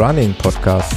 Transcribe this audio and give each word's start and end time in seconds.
Running 0.00 0.32
Podcast. 0.32 0.94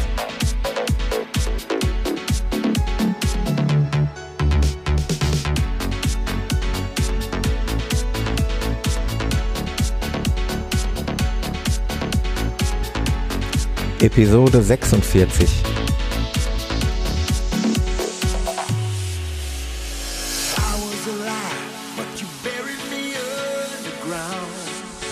Episode 14.00 14.64
46. 14.64 15.50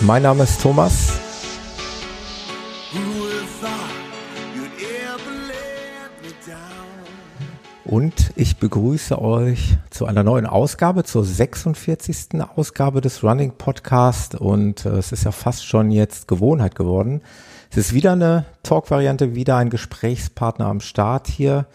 Mein 0.00 0.22
Name 0.22 0.44
ist 0.44 0.62
Thomas. 0.62 1.21
Begrüße 8.62 9.20
euch 9.20 9.76
zu 9.90 10.06
einer 10.06 10.22
neuen 10.22 10.46
Ausgabe, 10.46 11.02
zur 11.02 11.24
46. 11.24 12.40
Ausgabe 12.54 13.00
des 13.00 13.24
Running 13.24 13.54
Podcast. 13.58 14.36
Und 14.36 14.86
äh, 14.86 14.90
es 14.90 15.10
ist 15.10 15.24
ja 15.24 15.32
fast 15.32 15.66
schon 15.66 15.90
jetzt 15.90 16.28
Gewohnheit 16.28 16.76
geworden. 16.76 17.22
Es 17.72 17.76
ist 17.76 17.92
wieder 17.92 18.12
eine 18.12 18.44
Talk-Variante, 18.62 19.34
wieder 19.34 19.56
ein 19.56 19.68
Gesprächspartner 19.68 20.66
am 20.66 20.78
Start 20.78 21.26
hier. 21.26 21.66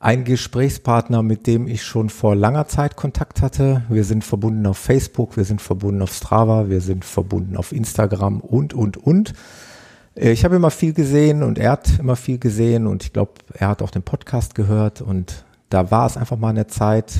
Ein 0.00 0.24
Gesprächspartner, 0.24 1.22
mit 1.22 1.46
dem 1.46 1.68
ich 1.68 1.84
schon 1.84 2.10
vor 2.10 2.34
langer 2.34 2.66
Zeit 2.66 2.96
Kontakt 2.96 3.40
hatte. 3.40 3.84
Wir 3.88 4.02
sind 4.02 4.24
verbunden 4.24 4.66
auf 4.66 4.78
Facebook, 4.78 5.36
wir 5.36 5.44
sind 5.44 5.62
verbunden 5.62 6.02
auf 6.02 6.12
Strava, 6.12 6.68
wir 6.68 6.80
sind 6.80 7.04
verbunden 7.04 7.56
auf 7.56 7.70
Instagram 7.70 8.40
und, 8.40 8.74
und, 8.74 8.96
und. 8.96 9.34
Äh, 10.16 10.32
ich 10.32 10.44
habe 10.44 10.56
immer 10.56 10.70
viel 10.70 10.94
gesehen 10.94 11.44
und 11.44 11.60
er 11.60 11.70
hat 11.70 12.00
immer 12.00 12.16
viel 12.16 12.38
gesehen 12.38 12.88
und 12.88 13.04
ich 13.04 13.12
glaube, 13.12 13.34
er 13.52 13.68
hat 13.68 13.82
auch 13.82 13.92
den 13.92 14.02
Podcast 14.02 14.56
gehört 14.56 15.00
und 15.00 15.44
da 15.74 15.90
war 15.90 16.06
es 16.06 16.16
einfach 16.16 16.38
mal 16.38 16.50
eine 16.50 16.68
Zeit, 16.68 17.12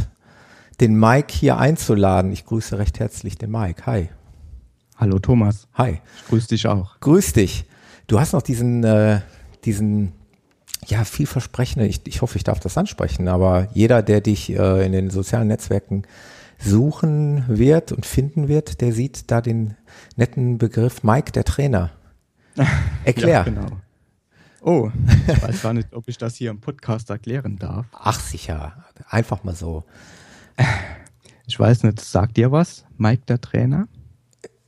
den 0.80 0.96
Mike 0.96 1.34
hier 1.34 1.58
einzuladen. 1.58 2.30
Ich 2.30 2.46
grüße 2.46 2.78
recht 2.78 3.00
herzlich 3.00 3.36
den 3.36 3.50
Mike. 3.50 3.84
Hi. 3.84 4.10
Hallo 4.96 5.18
Thomas. 5.18 5.66
Hi. 5.74 6.00
Ich 6.18 6.28
grüße 6.28 6.48
dich 6.48 6.68
auch. 6.68 7.00
Grüß 7.00 7.32
dich. 7.32 7.64
Du 8.06 8.20
hast 8.20 8.32
noch 8.32 8.42
diesen, 8.42 8.84
äh, 8.84 9.22
diesen 9.64 10.12
ja, 10.86 11.02
vielversprechende, 11.02 11.88
ich, 11.88 12.06
ich 12.06 12.22
hoffe, 12.22 12.36
ich 12.36 12.44
darf 12.44 12.60
das 12.60 12.78
ansprechen, 12.78 13.26
aber 13.26 13.66
jeder, 13.74 14.02
der 14.02 14.20
dich 14.20 14.50
äh, 14.50 14.86
in 14.86 14.92
den 14.92 15.10
sozialen 15.10 15.48
Netzwerken 15.48 16.04
suchen 16.58 17.44
wird 17.48 17.90
und 17.90 18.06
finden 18.06 18.46
wird, 18.46 18.80
der 18.80 18.92
sieht 18.92 19.32
da 19.32 19.40
den 19.40 19.74
netten 20.14 20.58
Begriff 20.58 21.02
Mike, 21.02 21.32
der 21.32 21.42
Trainer. 21.42 21.90
Erklär. 23.04 23.28
ja, 23.28 23.42
genau. 23.42 23.66
Oh, 24.66 24.90
ich 25.28 25.42
weiß 25.42 25.60
gar 25.60 25.74
nicht, 25.74 25.92
ob 25.92 26.08
ich 26.08 26.16
das 26.16 26.36
hier 26.36 26.50
im 26.50 26.58
Podcast 26.58 27.10
erklären 27.10 27.58
darf. 27.58 27.84
Ach 27.92 28.18
sicher, 28.18 28.84
einfach 29.10 29.44
mal 29.44 29.54
so. 29.54 29.84
Ich 31.46 31.60
weiß 31.60 31.82
nicht, 31.82 32.00
sagt 32.00 32.38
dir 32.38 32.50
was, 32.50 32.86
Mike, 32.96 33.24
der 33.28 33.42
Trainer? 33.42 33.88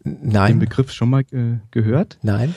Nein. 0.05 0.53
Den 0.53 0.59
Begriff 0.59 0.93
schon 0.93 1.09
mal 1.09 1.23
äh, 1.33 1.61
gehört? 1.71 2.19
Nein. 2.21 2.55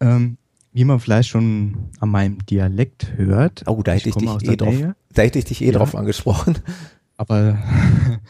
Ähm, 0.00 0.38
wie 0.72 0.84
man 0.84 0.98
vielleicht 0.98 1.28
schon 1.28 1.90
an 2.00 2.08
meinem 2.08 2.38
Dialekt 2.46 3.18
hört. 3.18 3.64
Oh, 3.66 3.82
da 3.82 3.92
hätte 3.92 4.08
ich, 4.08 4.16
ich 4.16 4.22
dich 4.22 4.50
eh 4.50 4.56
drauf, 4.56 4.74
da 5.12 5.22
hätte 5.22 5.38
ich 5.38 5.44
dich 5.44 5.60
eh 5.60 5.66
ja. 5.66 5.72
drauf 5.72 5.94
angesprochen. 5.94 6.56
Aber, 7.18 7.58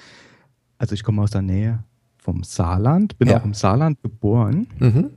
also 0.78 0.94
ich 0.94 1.05
komme 1.05 1.22
aus 1.22 1.31
der 1.31 1.43
Nähe 1.43 1.84
vom 2.16 2.43
Saarland, 2.43 3.19
bin 3.19 3.28
ja. 3.28 3.38
auch 3.38 3.44
im 3.44 3.55
Saarland 3.55 4.03
geboren. 4.03 4.66
Mhm. 4.81 5.11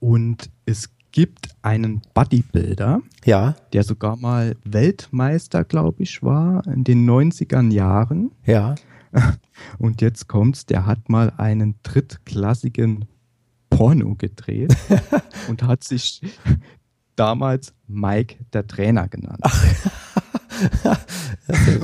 Und 0.00 0.50
es 0.66 0.90
gibt 1.12 1.48
einen 1.62 2.02
Bodybuilder, 2.14 3.00
ja. 3.24 3.56
der 3.72 3.82
sogar 3.82 4.16
mal 4.16 4.56
Weltmeister, 4.64 5.64
glaube 5.64 6.02
ich, 6.02 6.22
war 6.22 6.66
in 6.66 6.84
den 6.84 7.08
90er 7.08 7.70
Jahren. 7.72 8.32
Ja. 8.44 8.74
Und 9.78 10.00
jetzt 10.00 10.28
kommt's, 10.28 10.66
der 10.66 10.86
hat 10.86 11.08
mal 11.08 11.32
einen 11.36 11.74
drittklassigen 11.82 13.06
Porno 13.70 14.14
gedreht 14.16 14.76
und 15.48 15.62
hat 15.62 15.84
sich 15.84 16.20
damals 17.16 17.72
Mike 17.86 18.36
der 18.52 18.66
Trainer 18.66 19.08
genannt. 19.08 19.40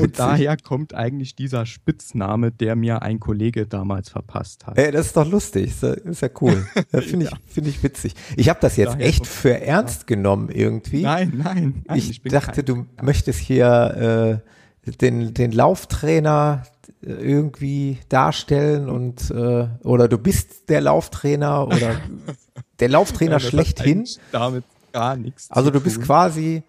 Und 0.01 0.19
daher 0.19 0.57
kommt 0.57 0.95
eigentlich 0.95 1.35
dieser 1.35 1.67
Spitzname, 1.67 2.53
der 2.53 2.77
mir 2.77 3.03
ein 3.03 3.21
Kollege 3.21 3.67
damals 3.67 4.09
verpasst 4.09 4.67
hat. 4.67 4.79
Ey, 4.79 4.91
das 4.91 5.07
ist 5.07 5.17
doch 5.17 5.29
lustig, 5.29 5.83
ist 5.83 6.23
ja 6.23 6.29
cool. 6.41 6.67
Finde 6.91 7.27
ich, 7.27 7.31
ja. 7.33 7.39
Find 7.47 7.67
ich 7.67 7.83
witzig. 7.83 8.15
Ich 8.37 8.49
habe 8.49 8.59
das 8.61 8.77
jetzt 8.77 8.95
daher 8.95 9.07
echt 9.07 9.27
für 9.27 9.61
ernst 9.61 10.07
genommen 10.07 10.49
irgendwie. 10.51 11.03
Nein, 11.03 11.33
nein. 11.43 11.83
nein 11.87 11.99
ich, 11.99 12.11
ich 12.11 12.33
dachte, 12.33 12.63
du 12.65 12.87
möchtest 13.03 13.41
hier 13.41 14.43
äh, 14.87 14.91
den, 15.01 15.35
den 15.35 15.53
Lauftrainer 15.53 16.63
irgendwie 17.03 17.99
darstellen 18.09 18.89
und 18.89 19.31
äh, 19.31 19.69
oder 19.83 20.09
du 20.09 20.19
bist 20.19 20.69
der 20.69 20.81
Lauftrainer 20.81 21.67
oder 21.67 21.97
der 22.81 22.89
Lauftrainer 22.89 23.33
ja, 23.33 23.41
schlechthin. 23.41 24.07
Damit 24.33 24.65
gar 24.93 25.17
nichts. 25.17 25.51
Also 25.51 25.71
du 25.71 25.81
bist 25.81 26.01
quasi, 26.01 26.63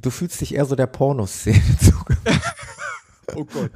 du 0.00 0.10
fühlst 0.10 0.40
dich 0.40 0.54
eher 0.54 0.64
so 0.64 0.76
der 0.76 0.86
Pornoszene 0.86 1.60
zugewandt. 1.80 2.40
oh 3.34 3.44
Gott. 3.44 3.70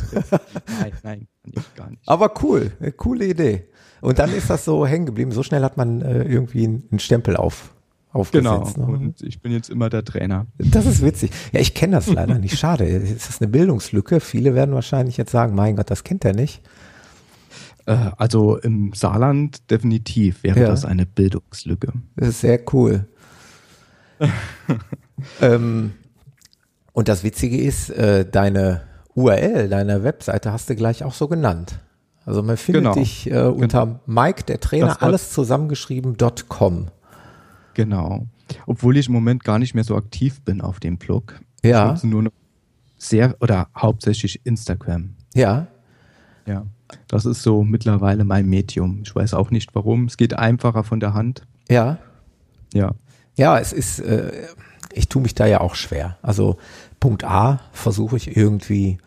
Nein, 0.80 0.92
nein, 1.02 1.28
gar 1.76 1.90
nicht. 1.90 2.02
Aber 2.06 2.32
cool, 2.42 2.72
coole 2.96 3.26
Idee. 3.26 3.68
Und 4.00 4.18
dann 4.18 4.32
ist 4.32 4.50
das 4.50 4.64
so 4.64 4.86
hängen 4.86 5.06
geblieben. 5.06 5.32
So 5.32 5.42
schnell 5.42 5.62
hat 5.62 5.76
man 5.76 6.02
äh, 6.02 6.22
irgendwie 6.24 6.64
einen 6.64 6.98
Stempel 6.98 7.36
auf 7.36 7.70
aufgesetzt. 8.16 8.74
Genau. 8.74 8.86
Ne? 8.86 8.98
Und 8.98 9.22
ich 9.22 9.40
bin 9.40 9.52
jetzt 9.52 9.70
immer 9.70 9.90
der 9.90 10.04
Trainer. 10.04 10.46
Das 10.58 10.86
ist 10.86 11.02
witzig. 11.02 11.30
Ja, 11.52 11.60
ich 11.60 11.74
kenne 11.74 11.96
das 11.96 12.06
leider 12.06 12.38
nicht. 12.38 12.58
Schade. 12.58 12.84
Ist 12.84 13.28
das 13.28 13.40
eine 13.40 13.48
Bildungslücke? 13.48 14.20
Viele 14.20 14.54
werden 14.54 14.74
wahrscheinlich 14.74 15.16
jetzt 15.16 15.30
sagen, 15.30 15.54
mein 15.54 15.76
Gott, 15.76 15.90
das 15.90 16.02
kennt 16.02 16.24
er 16.24 16.34
nicht. 16.34 16.62
Äh, 17.86 18.10
also 18.16 18.56
im 18.56 18.92
Saarland 18.94 19.70
definitiv 19.70 20.42
wäre 20.42 20.60
ja. 20.60 20.66
das 20.66 20.84
eine 20.84 21.06
Bildungslücke. 21.06 21.92
Das 22.16 22.28
ist 22.28 22.40
sehr 22.40 22.60
cool. 22.72 23.06
ähm, 25.40 25.92
und 26.96 27.08
das 27.08 27.24
Witzige 27.24 27.58
ist, 27.58 27.90
äh, 27.90 28.24
deine 28.24 28.80
URL, 29.14 29.68
deine 29.68 30.02
Webseite 30.02 30.50
hast 30.50 30.70
du 30.70 30.76
gleich 30.76 31.04
auch 31.04 31.12
so 31.12 31.28
genannt. 31.28 31.78
Also 32.24 32.42
man 32.42 32.56
findet 32.56 32.84
genau. 32.84 32.94
dich 32.94 33.30
äh, 33.30 33.42
unter 33.42 33.84
genau. 33.84 34.00
Mike, 34.06 34.44
der 34.44 34.60
Trainer, 34.60 35.02
alles 35.02 35.30
zusammengeschrieben.com. 35.34 36.86
Genau. 37.74 38.26
Obwohl 38.64 38.96
ich 38.96 39.08
im 39.08 39.12
Moment 39.12 39.44
gar 39.44 39.58
nicht 39.58 39.74
mehr 39.74 39.84
so 39.84 39.94
aktiv 39.94 40.40
bin 40.40 40.62
auf 40.62 40.80
dem 40.80 40.96
Blog. 40.96 41.38
Ja. 41.62 41.92
Ich 41.92 42.02
nur 42.02 42.22
noch 42.22 42.32
sehr 42.96 43.36
oder 43.40 43.68
hauptsächlich 43.76 44.40
Instagram. 44.46 45.16
Ja. 45.34 45.66
Ja. 46.46 46.64
Das 47.08 47.26
ist 47.26 47.42
so 47.42 47.62
mittlerweile 47.62 48.24
mein 48.24 48.46
Medium. 48.46 49.00
Ich 49.02 49.14
weiß 49.14 49.34
auch 49.34 49.50
nicht 49.50 49.74
warum. 49.74 50.06
Es 50.06 50.16
geht 50.16 50.32
einfacher 50.32 50.82
von 50.82 51.00
der 51.00 51.12
Hand. 51.12 51.42
Ja. 51.68 51.98
Ja. 52.72 52.94
Ja, 53.36 53.58
es 53.58 53.74
ist, 53.74 54.00
äh, 54.00 54.32
ich 54.96 55.08
tue 55.08 55.22
mich 55.22 55.34
da 55.34 55.46
ja 55.46 55.60
auch 55.60 55.74
schwer. 55.74 56.16
Also 56.22 56.56
Punkt 57.00 57.24
A 57.24 57.60
versuche 57.72 58.16
ich 58.16 58.36
irgendwie 58.36 58.98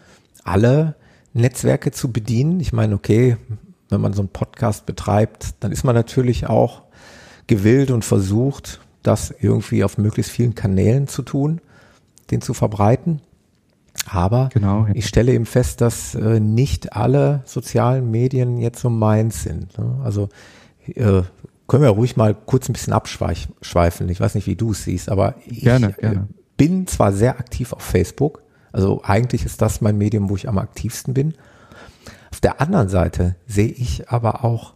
alle 0.44 0.96
Netzwerke 1.34 1.92
zu 1.92 2.12
bedienen. 2.12 2.60
Ich 2.60 2.74
meine, 2.74 2.96
okay, 2.96 3.38
wenn 3.90 4.02
man 4.02 4.14
so 4.14 4.22
einen 4.22 4.30
Podcast 4.30 4.86
betreibt, 4.86 5.56
dann 5.60 5.72
ist 5.72 5.84
man 5.84 5.96
natürlich 5.96 6.48
auch 6.48 6.84
gewillt 7.48 7.92
und 7.92 8.06
versucht, 8.06 8.80
das 9.04 9.34
irgendwie 9.40 9.84
auf 9.84 9.98
möglichst 9.98 10.32
vielen 10.32 10.56
Kanälen 10.56 11.08
zu 11.08 11.24
tun, 11.24 11.62
den 12.32 12.42
zu 12.42 12.54
verbreiten. 12.54 13.22
Aber 14.08 14.50
genau, 14.54 14.86
ja. 14.88 14.94
ich 14.94 15.08
stelle 15.08 15.34
eben 15.34 15.46
fest, 15.46 15.82
dass 15.82 16.16
äh, 16.16 16.40
nicht 16.40 16.94
alle 16.94 17.42
sozialen 17.46 18.10
Medien 18.12 18.58
jetzt 18.58 18.82
so 18.82 18.90
meins 18.90 19.44
sind. 19.44 19.78
Ne? 19.78 20.00
Also 20.04 20.30
äh, 20.96 21.24
können 21.70 21.84
wir 21.84 21.90
ruhig 21.90 22.18
mal 22.18 22.36
kurz 22.36 22.68
ein 22.68 22.74
bisschen 22.74 22.94
abschweifen. 22.94 24.10
Ich 24.10 24.20
weiß 24.20 24.36
nicht, 24.36 24.48
wie 24.48 24.58
du 24.58 24.72
es 24.72 24.84
siehst, 24.84 25.10
aber 25.10 25.36
ich 25.46 25.62
gerne, 25.62 25.96
äh, 26.00 26.02
gerne. 26.02 26.28
bin 26.58 26.88
zwar 26.88 27.14
sehr 27.14 27.40
aktiv 27.40 27.72
auf 27.72 27.84
Facebook, 27.84 28.42
also 28.72 29.02
eigentlich 29.04 29.46
ist 29.46 29.62
das 29.62 29.82
mein 29.82 29.98
Medium, 29.98 30.30
wo 30.30 30.36
ich 30.36 30.48
am 30.48 30.58
aktivsten 30.58 31.14
bin. 31.14 31.34
Auf 32.32 32.42
der 32.42 32.62
anderen 32.62 32.90
Seite 32.90 33.36
sehe 33.48 33.70
ich 33.70 34.10
aber 34.10 34.44
auch 34.44 34.74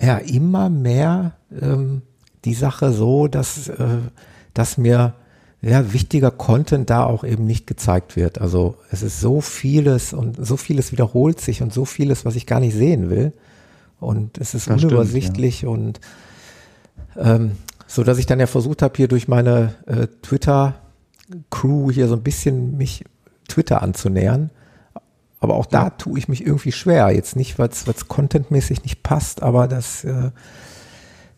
ja 0.00 0.18
immer 0.18 0.68
mehr 0.68 1.36
ähm, 1.60 2.02
die 2.44 2.54
Sache 2.54 2.92
so, 2.92 3.28
dass, 3.28 3.68
äh, 3.68 3.98
dass 4.52 4.76
mir 4.76 5.14
ja, 5.62 5.92
wichtiger 5.92 6.30
Content 6.30 6.90
da 6.90 7.04
auch 7.04 7.24
eben 7.24 7.46
nicht 7.46 7.66
gezeigt 7.66 8.16
wird. 8.16 8.40
Also 8.40 8.76
es 8.90 9.02
ist 9.02 9.20
so 9.20 9.40
vieles 9.40 10.12
und 10.12 10.44
so 10.44 10.56
vieles 10.56 10.92
wiederholt 10.92 11.40
sich 11.40 11.62
und 11.62 11.72
so 11.72 11.86
vieles, 11.86 12.26
was 12.26 12.36
ich 12.36 12.46
gar 12.46 12.60
nicht 12.60 12.74
sehen 12.74 13.08
will. 13.08 13.32
Und 14.00 14.38
es 14.38 14.54
ist 14.54 14.68
das 14.68 14.82
unübersichtlich 14.82 15.58
stimmt, 15.58 15.72
ja. 15.72 15.82
und 15.82 16.00
ähm, 17.16 17.52
so, 17.86 18.02
dass 18.02 18.18
ich 18.18 18.26
dann 18.26 18.40
ja 18.40 18.46
versucht 18.46 18.82
habe, 18.82 18.94
hier 18.96 19.08
durch 19.08 19.28
meine 19.28 19.74
äh, 19.86 20.08
Twitter-Crew 20.22 21.90
hier 21.90 22.08
so 22.08 22.14
ein 22.14 22.22
bisschen 22.22 22.76
mich 22.76 23.04
Twitter 23.48 23.82
anzunähern. 23.82 24.50
Aber 25.40 25.54
auch 25.54 25.66
da 25.66 25.90
tue 25.90 26.18
ich 26.18 26.28
mich 26.28 26.46
irgendwie 26.46 26.72
schwer. 26.72 27.10
Jetzt 27.10 27.36
nicht, 27.36 27.58
weil 27.58 27.68
es 27.68 28.08
contentmäßig 28.08 28.82
nicht 28.82 29.02
passt, 29.02 29.42
aber 29.42 29.68
das, 29.68 30.04
äh, 30.04 30.30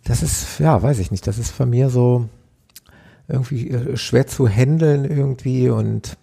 das 0.05 0.23
ist, 0.23 0.61
ja, 0.61 0.81
weiß 0.83 0.99
ich 1.01 1.11
nicht, 1.11 1.27
das 1.27 1.39
ist 1.39 1.59
bei 1.59 1.67
mir 1.67 1.91
so, 1.91 2.29
irgendwie 3.29 3.71
äh, 3.71 3.97
schwer 3.97 4.27
zu 4.27 4.49
handeln 4.49 5.05
irgendwie 5.05 5.69
und 5.71 6.17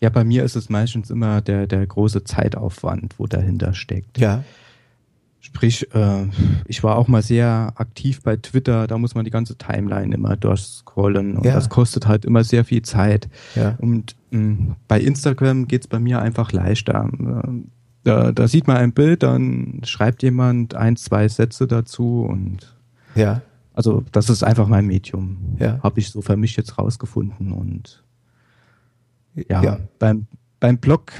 ja, 0.00 0.08
bei 0.08 0.24
mir 0.24 0.44
ist 0.44 0.56
es 0.56 0.70
meistens 0.70 1.10
immer 1.10 1.42
der, 1.42 1.66
der 1.66 1.86
große 1.86 2.24
Zeitaufwand, 2.24 3.18
wo 3.18 3.26
dahinter 3.26 3.74
steckt. 3.74 4.16
Ja. 4.16 4.44
Sprich, 5.40 5.92
äh, 5.94 6.26
ich 6.66 6.82
war 6.84 6.96
auch 6.96 7.08
mal 7.08 7.22
sehr 7.22 7.72
aktiv 7.76 8.20
bei 8.22 8.36
Twitter, 8.36 8.86
da 8.86 8.98
muss 8.98 9.14
man 9.14 9.24
die 9.24 9.30
ganze 9.30 9.56
Timeline 9.56 10.14
immer 10.14 10.36
durchscrollen 10.36 11.36
und 11.36 11.44
ja. 11.44 11.54
das 11.54 11.70
kostet 11.70 12.06
halt 12.06 12.24
immer 12.24 12.44
sehr 12.44 12.64
viel 12.64 12.82
Zeit. 12.82 13.28
Ja. 13.54 13.76
Und 13.78 14.16
mh, 14.30 14.40
mm, 14.40 14.76
bei 14.86 15.00
Instagram 15.00 15.66
geht's 15.66 15.86
bei 15.86 15.98
mir 15.98 16.20
einfach 16.20 16.52
leichter. 16.52 17.08
Äh, 17.18 17.48
da, 18.04 18.32
da 18.32 18.48
sieht 18.48 18.66
man 18.66 18.76
ein 18.76 18.92
Bild, 18.92 19.22
dann 19.22 19.80
schreibt 19.84 20.22
jemand 20.22 20.74
ein, 20.74 20.96
zwei 20.96 21.28
Sätze 21.28 21.66
dazu 21.66 22.22
und 22.22 22.76
ja. 23.14 23.42
Also 23.72 24.04
das 24.12 24.28
ist 24.28 24.42
einfach 24.42 24.68
mein 24.68 24.86
Medium. 24.86 25.56
Ja. 25.58 25.80
Habe 25.82 26.00
ich 26.00 26.10
so 26.10 26.20
für 26.20 26.36
mich 26.36 26.56
jetzt 26.56 26.76
rausgefunden 26.78 27.52
und 27.52 28.04
ja, 29.48 29.62
ja. 29.62 29.78
beim 29.98 30.26
beim 30.60 30.76
Blog, 30.76 31.12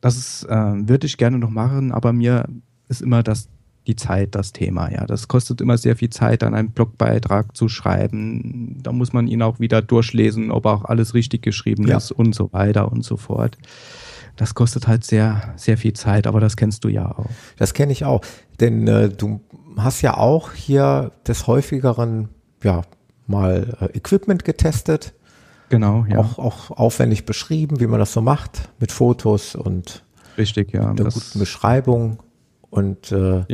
das 0.00 0.16
ist, 0.16 0.44
äh, 0.44 0.88
würde 0.88 1.06
ich 1.06 1.16
gerne 1.16 1.38
noch 1.38 1.50
machen, 1.50 1.90
aber 1.90 2.12
mir 2.12 2.46
ist 2.88 3.02
immer 3.02 3.22
das 3.22 3.48
die 3.86 3.96
Zeit 3.96 4.34
das 4.34 4.52
Thema. 4.52 4.90
Ja, 4.90 5.06
das 5.06 5.28
kostet 5.28 5.60
immer 5.60 5.76
sehr 5.76 5.96
viel 5.96 6.10
Zeit, 6.10 6.42
dann 6.42 6.54
einen 6.54 6.70
Blogbeitrag 6.70 7.56
zu 7.56 7.68
schreiben. 7.68 8.78
Da 8.82 8.92
muss 8.92 9.12
man 9.12 9.28
ihn 9.28 9.42
auch 9.42 9.60
wieder 9.60 9.82
durchlesen, 9.82 10.50
ob 10.50 10.66
auch 10.66 10.84
alles 10.84 11.14
richtig 11.14 11.42
geschrieben 11.42 11.86
ja. 11.86 11.98
ist 11.98 12.10
und 12.10 12.34
so 12.34 12.52
weiter 12.52 12.90
und 12.90 13.04
so 13.04 13.16
fort. 13.16 13.58
Das 14.36 14.54
kostet 14.54 14.88
halt 14.88 15.04
sehr, 15.04 15.54
sehr 15.56 15.76
viel 15.78 15.92
Zeit, 15.92 16.26
aber 16.26 16.40
das 16.40 16.56
kennst 16.56 16.84
du 16.84 16.88
ja 16.88 17.10
auch. 17.10 17.28
Das 17.56 17.74
kenne 17.74 17.92
ich 17.92 18.04
auch, 18.04 18.22
denn 18.58 18.88
äh, 18.88 19.08
du 19.08 19.40
hast 19.76 20.02
ja 20.02 20.16
auch 20.16 20.52
hier 20.52 21.12
des 21.26 21.46
häufigeren, 21.46 22.30
ja, 22.62 22.82
mal 23.26 23.76
äh, 23.80 23.96
Equipment 23.96 24.44
getestet. 24.44 25.14
Genau, 25.68 26.04
ja. 26.08 26.18
Auch, 26.18 26.38
auch 26.38 26.70
aufwendig 26.70 27.26
beschrieben, 27.26 27.80
wie 27.80 27.86
man 27.86 28.00
das 28.00 28.12
so 28.12 28.20
macht, 28.20 28.70
mit 28.80 28.92
Fotos 28.92 29.54
und 29.54 30.04
Richtig, 30.36 30.72
ja. 30.72 30.92
der 30.92 31.06
guten 31.06 31.38
Beschreibung. 31.38 32.18
Und 32.74 33.12
äh, 33.12 33.38
ja. 33.38 33.44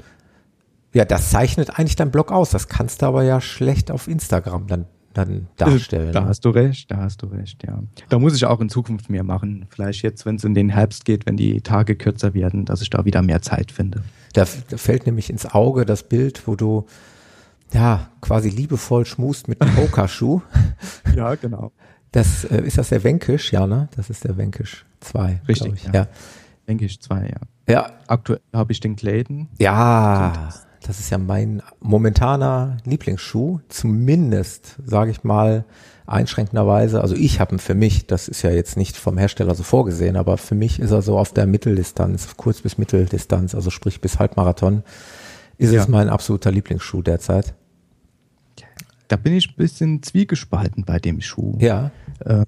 ja. 0.95 1.05
das 1.05 1.31
zeichnet 1.31 1.79
eigentlich 1.79 1.97
dein 1.97 2.11
Blog 2.11 2.33
aus. 2.33 2.51
Das 2.51 2.69
kannst 2.69 3.03
du 3.03 3.07
aber 3.07 3.23
ja 3.23 3.41
schlecht 3.41 3.91
auf 3.91 4.09
Instagram 4.09 4.67
dann, 4.67 4.87
dann 5.13 5.49
darstellen. 5.57 6.13
Da 6.13 6.23
ne? 6.23 6.29
hast 6.29 6.45
du 6.47 6.49
recht, 6.49 6.91
da 6.91 6.97
hast 6.97 7.23
du 7.23 7.27
recht, 7.27 7.63
ja. 7.67 7.83
Da 8.09 8.19
muss 8.19 8.35
ich 8.35 8.47
auch 8.47 8.61
in 8.61 8.71
Zukunft 8.71 9.11
mehr 9.11 9.23
machen. 9.23 9.67
Vielleicht 9.69 10.03
jetzt, 10.03 10.25
wenn 10.25 10.37
es 10.37 10.45
in 10.45 10.55
den 10.55 10.71
Herbst 10.71 11.05
geht, 11.05 11.27
wenn 11.27 11.37
die 11.37 11.61
Tage 11.61 11.97
kürzer 11.97 12.33
werden, 12.33 12.65
dass 12.65 12.81
ich 12.81 12.89
da 12.89 13.05
wieder 13.05 13.21
mehr 13.21 13.43
Zeit 13.43 13.73
finde. 13.73 14.03
Da, 14.33 14.47
da 14.71 14.77
fällt 14.79 15.05
nämlich 15.05 15.29
ins 15.29 15.45
Auge 15.45 15.85
das 15.85 16.05
Bild, 16.05 16.47
wo 16.47 16.57
du 16.57 16.87
ja 17.75 18.09
quasi 18.23 18.49
liebevoll 18.49 19.05
schmust 19.05 19.49
mit 19.49 19.61
dem 19.61 19.69
Pokerschuh. 19.75 20.41
ja, 21.15 21.35
genau. 21.35 21.73
Das 22.13 22.45
äh, 22.45 22.63
ist 22.63 22.79
das 22.79 22.89
der 22.89 23.05
Wenkisch, 23.05 23.53
ja, 23.53 23.67
ne? 23.67 23.89
Das 23.97 24.09
ist 24.09 24.25
der 24.25 24.39
Wenkisch 24.39 24.87
2. 25.01 25.43
Richtig, 25.47 25.75
ich. 25.75 25.85
ja. 25.85 25.93
ja. 25.93 26.07
Wenkisch 26.71 27.01
2, 27.01 27.27
ja. 27.27 27.73
Ja. 27.73 27.91
Aktuell 28.07 28.41
habe 28.53 28.73
ich 28.73 28.81
den 28.81 28.97
Clayton. 28.97 29.49
Ja, 29.59 30.51
das 30.87 31.01
ist 31.01 31.11
ja 31.11 31.19
mein 31.19 31.63
momentaner 31.81 32.77
Lieblingsschuh. 32.85 33.59
Zumindest, 33.69 34.77
sage 34.85 35.11
ich 35.11 35.25
mal, 35.25 35.65
einschränkenderweise. 36.07 37.01
Also 37.01 37.17
ich 37.17 37.41
habe 37.41 37.57
ihn 37.57 37.59
für 37.59 37.75
mich, 37.75 38.07
das 38.07 38.29
ist 38.29 38.43
ja 38.43 38.51
jetzt 38.51 38.77
nicht 38.77 38.97
vom 38.97 39.19
Hersteller 39.19 39.55
so 39.57 39.65
vorgesehen, 39.65 40.17
aber 40.17 40.39
für 40.39 40.55
mich 40.55 40.79
ist 40.79 40.93
er 40.93 41.03
so 41.03 41.19
auf 41.19 41.33
der 41.33 41.47
Mitteldistanz, 41.47 42.37
kurz 42.37 42.61
bis 42.61 42.79
Mitteldistanz, 42.79 43.55
also 43.55 43.71
sprich 43.71 44.01
bis 44.01 44.21
Halbmarathon, 44.21 44.85
ist 45.59 45.73
ja. 45.73 45.83
es 45.83 45.89
mein 45.89 46.09
absoluter 46.09 46.53
Lieblingsschuh 46.53 47.03
derzeit. 47.03 47.55
Da 49.09 49.17
bin 49.17 49.35
ich 49.35 49.51
ein 49.51 49.57
bisschen 49.57 50.05
zwiegespalten 50.05 50.85
bei 50.85 51.01
dem 51.01 51.21
Schuh. 51.21 51.59
Ja. 51.61 51.91
Äh, 52.25 52.45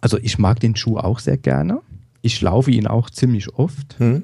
also 0.00 0.18
ich 0.18 0.38
mag 0.38 0.58
den 0.58 0.74
Schuh 0.74 0.98
auch 0.98 1.20
sehr 1.20 1.36
gerne. 1.36 1.80
Ich 2.22 2.40
laufe 2.40 2.70
ihn 2.70 2.86
auch 2.86 3.10
ziemlich 3.10 3.52
oft. 3.54 3.98
Hm. 3.98 4.22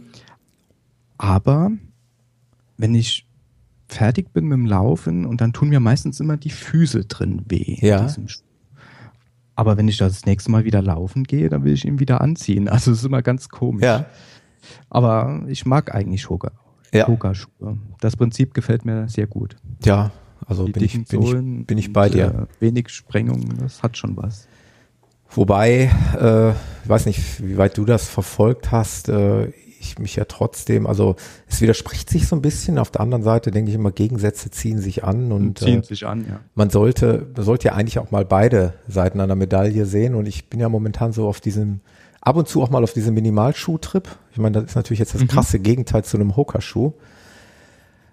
Aber 1.19 1.73
wenn 2.77 2.95
ich 2.95 3.27
fertig 3.89 4.33
bin 4.33 4.47
mit 4.47 4.57
dem 4.57 4.67
Laufen 4.67 5.27
und 5.27 5.41
dann 5.41 5.53
tun 5.53 5.69
mir 5.69 5.81
meistens 5.81 6.21
immer 6.21 6.37
die 6.37 6.51
Füße 6.51 7.07
drin 7.07 7.43
weh. 7.49 7.77
Ja. 7.81 8.07
Aber 9.57 9.77
wenn 9.77 9.89
ich 9.89 9.97
das 9.97 10.25
nächste 10.27 10.51
Mal 10.51 10.65
wieder 10.65 10.83
laufen 10.83 11.25
gehe, 11.25 11.49
dann 11.49 11.65
will 11.65 11.73
ich 11.73 11.85
ihn 11.85 11.99
wieder 11.99 12.21
anziehen. 12.21 12.69
Also 12.79 12.93
es 12.93 12.99
ist 12.99 13.05
immer 13.05 13.23
ganz 13.23 13.49
komisch. 13.49 13.85
Ja. 13.85 14.07
Aber 14.91 15.43
ich 15.49 15.67
mag 15.67 15.95
eigentlich 15.95 16.29
Hoka. 16.31 16.53
Ja. 16.93 17.07
Hoka-Schuhe. 17.07 17.79
Das 18.01 18.17
Prinzip 18.17 18.55
gefällt 18.55 18.85
mir 18.85 19.09
sehr 19.09 19.27
gut. 19.27 19.57
Ja, 19.85 20.11
also 20.47 20.65
bin 20.65 20.83
ich, 20.83 20.93
bin, 21.09 21.23
ich, 21.23 21.67
bin 21.67 21.79
ich 21.79 21.93
bei 21.93 22.09
dir. 22.09 22.49
Äh, 22.61 22.63
wenig 22.63 22.89
Sprengung, 22.89 23.59
das 23.59 23.83
hat 23.83 23.97
schon 23.97 24.17
was. 24.17 24.49
Wobei, 25.31 25.91
äh, 26.19 26.51
ich 26.51 26.89
weiß 26.89 27.07
nicht, 27.07 27.47
wie 27.47 27.59
weit 27.59 27.77
du 27.77 27.85
das 27.85 28.09
verfolgt 28.09 28.73
hast. 28.73 29.09
Äh, 29.09 29.53
ich 29.81 29.99
mich 29.99 30.17
ja 30.17 30.25
trotzdem, 30.25 30.87
also 30.87 31.17
es 31.47 31.61
widerspricht 31.61 32.11
sich 32.11 32.27
so 32.27 32.37
ein 32.37 32.43
bisschen. 32.43 32.79
Auf 32.79 32.91
der 32.91 33.01
anderen 33.01 33.23
Seite 33.23 33.51
denke 33.51 33.71
ich 33.71 33.75
immer, 33.75 33.93
Gegensätze 33.93 34.51
ziehen 34.51 34.79
sich 34.79 35.05
an 35.05 35.31
und 35.33 35.59
ziehen 35.59 35.81
äh, 35.81 35.85
sich 35.85 36.07
an, 36.07 36.27
ja. 36.29 36.41
Man 36.55 36.71
sollte, 36.71 37.27
man 37.35 37.45
sollte 37.45 37.69
ja 37.69 37.75
eigentlich 37.75 37.99
auch 37.99 38.11
mal 38.11 38.25
beide 38.25 38.75
Seiten 38.89 39.21
einer 39.21 39.35
Medaille 39.35 39.87
sehen. 39.87 40.15
Und 40.15 40.27
ich 40.27 40.49
bin 40.49 40.61
ja 40.61 40.69
momentan 40.69 41.13
so 41.13 41.29
auf 41.29 41.41
diesem, 41.41 41.81
ab 42.21 42.37
und 42.37 42.49
zu 42.49 42.63
auch 42.63 42.71
mal 42.71 42.83
auf 42.83 42.93
diesem 42.93 43.15
Minimalschuh-Trip. 43.15 44.09
Ich 44.33 44.39
meine, 44.39 44.61
das 44.61 44.71
ist 44.71 44.77
natürlich 44.77 44.99
jetzt 44.99 45.15
das 45.15 45.23
mhm. 45.23 45.29
krasse 45.29 45.59
Gegenteil 45.59 46.05
zu 46.05 46.17
einem 46.17 46.37
Hoka-Schuh. 46.37 46.93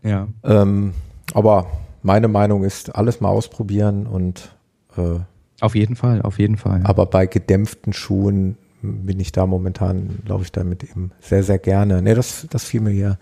Ja. 0.04 0.28
Ähm, 0.44 0.94
aber 1.34 1.68
meine 2.04 2.28
Meinung 2.28 2.64
ist, 2.64 2.96
alles 2.96 3.22
mal 3.22 3.30
ausprobieren 3.30 4.06
und 4.06 4.56
äh, 4.98 5.20
auf 5.62 5.76
jeden 5.76 5.96
Fall, 5.96 6.22
auf 6.22 6.40
jeden 6.40 6.58
Fall. 6.58 6.82
Aber 6.84 7.06
bei 7.06 7.26
gedämpften 7.28 7.94
Schuhen 7.94 8.58
bin 8.82 9.20
ich 9.20 9.32
da 9.32 9.46
momentan, 9.46 10.20
glaube 10.26 10.44
ich, 10.44 10.52
damit 10.52 10.84
eben 10.84 11.12
sehr, 11.20 11.44
sehr 11.44 11.60
gerne. 11.60 12.02
Ne, 12.02 12.14
das, 12.16 12.48
das 12.50 12.66
fiel 12.66 12.82
mir 12.82 12.92
hier 12.92 13.18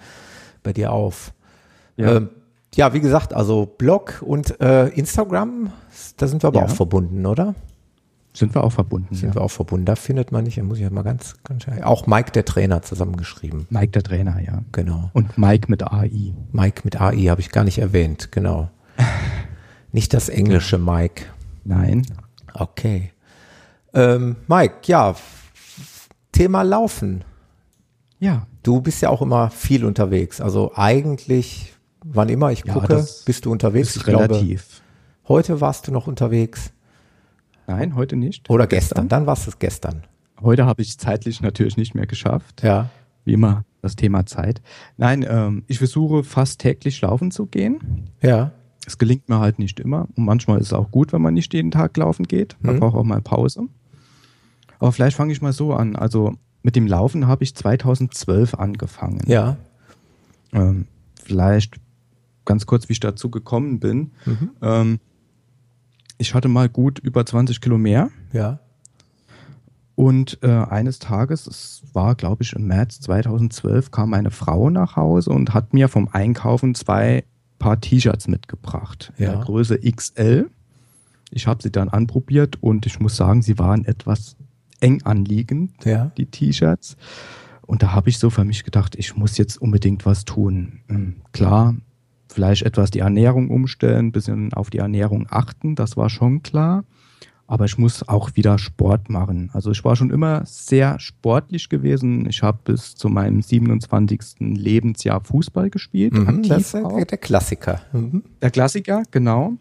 bei 0.64 0.74
dir 0.74 0.92
auf. 0.92 1.34
Ja. 1.96 2.18
Ähm, 2.18 2.30
ja, 2.76 2.94
wie 2.94 3.00
gesagt, 3.00 3.34
also 3.34 3.66
Blog 3.66 4.24
und 4.26 4.60
äh, 4.60 4.88
Instagram, 4.90 5.72
da 6.18 6.28
sind 6.28 6.44
wir 6.44 6.48
aber 6.48 6.62
ja. 6.62 6.66
auch 6.66 6.72
verbunden, 6.72 7.26
oder? 7.26 7.54
Sind 8.36 8.56
wir 8.56 8.64
auch 8.64 8.72
verbunden. 8.72 9.14
Sind 9.14 9.30
ja. 9.30 9.36
wir 9.36 9.42
auch 9.44 9.52
verbunden. 9.52 9.86
Da 9.86 9.96
findet 9.96 10.32
man 10.32 10.44
nicht, 10.44 10.62
muss 10.64 10.80
ich 10.80 10.90
mal 10.90 11.04
ganz, 11.04 11.36
ganz 11.44 11.66
auch 11.84 12.08
Mike 12.08 12.32
der 12.32 12.46
Trainer 12.46 12.82
zusammengeschrieben. 12.82 13.68
Mike 13.70 13.92
der 13.92 14.02
Trainer, 14.02 14.40
ja. 14.40 14.64
Genau. 14.72 15.12
Und 15.14 15.38
Mike 15.38 15.70
mit 15.70 15.84
AI. 15.84 16.34
Mike 16.52 16.82
mit 16.84 17.00
AI 17.00 17.28
habe 17.28 17.42
ich 17.42 17.52
gar 17.52 17.64
nicht 17.64 17.78
erwähnt, 17.78 18.32
genau. 18.32 18.72
nicht 19.92 20.16
das 20.16 20.30
englische 20.30 20.80
Mike. 20.80 21.26
Nein. 21.64 22.08
Okay. 22.54 23.12
Ähm, 23.94 24.38
Mike, 24.48 24.76
ja, 24.86 25.16
Thema 26.32 26.64
Laufen. 26.64 27.24
Ja. 28.20 28.48
Du 28.64 28.82
bist 28.82 29.02
ja 29.02 29.10
auch 29.10 29.22
immer 29.22 29.50
viel 29.50 29.86
unterwegs. 29.86 30.42
Also 30.42 30.72
eigentlich, 30.76 31.74
wann 32.04 32.30
immer 32.30 32.52
ich 32.52 32.64
gucke, 32.64 32.94
ja, 32.94 33.06
bist 33.26 33.46
du 33.46 33.52
unterwegs. 33.52 33.96
ich 33.96 34.08
relativ. 34.08 34.82
Glaube, 35.26 35.30
heute 35.30 35.62
warst 35.62 35.88
du 35.88 35.92
noch 35.92 36.08
unterwegs. 36.08 36.72
Nein, 37.68 37.96
heute 37.96 38.16
nicht. 38.16 38.50
Oder 38.50 38.68
gestern. 38.68 38.96
gestern. 38.96 39.10
Dann 39.10 39.26
warst 39.26 39.48
es 39.48 39.60
gestern. 39.60 40.04
Heute 40.42 40.66
habe 40.66 40.82
ich 40.82 40.98
zeitlich 40.98 41.42
natürlich 41.42 41.78
nicht 41.78 41.96
mehr 41.96 42.08
geschafft. 42.08 42.64
Ja. 42.64 42.90
Wie 43.26 43.34
immer 43.34 43.64
das 43.82 43.96
Thema 43.96 44.26
Zeit. 44.26 44.62
Nein, 44.98 45.26
ähm, 45.28 45.64
ich 45.68 45.78
versuche 45.78 46.24
fast 46.24 46.60
täglich 46.60 47.02
laufen 47.02 47.32
zu 47.32 47.46
gehen. 47.46 48.10
Ja. 48.22 48.52
Es 48.86 48.98
gelingt 48.98 49.30
mir 49.30 49.40
halt 49.40 49.60
nicht 49.60 49.80
immer. 49.80 50.08
Und 50.16 50.26
manchmal 50.26 50.60
ist 50.60 50.68
es 50.68 50.74
auch 50.74 50.92
gut, 50.92 51.14
wenn 51.14 51.22
man 51.22 51.34
nicht 51.34 51.54
jeden 51.54 51.72
Tag 51.72 51.96
laufen 51.98 52.26
geht. 52.26 52.58
Man 52.62 52.76
mhm. 52.76 52.80
braucht 52.80 52.96
auch 52.96 53.04
mal 53.04 53.22
Pause. 53.22 53.68
Aber 54.80 54.92
vielleicht 54.92 55.16
fange 55.16 55.32
ich 55.32 55.42
mal 55.42 55.54
so 55.54 55.74
an. 55.74 55.96
Also 55.96 56.34
mit 56.62 56.76
dem 56.76 56.88
Laufen 56.88 57.28
habe 57.28 57.44
ich 57.44 57.56
2012 57.56 58.56
angefangen. 58.56 59.22
Ja. 59.28 59.58
Ähm, 60.52 60.88
vielleicht 61.24 61.80
ganz 62.46 62.66
kurz, 62.66 62.90
wie 62.90 62.94
ich 62.94 63.00
dazu 63.00 63.30
gekommen 63.30 63.80
bin. 63.80 64.12
Mhm. 64.26 64.50
Ähm, 64.62 65.00
ich 66.18 66.34
hatte 66.34 66.48
mal 66.48 66.70
gut 66.70 67.00
über 67.00 67.26
20 67.26 67.62
Kilo 67.62 67.78
mehr. 67.78 68.10
Ja. 68.32 68.60
Und 69.96 70.40
äh, 70.42 70.48
eines 70.48 71.00
Tages, 71.00 71.46
es 71.48 71.84
war 71.94 72.16
glaube 72.16 72.44
ich 72.44 72.54
im 72.54 72.66
März 72.66 73.00
2012, 73.02 73.92
kam 73.92 74.10
meine 74.10 74.32
Frau 74.32 74.70
nach 74.70 74.96
Hause 74.96 75.30
und 75.30 75.54
hat 75.54 75.74
mir 75.74 75.88
vom 75.88 76.10
Einkaufen 76.12 76.74
zwei 76.74 77.26
Paar 77.64 77.80
T-Shirts 77.80 78.28
mitgebracht. 78.28 79.14
Ja. 79.18 79.32
Der 79.32 79.42
Größe 79.46 79.80
XL. 79.80 80.50
Ich 81.32 81.48
habe 81.48 81.64
sie 81.64 81.72
dann 81.72 81.88
anprobiert 81.88 82.62
und 82.62 82.86
ich 82.86 83.00
muss 83.00 83.16
sagen, 83.16 83.42
sie 83.42 83.58
waren 83.58 83.86
etwas 83.86 84.36
eng 84.82 85.02
anliegend, 85.04 85.72
ja. 85.86 86.12
die 86.18 86.26
T-Shirts. 86.26 86.98
Und 87.62 87.82
da 87.82 87.94
habe 87.94 88.10
ich 88.10 88.20
so 88.20 88.30
für 88.30 88.44
mich 88.44 88.66
gedacht, 88.66 88.96
ich 88.98 89.16
muss 89.16 89.38
jetzt 89.38 89.62
unbedingt 89.62 90.06
was 90.06 90.26
tun. 90.26 90.82
Ähm, 90.90 91.22
klar, 91.32 91.76
vielleicht 92.28 92.64
etwas 92.64 92.92
die 92.92 93.00
Ernährung 93.00 93.50
umstellen, 93.50 94.12
bisschen 94.12 94.54
auf 94.54 94.70
die 94.70 94.80
Ernährung 94.80 95.28
achten, 95.30 95.76
das 95.76 95.96
war 95.96 96.10
schon 96.10 96.44
klar. 96.44 96.84
Aber 97.54 97.66
ich 97.66 97.78
muss 97.78 98.10
auch 98.10 98.32
wieder 98.34 98.58
Sport 98.58 99.12
machen. 99.12 99.52
Also 99.54 99.70
ich 99.70 99.86
war 99.86 99.96
schon 99.96 100.10
immer 100.10 100.44
sehr 100.44 101.00
sportlich 101.00 101.70
gewesen. 101.70 102.28
Ich 102.28 102.42
habe 102.42 102.58
bis 102.64 102.96
zu 102.96 103.10
meinem 103.10 103.44
27. 103.44 104.40
Lebensjahr 104.40 105.24
Fußball 105.24 105.70
gespielt. 105.70 106.14
Mhm, 106.14 106.42
das 106.48 106.74
ist 106.74 106.84
auch. 106.84 107.04
der 107.04 107.20
Klassiker. 107.20 107.80
Mhm. 107.92 108.24
Der 108.42 108.50
Klassiker, 108.50 109.04
genau. 109.12 109.54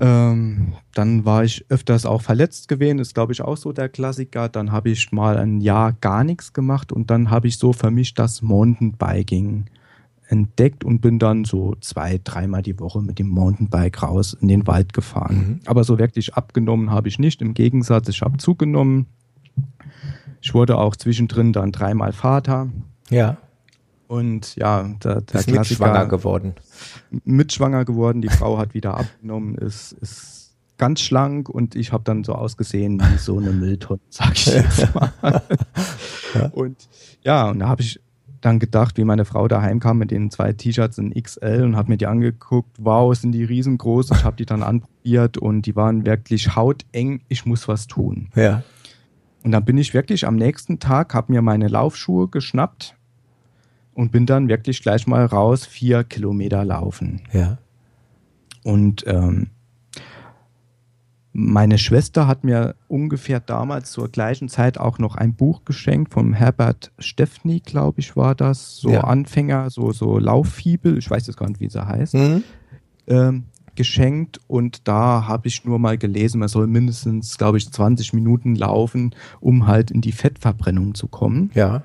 Ähm, 0.00 0.74
dann 0.92 1.24
war 1.24 1.44
ich 1.44 1.64
öfters 1.70 2.04
auch 2.04 2.20
verletzt 2.20 2.68
gewesen, 2.68 2.98
ist 2.98 3.14
glaube 3.14 3.32
ich 3.32 3.40
auch 3.40 3.56
so 3.56 3.72
der 3.72 3.88
Klassiker. 3.88 4.50
Dann 4.50 4.70
habe 4.70 4.90
ich 4.90 5.12
mal 5.12 5.38
ein 5.38 5.62
Jahr 5.62 5.94
gar 5.94 6.24
nichts 6.24 6.52
gemacht 6.52 6.92
und 6.92 7.10
dann 7.10 7.30
habe 7.30 7.48
ich 7.48 7.56
so 7.56 7.72
für 7.72 7.90
mich 7.90 8.12
das 8.12 8.42
Mountainbiking 8.42 9.64
entdeckt 10.28 10.84
und 10.84 11.00
bin 11.00 11.18
dann 11.18 11.44
so 11.44 11.76
zwei, 11.80 12.20
dreimal 12.22 12.62
die 12.62 12.78
Woche 12.80 13.00
mit 13.00 13.18
dem 13.18 13.28
Mountainbike 13.28 14.02
raus 14.02 14.36
in 14.40 14.48
den 14.48 14.66
Wald 14.66 14.92
gefahren. 14.92 15.36
Mhm. 15.36 15.60
Aber 15.66 15.84
so 15.84 15.98
wirklich 15.98 16.34
abgenommen 16.34 16.90
habe 16.90 17.08
ich 17.08 17.18
nicht. 17.18 17.40
Im 17.42 17.54
Gegensatz, 17.54 18.08
ich 18.08 18.22
habe 18.22 18.36
zugenommen. 18.38 19.06
Ich 20.40 20.54
wurde 20.54 20.78
auch 20.78 20.96
zwischendrin 20.96 21.52
dann 21.52 21.72
dreimal 21.72 22.12
Vater. 22.12 22.68
Ja. 23.10 23.36
Und 24.08 24.54
ja, 24.56 24.82
der, 25.02 25.20
der 25.22 25.40
ist 25.40 25.50
mitschwanger 25.50 26.06
geworden. 26.06 26.54
Mitschwanger 27.24 27.84
geworden. 27.84 28.22
Die 28.22 28.28
Frau 28.28 28.58
hat 28.58 28.74
wieder 28.74 28.96
abgenommen, 28.98 29.56
ist, 29.56 29.92
ist 29.92 30.54
ganz 30.78 31.00
schlank 31.00 31.48
und 31.48 31.74
ich 31.74 31.92
habe 31.92 32.04
dann 32.04 32.22
so 32.22 32.34
ausgesehen 32.34 33.00
wie 33.00 33.18
so 33.18 33.38
eine 33.38 33.50
Mülltonne, 33.50 34.00
sag 34.10 34.34
ich 34.34 34.46
jetzt 34.54 34.94
mal. 34.94 35.12
ja. 36.34 36.46
Und 36.52 36.88
ja, 37.22 37.50
und 37.50 37.60
da 37.60 37.68
habe 37.68 37.82
ich 37.82 37.98
dann 38.40 38.58
gedacht, 38.58 38.96
wie 38.96 39.04
meine 39.04 39.24
Frau 39.24 39.48
daheim 39.48 39.80
kam 39.80 39.98
mit 39.98 40.10
den 40.10 40.30
zwei 40.30 40.52
T-Shirts 40.52 40.98
in 40.98 41.12
XL 41.14 41.62
und 41.64 41.76
habe 41.76 41.90
mir 41.90 41.96
die 41.96 42.06
angeguckt. 42.06 42.76
Wow, 42.78 43.14
sind 43.14 43.32
die 43.32 43.44
riesengroß. 43.44 44.10
Ich 44.12 44.24
habe 44.24 44.36
die 44.36 44.46
dann 44.46 44.62
anprobiert 44.62 45.38
und 45.38 45.62
die 45.62 45.76
waren 45.76 46.06
wirklich 46.06 46.54
hauteng. 46.56 47.22
Ich 47.28 47.46
muss 47.46 47.68
was 47.68 47.86
tun. 47.86 48.28
Ja. 48.34 48.62
Und 49.42 49.52
dann 49.52 49.64
bin 49.64 49.78
ich 49.78 49.94
wirklich 49.94 50.26
am 50.26 50.36
nächsten 50.36 50.78
Tag, 50.78 51.14
habe 51.14 51.32
mir 51.32 51.42
meine 51.42 51.68
Laufschuhe 51.68 52.28
geschnappt 52.28 52.96
und 53.94 54.12
bin 54.12 54.26
dann 54.26 54.48
wirklich 54.48 54.82
gleich 54.82 55.06
mal 55.06 55.24
raus, 55.24 55.66
vier 55.66 56.04
Kilometer 56.04 56.64
laufen. 56.64 57.22
Ja. 57.32 57.58
Und 58.64 59.04
ähm, 59.06 59.48
meine 61.38 61.76
Schwester 61.76 62.26
hat 62.26 62.44
mir 62.44 62.76
ungefähr 62.88 63.40
damals 63.40 63.92
zur 63.92 64.08
gleichen 64.08 64.48
Zeit 64.48 64.78
auch 64.78 64.98
noch 64.98 65.16
ein 65.16 65.34
Buch 65.34 65.66
geschenkt 65.66 66.14
vom 66.14 66.32
Herbert 66.32 66.92
Steffny, 66.98 67.60
glaube 67.60 68.00
ich, 68.00 68.16
war 68.16 68.34
das. 68.34 68.78
So 68.78 68.90
ja. 68.90 69.02
Anfänger, 69.02 69.68
so, 69.68 69.92
so 69.92 70.18
Lauffibel, 70.18 70.96
ich 70.96 71.10
weiß 71.10 71.26
jetzt 71.26 71.36
gar 71.36 71.48
nicht, 71.48 71.60
wie 71.60 71.68
sie 71.68 71.86
heißt. 71.86 72.14
Mhm. 72.14 72.42
Ähm, 73.06 73.44
geschenkt 73.74 74.40
und 74.46 74.88
da 74.88 75.28
habe 75.28 75.48
ich 75.48 75.66
nur 75.66 75.78
mal 75.78 75.98
gelesen, 75.98 76.38
man 76.40 76.48
soll 76.48 76.66
mindestens, 76.66 77.36
glaube 77.36 77.58
ich, 77.58 77.70
20 77.70 78.14
Minuten 78.14 78.54
laufen, 78.54 79.14
um 79.38 79.66
halt 79.66 79.90
in 79.90 80.00
die 80.00 80.12
Fettverbrennung 80.12 80.94
zu 80.94 81.06
kommen. 81.06 81.50
Ja. 81.52 81.82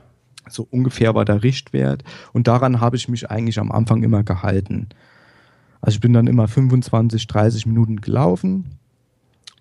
So 0.48 0.65
ungefähr 0.72 1.13
war 1.13 1.25
der 1.25 1.43
Richtwert 1.43 2.05
und 2.31 2.48
daran 2.48 2.79
habe 2.79 2.96
ich 2.96 3.10
mich 3.10 3.29
eigentlich 3.29 3.60
am 3.60 3.74
Anfang 3.74 4.01
immer 4.01 4.24
gehalten. 4.24 4.88
Also 5.81 5.96
ich 5.96 6.01
bin 6.01 6.13
dann 6.13 6.27
immer 6.27 6.48
25, 6.48 7.27
30 7.27 7.65
Minuten 7.65 8.00
gelaufen 8.00 8.77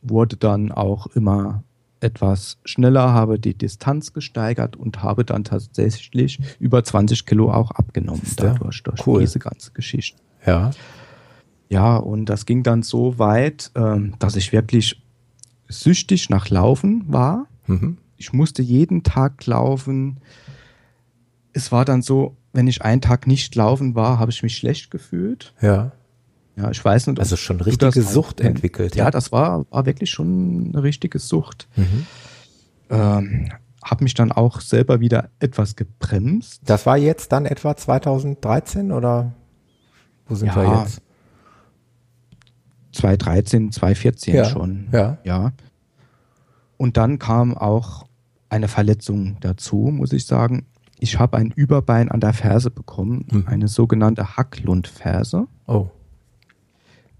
wurde 0.02 0.37
dann 0.37 0.73
auch 0.73 1.07
immer 1.09 1.62
etwas 2.00 2.59
schneller, 2.64 3.12
habe 3.12 3.38
die 3.38 3.54
Distanz 3.54 4.12
gesteigert 4.12 4.76
und 4.76 5.02
habe 5.02 5.25
dann 5.25 5.45
tatsächlich 5.45 6.40
über 6.59 6.83
20 6.83 7.26
Kilo 7.26 7.52
auch 7.52 7.71
abgenommen 7.73 8.23
dadurch, 8.37 8.83
durch 8.83 9.07
cool. 9.07 9.21
diese 9.21 9.38
ganze 9.38 9.73
Geschichte. 9.73 10.21
Ja. 10.47 10.71
Ja, 11.69 11.97
und 11.97 12.26
das 12.26 12.47
ging 12.47 12.62
dann 12.62 12.83
so 12.83 13.19
weit, 13.19 13.71
ähm, 13.76 14.14
dass 14.19 14.35
ich 14.37 14.52
wirklich 14.52 15.02
süchtig 15.69 16.28
nach 16.28 16.49
Laufen 16.49 17.04
war. 17.07 17.47
Mhm. 17.66 17.99
Ich 18.16 18.33
musste 18.33 18.61
jeden 18.61 19.02
Tag 19.02 19.47
laufen. 19.47 20.19
Es 21.52 21.71
war 21.71 21.85
dann 21.85 22.02
so, 22.02 22.37
wenn 22.52 22.66
ich 22.66 22.83
einen 22.83 23.00
Tag 23.00 23.26
nicht 23.26 23.54
laufen 23.54 23.95
war, 23.95 24.19
habe 24.19 24.33
ich 24.33 24.42
mich 24.42 24.57
schlecht 24.57 24.90
gefühlt. 24.90 25.54
Ja. 25.61 25.92
Ja, 26.60 26.70
ich 26.70 26.84
weiß 26.84 27.06
nicht. 27.06 27.18
Also 27.18 27.36
schon 27.36 27.60
richtige 27.60 28.02
Sucht 28.02 28.40
entwickelt. 28.40 28.96
Ja, 28.96 29.04
ja, 29.04 29.10
das 29.10 29.32
war, 29.32 29.70
war 29.70 29.86
wirklich 29.86 30.10
schon 30.10 30.72
eine 30.72 30.82
richtige 30.82 31.18
Sucht. 31.18 31.68
Mhm. 31.76 32.06
Ähm, 32.90 33.48
habe 33.82 34.04
mich 34.04 34.14
dann 34.14 34.30
auch 34.30 34.60
selber 34.60 35.00
wieder 35.00 35.30
etwas 35.38 35.76
gebremst. 35.76 36.60
Das 36.64 36.84
war 36.86 36.98
jetzt 36.98 37.32
dann 37.32 37.46
etwa 37.46 37.76
2013 37.76 38.92
oder 38.92 39.32
wo 40.26 40.34
sind 40.34 40.48
ja, 40.48 40.56
wir 40.56 40.80
jetzt? 40.82 41.00
2013, 42.92 43.72
2014 43.72 44.34
ja, 44.34 44.44
schon. 44.44 44.88
Ja. 44.92 45.18
ja. 45.24 45.52
Und 46.76 46.96
dann 46.96 47.18
kam 47.18 47.56
auch 47.56 48.06
eine 48.48 48.68
Verletzung 48.68 49.36
dazu, 49.40 49.76
muss 49.76 50.12
ich 50.12 50.26
sagen. 50.26 50.66
Ich 50.98 51.18
habe 51.18 51.38
ein 51.38 51.50
Überbein 51.50 52.10
an 52.10 52.20
der 52.20 52.34
Ferse 52.34 52.70
bekommen, 52.70 53.26
mhm. 53.30 53.44
eine 53.46 53.68
sogenannte 53.68 54.36
Hacklundferse. 54.36 55.46
Oh. 55.66 55.88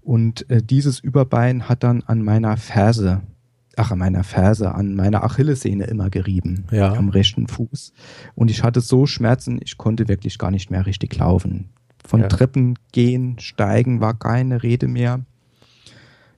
Und 0.01 0.49
äh, 0.49 0.61
dieses 0.61 0.99
Überbein 0.99 1.69
hat 1.69 1.83
dann 1.83 2.01
an 2.03 2.23
meiner 2.23 2.57
Ferse, 2.57 3.21
ach, 3.77 3.91
an 3.91 3.99
meiner 3.99 4.23
Ferse, 4.23 4.73
an 4.73 4.95
meiner 4.95 5.23
Achillessehne 5.23 5.85
immer 5.85 6.09
gerieben. 6.09 6.65
Ja. 6.71 6.93
Am 6.93 7.09
rechten 7.09 7.47
Fuß. 7.47 7.93
Und 8.35 8.51
ich 8.51 8.63
hatte 8.63 8.81
so 8.81 9.05
Schmerzen, 9.05 9.59
ich 9.61 9.77
konnte 9.77 10.07
wirklich 10.07 10.37
gar 10.37 10.51
nicht 10.51 10.71
mehr 10.71 10.85
richtig 10.85 11.15
laufen. 11.17 11.69
Von 12.03 12.21
ja. 12.21 12.27
Treppen 12.27 12.79
gehen, 12.91 13.37
steigen 13.39 14.01
war 14.01 14.17
keine 14.17 14.63
Rede 14.63 14.87
mehr. 14.87 15.21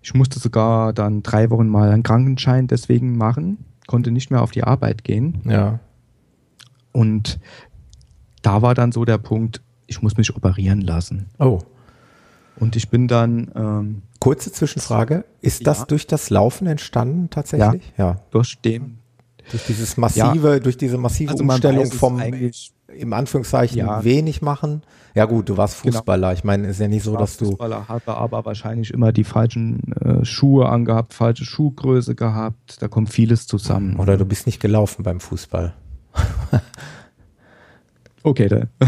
Ich 0.01 0.13
musste 0.13 0.39
sogar 0.39 0.91
dann 0.91 1.23
drei 1.23 1.49
Wochen 1.49 1.67
mal 1.67 1.89
einen 1.89 2.03
Krankenschein 2.03 2.67
deswegen 2.67 3.17
machen, 3.17 3.59
konnte 3.87 4.11
nicht 4.11 4.29
mehr 4.29 4.41
auf 4.41 4.51
die 4.51 4.63
Arbeit 4.63 5.05
gehen. 5.05 5.41
Ja. 5.45 5.79
Und 6.91 7.39
da 8.41 8.61
war 8.61 8.75
dann 8.75 8.91
so 8.91 9.05
der 9.05 9.17
Punkt, 9.17 9.61
ich 9.87 10.01
muss 10.01 10.17
mich 10.17 10.35
operieren 10.35 10.81
lassen. 10.81 11.27
Oh. 11.39 11.59
Und 12.59 12.75
ich 12.75 12.89
bin 12.89 13.07
dann. 13.07 13.51
Ähm, 13.55 14.01
Kurze 14.19 14.51
Zwischenfrage: 14.51 15.25
Ist 15.41 15.61
ja. 15.61 15.65
das 15.65 15.85
durch 15.87 16.07
das 16.07 16.29
Laufen 16.29 16.67
entstanden 16.67 17.29
tatsächlich? 17.29 17.91
Ja. 17.97 18.05
ja. 18.05 18.19
Durch 18.31 18.59
den. 18.61 18.99
Durch 19.51 19.65
dieses 19.65 19.97
massive, 19.97 20.53
ja. 20.53 20.59
durch 20.59 20.77
diese 20.77 20.97
massive 20.97 21.31
also 21.31 21.43
Umstellung 21.43 21.91
vom 21.91 22.21
im 22.87 23.13
Anführungszeichen 23.13 23.85
wenig 24.03 24.41
machen. 24.41 24.83
Ja 25.15 25.25
gut, 25.25 25.49
du 25.49 25.57
warst 25.57 25.83
genau. 25.83 25.97
Fußballer. 25.97 26.29
Genau. 26.29 26.37
Ich 26.37 26.43
meine, 26.43 26.67
ist 26.67 26.79
ja 26.79 26.87
nicht 26.87 27.03
so, 27.03 27.15
dass 27.15 27.37
du 27.37 27.45
Fußballer 27.45 27.87
hatte 27.87 28.15
aber 28.15 28.45
wahrscheinlich 28.45 28.91
immer 28.91 29.11
die 29.11 29.23
falschen 29.23 29.93
äh, 29.93 30.25
Schuhe 30.25 30.69
angehabt, 30.69 31.13
falsche 31.13 31.45
Schuhgröße 31.45 32.15
gehabt. 32.15 32.81
Da 32.81 32.87
kommt 32.87 33.09
vieles 33.09 33.45
zusammen. 33.47 33.97
Oder 33.99 34.17
du 34.17 34.25
bist 34.25 34.45
nicht 34.45 34.59
gelaufen 34.59 35.03
beim 35.03 35.19
Fußball. 35.19 35.73
Okay, 38.23 38.47
da, 38.47 38.67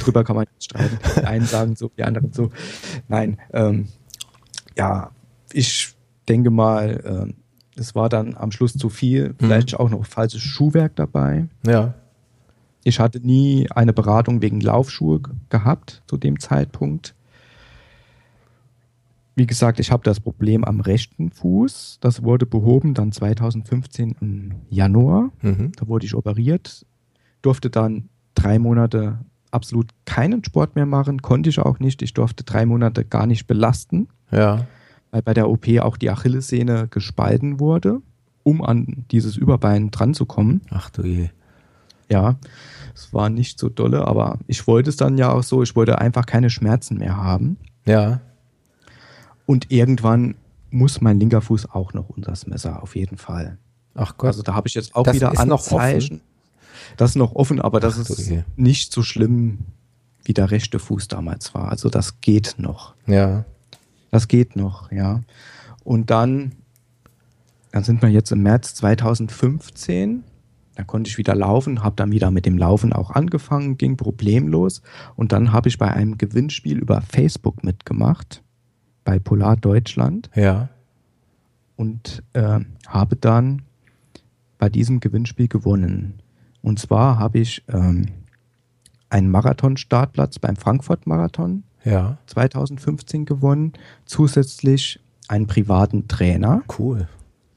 darüber 0.00 0.22
kann 0.22 0.36
man 0.36 0.46
streiten. 0.60 0.98
Die 1.16 1.24
einen 1.24 1.46
sagen 1.46 1.76
so, 1.76 1.90
die 1.96 2.04
anderen 2.04 2.32
so. 2.32 2.50
Nein, 3.08 3.38
ähm, 3.52 3.88
ja, 4.76 5.10
ich 5.52 5.94
denke 6.28 6.50
mal, 6.50 7.26
äh, 7.26 7.80
es 7.80 7.94
war 7.94 8.08
dann 8.08 8.36
am 8.36 8.52
Schluss 8.52 8.74
zu 8.74 8.88
viel. 8.88 9.34
Vielleicht 9.38 9.72
mhm. 9.72 9.78
auch 9.78 9.90
noch 9.90 10.06
falsches 10.06 10.42
Schuhwerk 10.42 10.96
dabei. 10.96 11.48
Ja. 11.66 11.94
Ich 12.84 13.00
hatte 13.00 13.20
nie 13.20 13.68
eine 13.70 13.92
Beratung 13.92 14.42
wegen 14.42 14.60
Laufschuhe 14.60 15.20
gehabt 15.48 16.02
zu 16.06 16.16
dem 16.16 16.38
Zeitpunkt. 16.38 17.14
Wie 19.34 19.46
gesagt, 19.46 19.80
ich 19.80 19.90
habe 19.90 20.02
das 20.02 20.20
Problem 20.20 20.64
am 20.64 20.80
rechten 20.80 21.30
Fuß. 21.30 21.98
Das 22.00 22.22
wurde 22.22 22.46
behoben 22.46 22.94
dann 22.94 23.12
2015 23.12 24.16
im 24.20 24.54
Januar. 24.70 25.30
Mhm. 25.42 25.72
Da 25.76 25.88
wurde 25.88 26.06
ich 26.06 26.14
operiert, 26.14 26.86
durfte 27.42 27.68
dann 27.68 28.08
drei 28.36 28.60
Monate 28.60 29.18
absolut 29.50 29.88
keinen 30.04 30.44
Sport 30.44 30.76
mehr 30.76 30.86
machen, 30.86 31.22
konnte 31.22 31.50
ich 31.50 31.58
auch 31.58 31.80
nicht. 31.80 32.02
Ich 32.02 32.14
durfte 32.14 32.44
drei 32.44 32.66
Monate 32.66 33.04
gar 33.04 33.26
nicht 33.26 33.46
belasten. 33.46 34.08
Ja. 34.30 34.66
Weil 35.10 35.22
bei 35.22 35.34
der 35.34 35.48
OP 35.48 35.66
auch 35.80 35.96
die 35.96 36.10
Achillessehne 36.10 36.88
gespalten 36.88 37.58
wurde, 37.58 38.00
um 38.42 38.62
an 38.62 39.04
dieses 39.10 39.36
Überbein 39.36 39.90
dran 39.90 40.14
zu 40.14 40.26
kommen. 40.26 40.60
Ach 40.70 40.90
du 40.90 41.02
je. 41.02 41.30
Ja, 42.08 42.36
es 42.94 43.12
war 43.12 43.30
nicht 43.30 43.58
so 43.58 43.68
dolle, 43.68 44.06
aber 44.06 44.38
ich 44.46 44.66
wollte 44.66 44.90
es 44.90 44.96
dann 44.96 45.18
ja 45.18 45.32
auch 45.32 45.42
so, 45.42 45.62
ich 45.62 45.74
wollte 45.74 45.98
einfach 45.98 46.24
keine 46.24 46.50
Schmerzen 46.50 46.98
mehr 46.98 47.16
haben. 47.16 47.56
Ja. 47.84 48.20
Und 49.44 49.72
irgendwann 49.72 50.36
muss 50.70 51.00
mein 51.00 51.18
linker 51.18 51.40
Fuß 51.40 51.70
auch 51.70 51.94
noch 51.94 52.10
unter 52.10 52.30
das 52.30 52.46
Messer, 52.46 52.82
auf 52.82 52.94
jeden 52.94 53.16
Fall. 53.16 53.58
Ach 53.94 54.16
Gott. 54.16 54.28
Also 54.28 54.42
da 54.42 54.54
habe 54.54 54.68
ich 54.68 54.74
jetzt 54.74 54.94
auch 54.94 55.04
das 55.04 55.16
wieder 55.16 55.38
Anzeichen. 55.38 56.20
Das 56.96 57.10
ist 57.10 57.16
noch 57.16 57.34
offen, 57.34 57.60
aber 57.60 57.80
das 57.80 57.98
Ach, 57.98 58.10
ist 58.10 58.32
nicht 58.56 58.92
so 58.92 59.02
schlimm, 59.02 59.58
wie 60.24 60.34
der 60.34 60.50
rechte 60.50 60.78
Fuß 60.78 61.08
damals 61.08 61.54
war. 61.54 61.70
Also 61.70 61.88
das 61.88 62.20
geht 62.20 62.56
noch. 62.58 62.94
Ja. 63.06 63.44
Das 64.10 64.28
geht 64.28 64.56
noch, 64.56 64.90
ja. 64.90 65.20
Und 65.84 66.10
dann, 66.10 66.52
dann 67.72 67.84
sind 67.84 68.02
wir 68.02 68.08
jetzt 68.08 68.32
im 68.32 68.42
März 68.42 68.74
2015. 68.74 70.24
Da 70.74 70.84
konnte 70.84 71.08
ich 71.08 71.16
wieder 71.16 71.34
laufen, 71.34 71.82
habe 71.82 71.96
dann 71.96 72.12
wieder 72.12 72.30
mit 72.30 72.44
dem 72.44 72.58
Laufen 72.58 72.92
auch 72.92 73.10
angefangen, 73.10 73.78
ging 73.78 73.96
problemlos. 73.96 74.82
Und 75.14 75.32
dann 75.32 75.52
habe 75.52 75.68
ich 75.68 75.78
bei 75.78 75.90
einem 75.90 76.18
Gewinnspiel 76.18 76.78
über 76.78 77.00
Facebook 77.00 77.64
mitgemacht, 77.64 78.42
bei 79.04 79.18
Polar 79.18 79.56
Deutschland. 79.56 80.28
Ja. 80.34 80.68
Und 81.76 82.22
äh, 82.34 82.60
habe 82.86 83.16
dann 83.16 83.62
bei 84.58 84.68
diesem 84.68 85.00
Gewinnspiel 85.00 85.48
gewonnen. 85.48 86.20
Und 86.66 86.80
zwar 86.80 87.20
habe 87.20 87.38
ich 87.38 87.62
ähm, 87.72 88.06
einen 89.08 89.30
Marathon-Startplatz 89.30 90.40
beim 90.40 90.56
Frankfurt-Marathon 90.56 91.62
ja. 91.84 92.18
2015 92.26 93.24
gewonnen, 93.24 93.72
zusätzlich 94.04 94.98
einen 95.28 95.46
privaten 95.46 96.08
Trainer. 96.08 96.64
Cool. 96.76 97.06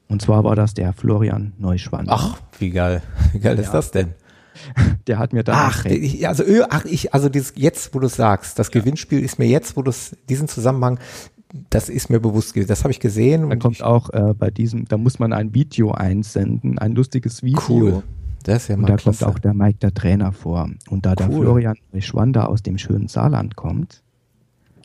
Und 0.09 0.21
zwar 0.21 0.43
war 0.43 0.55
das 0.55 0.75
der 0.75 0.93
Florian 0.93 1.53
Neuschwander. 1.57 2.11
Ach, 2.13 2.37
wie 2.59 2.69
geil. 2.69 3.01
Wie 3.31 3.39
geil 3.39 3.55
ja. 3.55 3.63
ist 3.63 3.71
das 3.71 3.89
denn? 3.89 4.13
Der 5.07 5.17
hat 5.17 5.33
mir 5.33 5.43
da. 5.43 5.53
Ach, 5.55 5.85
ich, 5.85 6.27
also, 6.27 6.43
ach, 6.69 6.85
ich, 6.85 7.11
also 7.11 7.29
dieses, 7.29 7.53
jetzt, 7.55 7.95
wo 7.95 7.99
du 7.99 8.09
sagst, 8.09 8.59
das 8.59 8.67
ja. 8.67 8.79
Gewinnspiel 8.79 9.21
ist 9.21 9.39
mir 9.39 9.47
jetzt, 9.47 9.75
wo 9.75 9.81
du 9.81 9.91
diesen 10.27 10.47
Zusammenhang, 10.47 10.99
das 11.71 11.89
ist 11.89 12.11
mir 12.11 12.19
bewusst 12.19 12.53
gewesen. 12.53 12.67
Das 12.67 12.83
habe 12.83 12.91
ich 12.91 12.99
gesehen. 12.99 13.49
Da 13.49 13.55
kommt 13.55 13.77
ich, 13.77 13.83
auch 13.83 14.11
äh, 14.11 14.35
bei 14.37 14.51
diesem, 14.51 14.85
da 14.85 14.97
muss 14.97 15.17
man 15.17 15.33
ein 15.33 15.55
Video 15.55 15.93
einsenden, 15.93 16.77
ein 16.77 16.93
lustiges 16.93 17.41
Video. 17.41 17.63
Cool. 17.67 18.03
Das 18.43 18.63
ist 18.63 18.67
ja 18.69 18.77
mal 18.77 18.83
Und 18.83 18.89
da 18.89 18.95
klasse. 18.97 19.25
kommt 19.25 19.35
auch 19.35 19.39
der 19.39 19.53
Mike, 19.53 19.79
der 19.81 19.93
Trainer, 19.93 20.31
vor. 20.31 20.69
Und 20.89 21.05
da 21.05 21.11
cool. 21.11 21.15
der 21.15 21.29
Florian 21.29 21.75
Schwander 21.99 22.49
aus 22.49 22.63
dem 22.63 22.77
schönen 22.77 23.07
Saarland 23.07 23.55
kommt, 23.55 24.01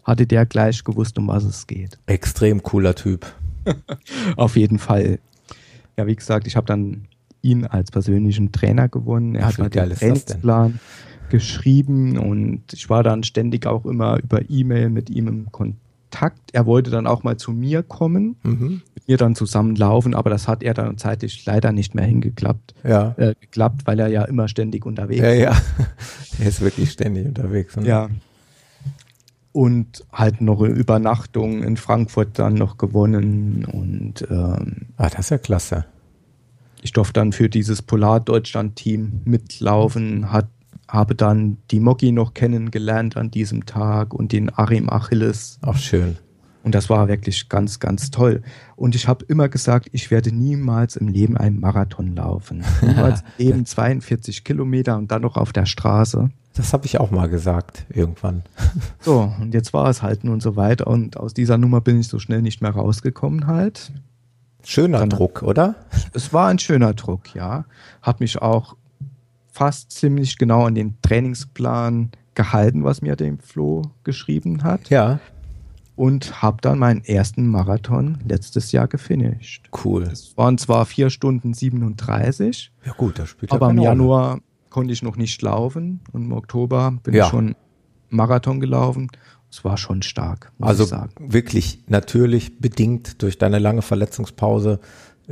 hatte 0.04 0.26
der 0.26 0.46
gleich 0.46 0.84
gewusst, 0.84 1.18
um 1.18 1.28
was 1.28 1.44
es 1.44 1.66
geht. 1.66 1.98
Extrem 2.06 2.62
cooler 2.62 2.94
Typ. 2.94 3.26
Auf 4.36 4.56
jeden 4.56 4.78
Fall. 4.78 5.18
Ja, 5.96 6.06
wie 6.06 6.16
gesagt, 6.16 6.46
ich 6.46 6.56
habe 6.56 6.66
dann 6.66 7.06
ihn 7.42 7.66
als 7.66 7.90
persönlichen 7.90 8.52
Trainer 8.52 8.88
gewonnen. 8.88 9.34
Er 9.34 9.46
hat 9.46 9.58
halt 9.58 9.74
den 9.74 9.90
Trainingsplan 9.90 10.80
geschrieben 11.30 12.18
und 12.18 12.62
ich 12.72 12.88
war 12.90 13.02
dann 13.02 13.22
ständig 13.22 13.66
auch 13.66 13.84
immer 13.86 14.18
über 14.22 14.48
E-Mail 14.48 14.90
mit 14.90 15.10
ihm 15.10 15.28
im 15.28 15.52
Kontakt. 15.52 16.50
Er 16.52 16.66
wollte 16.66 16.90
dann 16.90 17.06
auch 17.06 17.22
mal 17.22 17.36
zu 17.36 17.52
mir 17.52 17.82
kommen, 17.82 18.36
mhm. 18.42 18.82
Mir 19.06 19.16
dann 19.16 19.34
zusammen 19.34 19.76
laufen, 19.76 20.14
aber 20.14 20.30
das 20.30 20.48
hat 20.48 20.62
er 20.62 20.74
dann 20.74 20.96
zeitlich 20.98 21.44
leider 21.44 21.72
nicht 21.72 21.94
mehr 21.94 22.04
hingeklappt. 22.04 22.74
Ja. 22.84 23.14
Äh, 23.16 23.34
geklappt, 23.40 23.82
weil 23.84 24.00
er 24.00 24.08
ja 24.08 24.24
immer 24.24 24.48
ständig 24.48 24.86
unterwegs 24.86 25.20
ist. 25.20 25.26
Ja, 25.26 25.32
ja. 25.32 25.56
er 26.38 26.46
ist 26.46 26.60
wirklich 26.60 26.90
ständig 26.90 27.26
unterwegs. 27.26 27.76
Ne? 27.76 27.86
Ja. 27.86 28.08
Und 29.52 30.04
halt 30.12 30.40
noch 30.40 30.60
eine 30.62 30.72
Übernachtung 30.72 31.62
in 31.62 31.76
Frankfurt 31.76 32.38
dann 32.38 32.54
noch 32.54 32.76
gewonnen 32.76 33.64
und 33.64 34.26
ähm, 34.28 34.86
Ah, 34.96 35.08
das 35.08 35.20
ist 35.20 35.30
ja 35.30 35.38
klasse 35.38 35.84
ich 36.84 36.92
durfte 36.92 37.14
dann 37.14 37.32
für 37.32 37.48
dieses 37.48 37.80
Polar-Deutschland-Team 37.80 39.22
mitlaufen, 39.24 40.30
hat, 40.30 40.48
habe 40.86 41.14
dann 41.14 41.56
die 41.70 41.80
Moggi 41.80 42.12
noch 42.12 42.34
kennengelernt 42.34 43.16
an 43.16 43.30
diesem 43.30 43.64
Tag 43.64 44.12
und 44.12 44.32
den 44.32 44.50
Arim 44.50 44.90
Achilles. 44.90 45.58
Ach, 45.62 45.78
schön. 45.78 46.18
Und 46.64 46.74
das 46.74 46.88
war 46.88 47.08
wirklich 47.08 47.50
ganz, 47.50 47.78
ganz 47.78 48.10
toll. 48.10 48.42
Und 48.74 48.94
ich 48.94 49.06
habe 49.06 49.24
immer 49.26 49.50
gesagt, 49.50 49.90
ich 49.92 50.10
werde 50.10 50.34
niemals 50.34 50.96
im 50.96 51.08
Leben 51.08 51.36
einen 51.36 51.60
Marathon 51.60 52.16
laufen. 52.16 52.64
Niemals 52.82 53.22
eben 53.38 53.66
42 53.66 54.44
Kilometer 54.44 54.96
und 54.96 55.12
dann 55.12 55.22
noch 55.22 55.36
auf 55.36 55.52
der 55.52 55.66
Straße. 55.66 56.30
Das 56.54 56.72
habe 56.72 56.86
ich 56.86 56.98
auch 56.98 57.10
mal 57.10 57.28
gesagt, 57.28 57.84
irgendwann. 57.90 58.44
So, 59.00 59.30
und 59.38 59.52
jetzt 59.52 59.74
war 59.74 59.90
es 59.90 60.02
halt 60.02 60.24
nun 60.24 60.40
so 60.40 60.56
weit. 60.56 60.80
Und 60.80 61.18
aus 61.18 61.34
dieser 61.34 61.58
Nummer 61.58 61.82
bin 61.82 62.00
ich 62.00 62.08
so 62.08 62.18
schnell 62.18 62.40
nicht 62.40 62.62
mehr 62.62 62.70
rausgekommen 62.70 63.46
halt. 63.46 63.92
Schöner 64.64 65.00
Dann, 65.00 65.10
Druck, 65.10 65.42
oder? 65.42 65.74
Es 66.14 66.32
war 66.32 66.48
ein 66.48 66.58
schöner 66.58 66.94
Druck, 66.94 67.34
ja. 67.34 67.66
Hat 68.00 68.20
mich 68.20 68.40
auch 68.40 68.76
fast 69.52 69.92
ziemlich 69.92 70.38
genau 70.38 70.64
an 70.64 70.74
den 70.74 70.96
Trainingsplan 71.02 72.12
gehalten, 72.34 72.84
was 72.84 73.02
mir 73.02 73.16
dem 73.16 73.38
Flo 73.38 73.82
geschrieben 74.02 74.62
hat. 74.62 74.88
Ja. 74.88 75.20
Und 75.96 76.42
habe 76.42 76.56
dann 76.60 76.78
meinen 76.80 77.04
ersten 77.04 77.46
Marathon 77.48 78.18
letztes 78.26 78.72
Jahr 78.72 78.88
gefinisht. 78.88 79.68
Cool. 79.84 80.02
Es 80.02 80.36
waren 80.36 80.58
zwar 80.58 80.86
vier 80.86 81.08
Stunden 81.08 81.54
37. 81.54 82.72
Ja 82.84 82.92
gut, 82.92 83.18
das 83.18 83.28
spielt 83.28 83.52
Aber 83.52 83.66
ja 83.66 83.72
im 83.72 83.78
Januar 83.78 84.40
konnte 84.70 84.92
ich 84.92 85.02
noch 85.02 85.16
nicht 85.16 85.40
laufen 85.40 86.00
und 86.12 86.24
im 86.24 86.32
Oktober 86.32 86.98
bin 87.04 87.14
ja. 87.14 87.24
ich 87.24 87.30
schon 87.30 87.54
Marathon 88.10 88.58
gelaufen 88.58 89.08
es 89.54 89.64
war 89.64 89.76
schon 89.76 90.02
stark. 90.02 90.50
also 90.60 90.84
wirklich 91.16 91.84
natürlich 91.86 92.58
bedingt 92.58 93.22
durch 93.22 93.38
deine 93.38 93.60
lange 93.60 93.82
Verletzungspause 93.82 94.80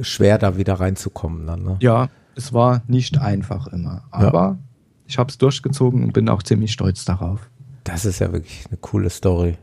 schwer 0.00 0.38
da 0.38 0.56
wieder 0.56 0.74
reinzukommen 0.74 1.44
dann. 1.44 1.64
Ne? 1.64 1.76
Ja, 1.80 2.08
es 2.36 2.52
war 2.52 2.82
nicht 2.86 3.18
einfach 3.18 3.66
immer, 3.66 4.04
aber 4.12 4.40
ja. 4.40 4.58
ich 5.06 5.18
habe 5.18 5.28
es 5.28 5.38
durchgezogen 5.38 6.04
und 6.04 6.12
bin 6.12 6.28
auch 6.28 6.44
ziemlich 6.44 6.72
stolz 6.72 7.04
darauf. 7.04 7.50
Das 7.82 8.04
ist 8.04 8.20
ja 8.20 8.32
wirklich 8.32 8.64
eine 8.68 8.76
coole 8.76 9.10
Story. 9.10 9.58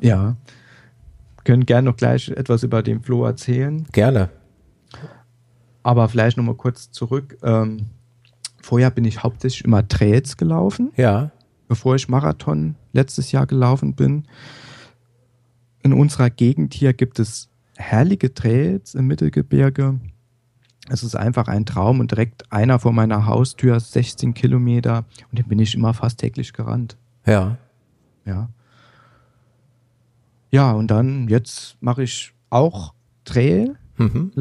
Ja, 0.00 0.36
können 1.44 1.66
gerne 1.66 1.90
noch 1.90 1.96
gleich 1.96 2.28
etwas 2.28 2.62
über 2.62 2.82
den 2.82 3.02
Flo 3.02 3.24
erzählen. 3.24 3.86
Gerne. 3.92 4.28
Aber 5.82 6.08
vielleicht 6.08 6.36
noch 6.36 6.44
mal 6.44 6.54
kurz 6.54 6.90
zurück. 6.90 7.38
Ähm, 7.42 7.86
vorher 8.60 8.90
bin 8.90 9.04
ich 9.04 9.22
hauptsächlich 9.22 9.64
immer 9.64 9.86
Trails 9.88 10.36
gelaufen. 10.36 10.92
Ja 10.96 11.30
bevor 11.70 11.94
ich 11.94 12.08
Marathon 12.08 12.74
letztes 12.92 13.30
Jahr 13.30 13.46
gelaufen 13.46 13.94
bin. 13.94 14.24
In 15.84 15.92
unserer 15.92 16.28
Gegend 16.28 16.74
hier 16.74 16.92
gibt 16.92 17.20
es 17.20 17.48
herrliche 17.76 18.34
Trails 18.34 18.96
im 18.96 19.06
Mittelgebirge. 19.06 20.00
Es 20.88 21.04
ist 21.04 21.14
einfach 21.14 21.46
ein 21.46 21.64
Traum 21.64 22.00
und 22.00 22.10
direkt 22.10 22.50
einer 22.50 22.80
vor 22.80 22.92
meiner 22.92 23.24
Haustür, 23.26 23.78
16 23.78 24.34
Kilometer 24.34 25.04
und 25.30 25.38
den 25.38 25.46
bin 25.46 25.60
ich 25.60 25.76
immer 25.76 25.94
fast 25.94 26.18
täglich 26.18 26.52
gerannt. 26.52 26.96
Ja. 27.24 27.56
Ja. 28.24 28.48
Ja, 30.50 30.72
und 30.72 30.88
dann 30.88 31.28
jetzt 31.28 31.76
mache 31.80 32.02
ich 32.02 32.32
auch 32.50 32.94
Traillauf, 33.24 33.76
mhm. 33.98 34.32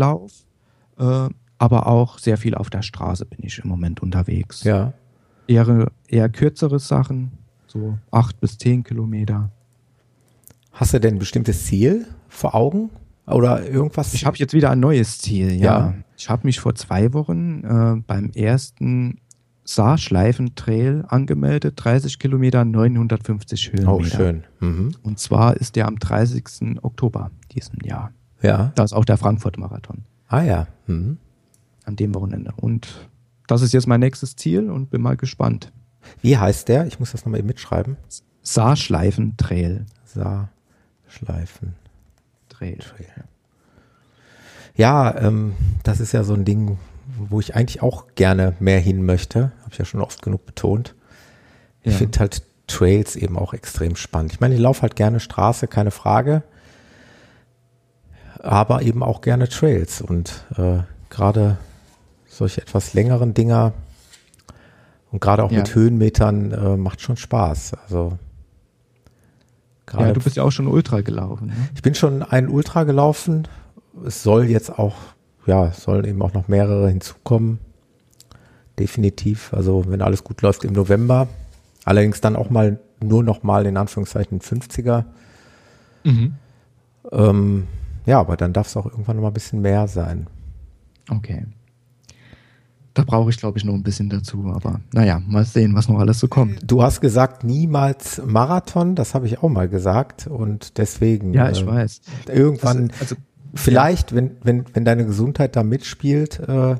äh, 0.97 1.29
aber 1.57 1.87
auch 1.87 2.17
sehr 2.17 2.37
viel 2.37 2.55
auf 2.55 2.69
der 2.69 2.81
Straße 2.81 3.25
bin 3.25 3.39
ich 3.43 3.59
im 3.59 3.69
Moment 3.69 4.01
unterwegs. 4.01 4.63
Ja 4.63 4.93
eher, 5.49 5.91
eher 6.07 6.29
kürzere 6.29 6.79
Sachen, 6.79 7.31
so 7.67 7.97
acht 8.11 8.39
bis 8.39 8.57
zehn 8.57 8.83
Kilometer. 8.83 9.51
Hast 10.71 10.93
du 10.93 10.99
denn 10.99 11.15
ein 11.15 11.19
bestimmtes 11.19 11.65
Ziel 11.65 12.07
vor 12.29 12.55
Augen? 12.55 12.89
Oder 13.25 13.67
irgendwas? 13.67 14.13
Ich 14.13 14.25
habe 14.25 14.37
jetzt 14.37 14.53
wieder 14.53 14.71
ein 14.71 14.79
neues 14.79 15.19
Ziel, 15.19 15.53
ja. 15.53 15.79
ja. 15.79 15.93
Ich 16.17 16.29
habe 16.29 16.47
mich 16.47 16.59
vor 16.59 16.73
zwei 16.75 17.13
Wochen 17.13 17.63
äh, 17.63 18.01
beim 18.07 18.31
ersten 18.31 19.19
Saarschleifen-Trail 19.69 21.05
angemeldet, 21.07 21.75
30 21.77 22.17
Kilometer, 22.17 22.65
950 22.65 23.71
Höhenmeter. 23.71 23.93
Oh, 23.93 24.03
schön. 24.03 24.43
Mhm. 24.59 24.95
Und 25.03 25.19
zwar 25.19 25.57
ist 25.57 25.75
der 25.75 25.87
am 25.87 25.99
30. 25.99 26.81
Oktober 26.81 27.29
diesen 27.51 27.79
Jahr. 27.83 28.11
Ja. 28.41 28.71
Da 28.73 28.83
ist 28.83 28.93
auch 28.93 29.05
der 29.05 29.17
Frankfurt-Marathon. 29.17 30.05
Ah 30.27 30.41
ja. 30.41 30.67
Mhm. 30.87 31.19
An 31.85 31.95
dem 31.95 32.15
Wochenende. 32.15 32.51
Und 32.57 33.09
das 33.45 33.61
ist 33.61 33.73
jetzt 33.73 33.85
mein 33.85 33.99
nächstes 33.99 34.35
Ziel 34.35 34.71
und 34.71 34.89
bin 34.89 35.03
mal 35.03 35.17
gespannt. 35.17 35.71
Wie 36.23 36.35
heißt 36.35 36.67
der? 36.67 36.87
Ich 36.87 36.99
muss 36.99 37.11
das 37.11 37.23
nochmal 37.23 37.39
eben 37.39 37.47
mitschreiben. 37.47 37.97
Saarschleifen 38.41 39.37
Trail. 39.37 39.85
Saarschleifen 40.05 41.75
Trail. 42.49 42.77
Trail. 42.77 43.23
Ja, 44.75 45.15
ähm, 45.19 45.53
das 45.83 45.99
ist 45.99 46.11
ja 46.13 46.23
so 46.23 46.33
ein 46.33 46.43
Ding, 46.45 46.79
wo 47.17 47.39
ich 47.39 47.55
eigentlich 47.55 47.81
auch 47.81 48.07
gerne 48.15 48.55
mehr 48.59 48.79
hin 48.79 49.05
möchte. 49.05 49.51
Habe 49.61 49.71
ich 49.71 49.77
ja 49.77 49.85
schon 49.85 50.01
oft 50.01 50.21
genug 50.21 50.45
betont. 50.45 50.95
Ich 51.83 51.93
ja. 51.93 51.97
finde 51.97 52.19
halt 52.19 52.43
Trails 52.67 53.15
eben 53.15 53.37
auch 53.37 53.53
extrem 53.53 53.95
spannend. 53.95 54.33
Ich 54.33 54.39
meine, 54.39 54.55
ich 54.55 54.59
laufe 54.59 54.83
halt 54.83 54.95
gerne 54.95 55.19
Straße, 55.19 55.67
keine 55.67 55.91
Frage. 55.91 56.43
Aber 58.39 58.81
eben 58.81 59.03
auch 59.03 59.21
gerne 59.21 59.49
Trails. 59.49 60.01
Und 60.01 60.45
äh, 60.57 60.79
gerade 61.09 61.57
solche 62.27 62.61
etwas 62.61 62.93
längeren 62.93 63.33
Dinger 63.33 63.73
und 65.11 65.21
gerade 65.21 65.43
auch 65.43 65.51
ja. 65.51 65.59
mit 65.59 65.73
Höhenmetern 65.73 66.51
äh, 66.51 66.77
macht 66.77 67.01
schon 67.01 67.17
Spaß. 67.17 67.73
Also 67.83 68.17
ja, 69.97 70.13
du 70.13 70.21
bist 70.21 70.35
ja 70.35 70.43
auch 70.43 70.51
schon 70.51 70.67
Ultra 70.67 71.01
gelaufen. 71.01 71.47
Ne? 71.47 71.55
Ich 71.73 71.81
bin 71.81 71.95
schon 71.95 72.21
ein 72.21 72.47
Ultra 72.47 72.83
gelaufen. 72.83 73.47
Es 74.05 74.21
soll 74.21 74.45
jetzt 74.45 74.77
auch, 74.77 74.95
ja, 75.45 75.71
sollen 75.71 76.05
eben 76.05 76.21
auch 76.21 76.33
noch 76.33 76.47
mehrere 76.47 76.89
hinzukommen. 76.89 77.59
Definitiv. 78.77 79.53
Also 79.53 79.85
wenn 79.87 80.01
alles 80.01 80.23
gut 80.23 80.41
läuft 80.41 80.63
im 80.63 80.73
November. 80.73 81.27
Allerdings 81.85 82.21
dann 82.21 82.35
auch 82.35 82.49
mal 82.49 82.79
nur 83.01 83.23
noch 83.23 83.43
mal 83.43 83.65
in 83.65 83.77
Anführungszeichen 83.77 84.41
50er. 84.41 85.05
Mhm. 86.03 86.33
Ähm, 87.11 87.67
ja, 88.05 88.19
aber 88.19 88.37
dann 88.37 88.53
darf 88.53 88.67
es 88.67 88.77
auch 88.77 88.85
irgendwann 88.85 89.17
noch 89.17 89.23
mal 89.23 89.29
ein 89.29 89.33
bisschen 89.33 89.61
mehr 89.61 89.87
sein. 89.87 90.27
Okay. 91.09 91.45
Da 92.93 93.03
brauche 93.03 93.29
ich, 93.29 93.37
glaube 93.37 93.57
ich, 93.57 93.63
noch 93.63 93.73
ein 93.73 93.83
bisschen 93.83 94.09
dazu. 94.09 94.51
Aber 94.53 94.81
naja, 94.93 95.21
mal 95.25 95.45
sehen, 95.45 95.75
was 95.75 95.87
noch 95.87 95.99
alles 95.99 96.19
so 96.19 96.27
kommt. 96.27 96.59
Du 96.69 96.83
hast 96.83 97.01
gesagt, 97.01 97.43
niemals 97.43 98.21
Marathon. 98.25 98.95
Das 98.95 99.13
habe 99.13 99.25
ich 99.25 99.41
auch 99.41 99.49
mal 99.49 99.69
gesagt. 99.69 100.27
Und 100.27 100.77
deswegen. 100.77 101.33
Ja, 101.33 101.49
ich 101.49 101.61
äh, 101.61 101.67
weiß. 101.67 102.01
Irgendwann, 102.27 102.91
also, 102.99 102.99
also 102.99 103.15
vielleicht, 103.53 104.11
ja. 104.11 104.17
wenn, 104.17 104.37
wenn, 104.43 104.65
wenn 104.73 104.85
deine 104.85 105.05
Gesundheit 105.05 105.55
da 105.55 105.63
mitspielt, 105.63 106.39
äh, 106.39 106.75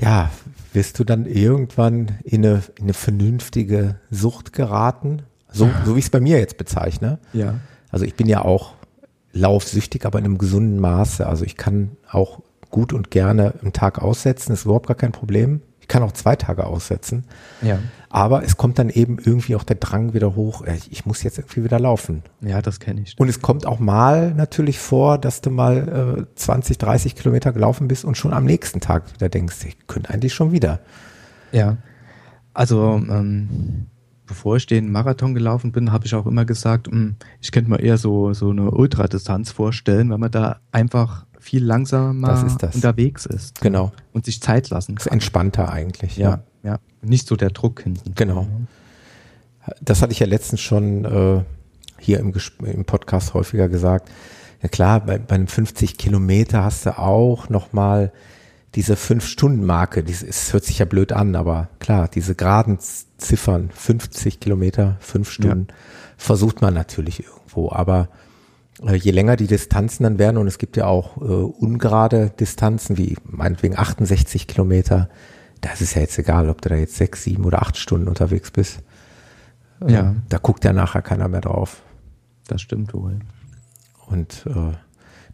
ja, 0.00 0.30
wirst 0.72 0.98
du 0.98 1.04
dann 1.04 1.26
irgendwann 1.26 2.18
in 2.24 2.44
eine, 2.44 2.62
in 2.76 2.84
eine 2.84 2.94
vernünftige 2.94 3.96
Sucht 4.10 4.52
geraten. 4.52 5.22
So, 5.50 5.68
so 5.84 5.94
wie 5.94 6.00
ich 6.00 6.06
es 6.06 6.10
bei 6.10 6.20
mir 6.20 6.38
jetzt 6.38 6.58
bezeichne. 6.58 7.18
Ja. 7.32 7.54
Also 7.90 8.04
ich 8.04 8.14
bin 8.14 8.26
ja 8.26 8.42
auch 8.42 8.74
laufsüchtig, 9.32 10.04
aber 10.04 10.18
in 10.18 10.24
einem 10.24 10.38
gesunden 10.38 10.78
Maße. 10.78 11.26
Also 11.26 11.44
ich 11.44 11.56
kann 11.56 11.92
auch 12.10 12.40
gut 12.70 12.92
und 12.92 13.10
gerne 13.10 13.54
einen 13.62 13.72
Tag 13.72 14.00
aussetzen, 14.00 14.52
ist 14.52 14.64
überhaupt 14.64 14.88
gar 14.88 14.96
kein 14.96 15.12
Problem. 15.12 15.62
Ich 15.80 15.88
kann 15.88 16.02
auch 16.02 16.12
zwei 16.12 16.36
Tage 16.36 16.66
aussetzen. 16.66 17.24
Ja. 17.62 17.78
Aber 18.10 18.42
es 18.42 18.56
kommt 18.56 18.78
dann 18.78 18.88
eben 18.88 19.18
irgendwie 19.22 19.54
auch 19.54 19.64
der 19.64 19.76
Drang 19.76 20.14
wieder 20.14 20.34
hoch, 20.34 20.62
äh, 20.64 20.78
ich 20.90 21.04
muss 21.04 21.22
jetzt 21.22 21.38
irgendwie 21.38 21.64
wieder 21.64 21.78
laufen. 21.78 22.22
Ja, 22.40 22.62
das 22.62 22.80
kenne 22.80 23.02
ich. 23.02 23.14
Und 23.18 23.28
es 23.28 23.42
kommt 23.42 23.66
auch 23.66 23.78
mal 23.78 24.32
natürlich 24.34 24.78
vor, 24.78 25.18
dass 25.18 25.42
du 25.42 25.50
mal 25.50 26.26
äh, 26.26 26.34
20, 26.34 26.78
30 26.78 27.14
Kilometer 27.16 27.52
gelaufen 27.52 27.88
bist 27.88 28.04
und 28.04 28.16
schon 28.16 28.32
am 28.32 28.44
nächsten 28.44 28.80
Tag 28.80 29.12
wieder 29.14 29.28
denkst, 29.28 29.56
ich 29.66 29.86
könnte 29.86 30.10
eigentlich 30.10 30.32
schon 30.32 30.52
wieder. 30.52 30.80
Ja. 31.52 31.76
Also, 32.54 32.94
ähm, 32.94 33.86
bevor 34.26 34.56
ich 34.56 34.66
den 34.66 34.90
Marathon 34.90 35.34
gelaufen 35.34 35.72
bin, 35.72 35.92
habe 35.92 36.06
ich 36.06 36.14
auch 36.14 36.26
immer 36.26 36.44
gesagt, 36.44 36.88
hm, 36.88 37.16
ich 37.40 37.52
könnte 37.52 37.70
mir 37.70 37.80
eher 37.80 37.98
so, 37.98 38.32
so 38.32 38.50
eine 38.50 38.70
Ultradistanz 38.70 39.50
vorstellen, 39.50 40.10
weil 40.10 40.18
man 40.18 40.30
da 40.30 40.60
einfach 40.72 41.26
viel 41.38 41.64
langsamer 41.64 42.44
ist 42.44 42.74
unterwegs 42.74 43.26
ist. 43.26 43.60
Genau. 43.60 43.92
Und 44.12 44.24
sich 44.24 44.42
Zeit 44.42 44.70
lassen 44.70 44.96
kann. 44.96 45.06
Ist 45.06 45.12
entspannter 45.12 45.70
eigentlich. 45.70 46.16
Ja, 46.16 46.30
ja. 46.30 46.44
Nicht 47.02 47.26
so 47.26 47.36
der 47.36 47.50
Druck 47.50 47.82
hinten. 47.82 48.14
Genau. 48.14 48.46
Das 49.80 50.02
hatte 50.02 50.12
ich 50.12 50.18
ja 50.18 50.26
letztens 50.26 50.60
schon 50.60 51.04
äh, 51.04 51.42
hier 51.98 52.20
im, 52.20 52.32
im 52.64 52.84
Podcast 52.84 53.34
häufiger 53.34 53.68
gesagt. 53.68 54.10
Ja 54.62 54.68
klar, 54.68 55.00
bei, 55.00 55.18
bei 55.18 55.34
einem 55.34 55.46
50 55.46 55.98
Kilometer 55.98 56.64
hast 56.64 56.86
du 56.86 56.98
auch 56.98 57.48
nochmal 57.48 58.12
diese 58.74 58.96
Fünf-Stunden-Marke, 58.96 60.04
das 60.04 60.52
hört 60.52 60.64
sich 60.64 60.78
ja 60.78 60.84
blöd 60.84 61.12
an, 61.12 61.36
aber 61.36 61.68
klar, 61.78 62.08
diese 62.08 62.34
geraden 62.34 62.78
Ziffern, 63.16 63.70
50 63.72 64.40
Kilometer, 64.40 64.96
fünf 65.00 65.30
Stunden, 65.30 65.68
ja. 65.68 65.74
versucht 66.16 66.60
man 66.60 66.74
natürlich 66.74 67.24
irgendwo, 67.24 67.72
aber 67.72 68.08
äh, 68.86 68.94
je 68.94 69.10
länger 69.10 69.36
die 69.36 69.46
Distanzen 69.46 70.04
dann 70.04 70.18
werden, 70.18 70.36
und 70.36 70.46
es 70.46 70.58
gibt 70.58 70.76
ja 70.76 70.86
auch 70.86 71.16
äh, 71.16 71.20
ungerade 71.24 72.30
Distanzen, 72.38 72.98
wie 72.98 73.16
meinetwegen 73.24 73.76
68 73.76 74.46
Kilometer, 74.46 75.08
da 75.60 75.72
ist 75.72 75.94
ja 75.94 76.02
jetzt 76.02 76.18
egal, 76.18 76.48
ob 76.48 76.60
du 76.60 76.68
da 76.68 76.76
jetzt 76.76 76.96
sechs, 76.96 77.24
sieben 77.24 77.44
oder 77.44 77.62
acht 77.62 77.76
Stunden 77.76 78.08
unterwegs 78.08 78.50
bist. 78.50 78.82
Äh, 79.80 79.92
ja. 79.92 80.14
Da 80.28 80.38
guckt 80.38 80.64
ja 80.64 80.72
nachher 80.72 81.02
keiner 81.02 81.28
mehr 81.28 81.40
drauf. 81.40 81.82
Das 82.46 82.60
stimmt 82.60 82.94
wohl. 82.94 83.18
Und 84.06 84.44
äh, 84.46 84.72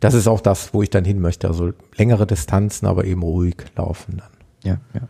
das 0.01 0.15
ist 0.15 0.27
auch 0.27 0.41
das, 0.41 0.75
wo 0.75 0.83
ich 0.83 0.91
dann 0.91 1.05
hin 1.05 1.21
möchte. 1.21 1.49
Also 1.49 1.73
längere 1.97 2.27
Distanzen, 2.27 2.87
aber 2.87 3.05
eben 3.05 3.23
ruhig 3.23 3.57
laufen 3.77 4.19
dann. 4.19 4.31
Ja, 4.63 4.79
ja. 4.95 5.09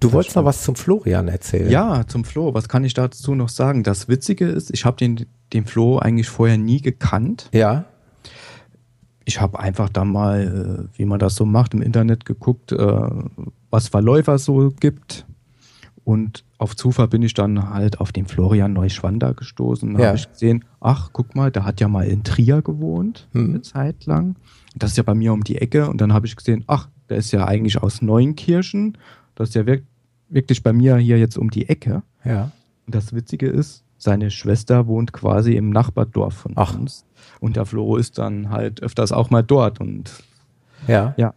Du 0.00 0.08
das 0.08 0.14
wolltest 0.14 0.30
stimmt. 0.32 0.44
noch 0.44 0.48
was 0.48 0.62
zum 0.62 0.76
Florian 0.76 1.28
erzählen. 1.28 1.70
Ja, 1.70 2.06
zum 2.06 2.24
Flo. 2.24 2.54
Was 2.54 2.68
kann 2.68 2.84
ich 2.84 2.94
dazu 2.94 3.34
noch 3.34 3.50
sagen? 3.50 3.82
Das 3.82 4.08
Witzige 4.08 4.46
ist, 4.46 4.72
ich 4.72 4.86
habe 4.86 4.96
den, 4.96 5.26
den 5.52 5.66
Flo 5.66 5.98
eigentlich 5.98 6.30
vorher 6.30 6.56
nie 6.56 6.80
gekannt. 6.80 7.50
Ja. 7.52 7.84
Ich 9.26 9.40
habe 9.40 9.60
einfach 9.60 9.90
da 9.90 10.06
mal, 10.06 10.88
äh, 10.94 10.98
wie 10.98 11.04
man 11.04 11.18
das 11.18 11.34
so 11.34 11.44
macht, 11.44 11.74
im 11.74 11.82
Internet 11.82 12.24
geguckt, 12.24 12.72
äh, 12.72 13.10
was 13.70 13.88
Verläufer 13.88 14.38
so 14.38 14.70
gibt. 14.78 15.26
Und 16.04 16.44
auf 16.58 16.76
Zufall 16.76 17.08
bin 17.08 17.22
ich 17.22 17.34
dann 17.34 17.70
halt 17.70 18.00
auf 18.00 18.10
den 18.12 18.26
Florian 18.26 18.72
Neuschwander 18.72 19.34
gestoßen. 19.34 19.94
Da 19.94 20.00
ja. 20.00 20.06
habe 20.08 20.18
ich 20.18 20.30
gesehen, 20.30 20.64
ach, 20.80 21.10
guck 21.12 21.34
mal, 21.34 21.50
der 21.50 21.64
hat 21.64 21.80
ja 21.80 21.88
mal 21.88 22.06
in 22.06 22.24
Trier 22.24 22.62
gewohnt, 22.62 23.28
hm. 23.32 23.50
eine 23.50 23.62
Zeit 23.62 24.06
lang. 24.06 24.36
Das 24.74 24.90
ist 24.92 24.96
ja 24.96 25.02
bei 25.02 25.14
mir 25.14 25.32
um 25.32 25.44
die 25.44 25.56
Ecke. 25.56 25.88
Und 25.88 26.00
dann 26.00 26.12
habe 26.12 26.26
ich 26.26 26.36
gesehen, 26.36 26.64
ach, 26.66 26.88
der 27.08 27.18
ist 27.18 27.32
ja 27.32 27.46
eigentlich 27.46 27.82
aus 27.82 28.02
Neunkirchen. 28.02 28.98
Das 29.34 29.50
ist 29.50 29.54
ja 29.54 29.64
wirklich 30.28 30.62
bei 30.62 30.72
mir 30.72 30.96
hier 30.96 31.18
jetzt 31.18 31.38
um 31.38 31.50
die 31.50 31.68
Ecke. 31.68 32.02
Ja. 32.24 32.50
Und 32.86 32.94
das 32.94 33.14
Witzige 33.14 33.48
ist, 33.48 33.84
seine 33.98 34.30
Schwester 34.30 34.86
wohnt 34.86 35.12
quasi 35.12 35.56
im 35.56 35.70
Nachbardorf 35.70 36.34
von 36.34 36.52
Ach. 36.56 36.78
uns. 36.78 37.04
Und 37.38 37.56
der 37.56 37.66
Flo 37.66 37.96
ist 37.96 38.18
dann 38.18 38.50
halt 38.50 38.82
öfters 38.82 39.12
auch 39.12 39.30
mal 39.30 39.42
dort 39.42 39.80
und 39.80 40.24
ja. 40.88 41.14
Ja. 41.18 41.34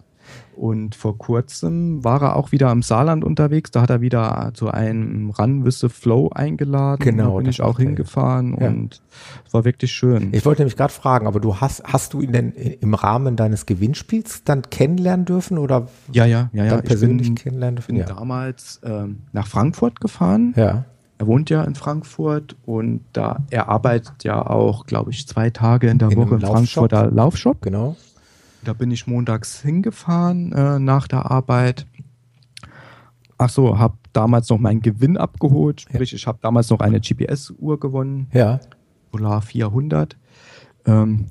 Und 0.55 0.95
vor 0.95 1.17
kurzem 1.17 2.03
war 2.03 2.21
er 2.21 2.35
auch 2.35 2.51
wieder 2.51 2.69
am 2.69 2.81
Saarland 2.81 3.23
unterwegs. 3.23 3.71
Da 3.71 3.81
hat 3.81 3.89
er 3.89 4.01
wieder 4.01 4.51
zu 4.53 4.69
einem 4.69 5.31
Run 5.31 5.65
with 5.65 5.79
the 5.79 5.89
Flow 5.89 6.29
eingeladen. 6.29 7.03
Genau. 7.03 7.33
Da 7.33 7.37
bin 7.37 7.49
ich 7.49 7.61
auch 7.61 7.79
hingefahren 7.79 8.57
ja. 8.59 8.67
und 8.67 9.01
es 9.45 9.53
war 9.53 9.65
wirklich 9.65 9.91
schön. 9.91 10.29
Ich 10.31 10.45
wollte 10.45 10.61
nämlich 10.61 10.77
gerade 10.77 10.93
fragen, 10.93 11.27
aber 11.27 11.39
du 11.39 11.57
hast, 11.57 11.83
hast 11.83 12.13
du 12.13 12.21
ihn 12.21 12.31
denn 12.31 12.51
im 12.51 12.93
Rahmen 12.93 13.35
deines 13.35 13.65
Gewinnspiels 13.65 14.43
dann 14.43 14.63
kennenlernen 14.63 15.25
dürfen 15.25 15.57
oder? 15.57 15.87
Ja, 16.11 16.25
ja, 16.25 16.49
ja, 16.53 16.65
ja. 16.65 16.81
persönlich 16.81 17.27
ich 17.27 17.35
bin, 17.35 17.35
kennenlernen 17.35 17.75
dürfen? 17.77 17.95
bin 17.95 17.97
ja. 17.97 18.05
damals 18.05 18.79
ähm, 18.83 19.23
nach 19.31 19.47
Frankfurt 19.47 19.99
gefahren. 19.99 20.53
Ja. 20.55 20.85
Er 21.19 21.27
wohnt 21.27 21.49
ja 21.49 21.63
in 21.63 21.75
Frankfurt 21.75 22.55
und 22.65 23.01
da 23.13 23.43
er 23.49 23.69
arbeitet 23.69 24.23
ja 24.23 24.45
auch, 24.45 24.85
glaube 24.85 25.11
ich, 25.11 25.27
zwei 25.27 25.51
Tage 25.51 25.89
in 25.89 25.97
der 25.97 26.11
in 26.11 26.17
Woche 26.17 26.35
im 26.35 26.41
Frankfurter 26.41 27.11
Laufshop. 27.11 27.61
Genau. 27.61 27.95
Da 28.63 28.73
bin 28.73 28.91
ich 28.91 29.07
montags 29.07 29.61
hingefahren 29.61 30.51
äh, 30.53 30.79
nach 30.79 31.07
der 31.07 31.29
Arbeit. 31.29 31.85
Ach 33.37 33.49
so, 33.49 33.77
habe 33.77 33.97
damals 34.13 34.49
noch 34.49 34.59
meinen 34.59 34.81
Gewinn 34.81 35.17
abgeholt. 35.17 35.81
Sprich, 35.81 36.11
ja. 36.11 36.15
ich 36.15 36.27
habe 36.27 36.39
damals 36.41 36.69
noch 36.69 36.79
eine 36.79 37.01
GPS-Uhr 37.01 37.79
gewonnen. 37.79 38.27
Ja. 38.31 38.59
Polar 39.11 39.41
400. 39.41 40.17
Ähm, 40.85 41.25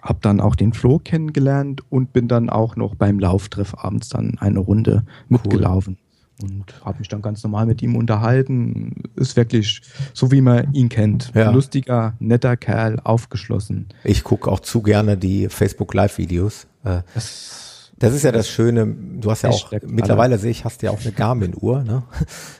habe 0.00 0.18
dann 0.20 0.40
auch 0.40 0.56
den 0.56 0.72
Flo 0.72 0.98
kennengelernt 0.98 1.82
und 1.88 2.12
bin 2.12 2.28
dann 2.28 2.50
auch 2.50 2.76
noch 2.76 2.94
beim 2.94 3.18
Lauftreff 3.18 3.74
abends 3.76 4.08
dann 4.08 4.36
eine 4.38 4.58
Runde 4.58 5.04
mitgelaufen. 5.28 5.98
Und 6.42 6.64
habe 6.84 6.98
mich 6.98 7.08
dann 7.08 7.22
ganz 7.22 7.42
normal 7.42 7.66
mit 7.66 7.82
ihm 7.82 7.96
unterhalten. 7.96 9.04
Ist 9.16 9.36
wirklich 9.36 9.82
so, 10.12 10.30
wie 10.30 10.40
man 10.40 10.72
ihn 10.72 10.88
kennt. 10.88 11.32
Ja. 11.34 11.50
Lustiger, 11.50 12.14
netter 12.18 12.56
Kerl, 12.56 13.00
aufgeschlossen. 13.02 13.88
Ich 14.04 14.24
gucke 14.24 14.50
auch 14.50 14.60
zu 14.60 14.82
gerne 14.82 15.16
die 15.16 15.48
Facebook 15.48 15.94
Live-Videos. 15.94 16.66
Äh, 16.84 17.02
das, 17.14 17.92
das, 17.98 18.14
ist 18.14 18.22
ja 18.22 18.32
das 18.32 18.48
Schöne. 18.48 18.86
Du 18.86 19.30
hast 19.30 19.42
ja 19.42 19.50
auch, 19.50 19.72
mittlerweile 19.86 20.38
sehe 20.38 20.50
ich, 20.50 20.64
hast 20.64 20.82
du 20.82 20.86
ja 20.86 20.92
auch 20.92 21.00
eine 21.00 21.12
Garmin-Uhr. 21.12 21.82
Ne? 21.84 22.02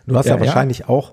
Du 0.06 0.16
hast 0.16 0.26
ja, 0.26 0.36
ja 0.36 0.40
wahrscheinlich 0.40 0.80
ja. 0.80 0.88
auch 0.88 1.12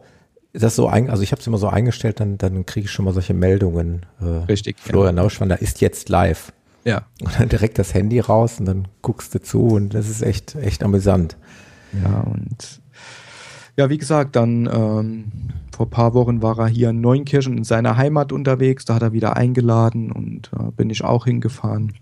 das 0.53 0.75
so 0.75 0.87
ein, 0.87 1.09
also 1.09 1.21
ich 1.23 1.31
habe 1.31 1.41
es 1.41 1.47
immer 1.47 1.57
so 1.57 1.67
eingestellt, 1.67 2.19
dann, 2.19 2.37
dann 2.37 2.65
kriege 2.65 2.85
ich 2.85 2.91
schon 2.91 3.05
mal 3.05 3.13
solche 3.13 3.33
Meldungen. 3.33 4.05
Äh, 4.19 4.25
Richtig. 4.25 4.77
Florian 4.79 5.15
ja. 5.15 5.23
Nauschwander 5.23 5.61
ist 5.61 5.81
jetzt 5.81 6.09
live. 6.09 6.51
Ja. 6.85 7.03
Und 7.21 7.39
dann 7.39 7.49
direkt 7.49 7.77
das 7.77 7.93
Handy 7.93 8.19
raus 8.19 8.59
und 8.59 8.65
dann 8.65 8.87
guckst 9.01 9.35
du 9.35 9.41
zu 9.41 9.67
und 9.67 9.93
das 9.93 10.09
ist 10.09 10.21
echt, 10.21 10.55
echt 10.55 10.83
amüsant. 10.83 11.37
Ja, 12.03 12.21
und 12.21 12.81
ja, 13.77 13.89
wie 13.89 13.97
gesagt, 13.97 14.35
dann 14.35 14.69
ähm, 14.71 15.31
vor 15.71 15.85
ein 15.85 15.89
paar 15.89 16.13
Wochen 16.13 16.41
war 16.41 16.59
er 16.59 16.67
hier 16.67 16.89
in 16.89 17.01
Neunkirchen 17.01 17.57
in 17.57 17.63
seiner 17.63 17.95
Heimat 17.95 18.31
unterwegs, 18.31 18.85
da 18.85 18.95
hat 18.95 19.01
er 19.01 19.13
wieder 19.13 19.37
eingeladen 19.37 20.11
und 20.11 20.51
äh, 20.53 20.71
bin 20.71 20.89
ich 20.89 21.03
auch 21.03 21.25
hingefahren. 21.25 21.93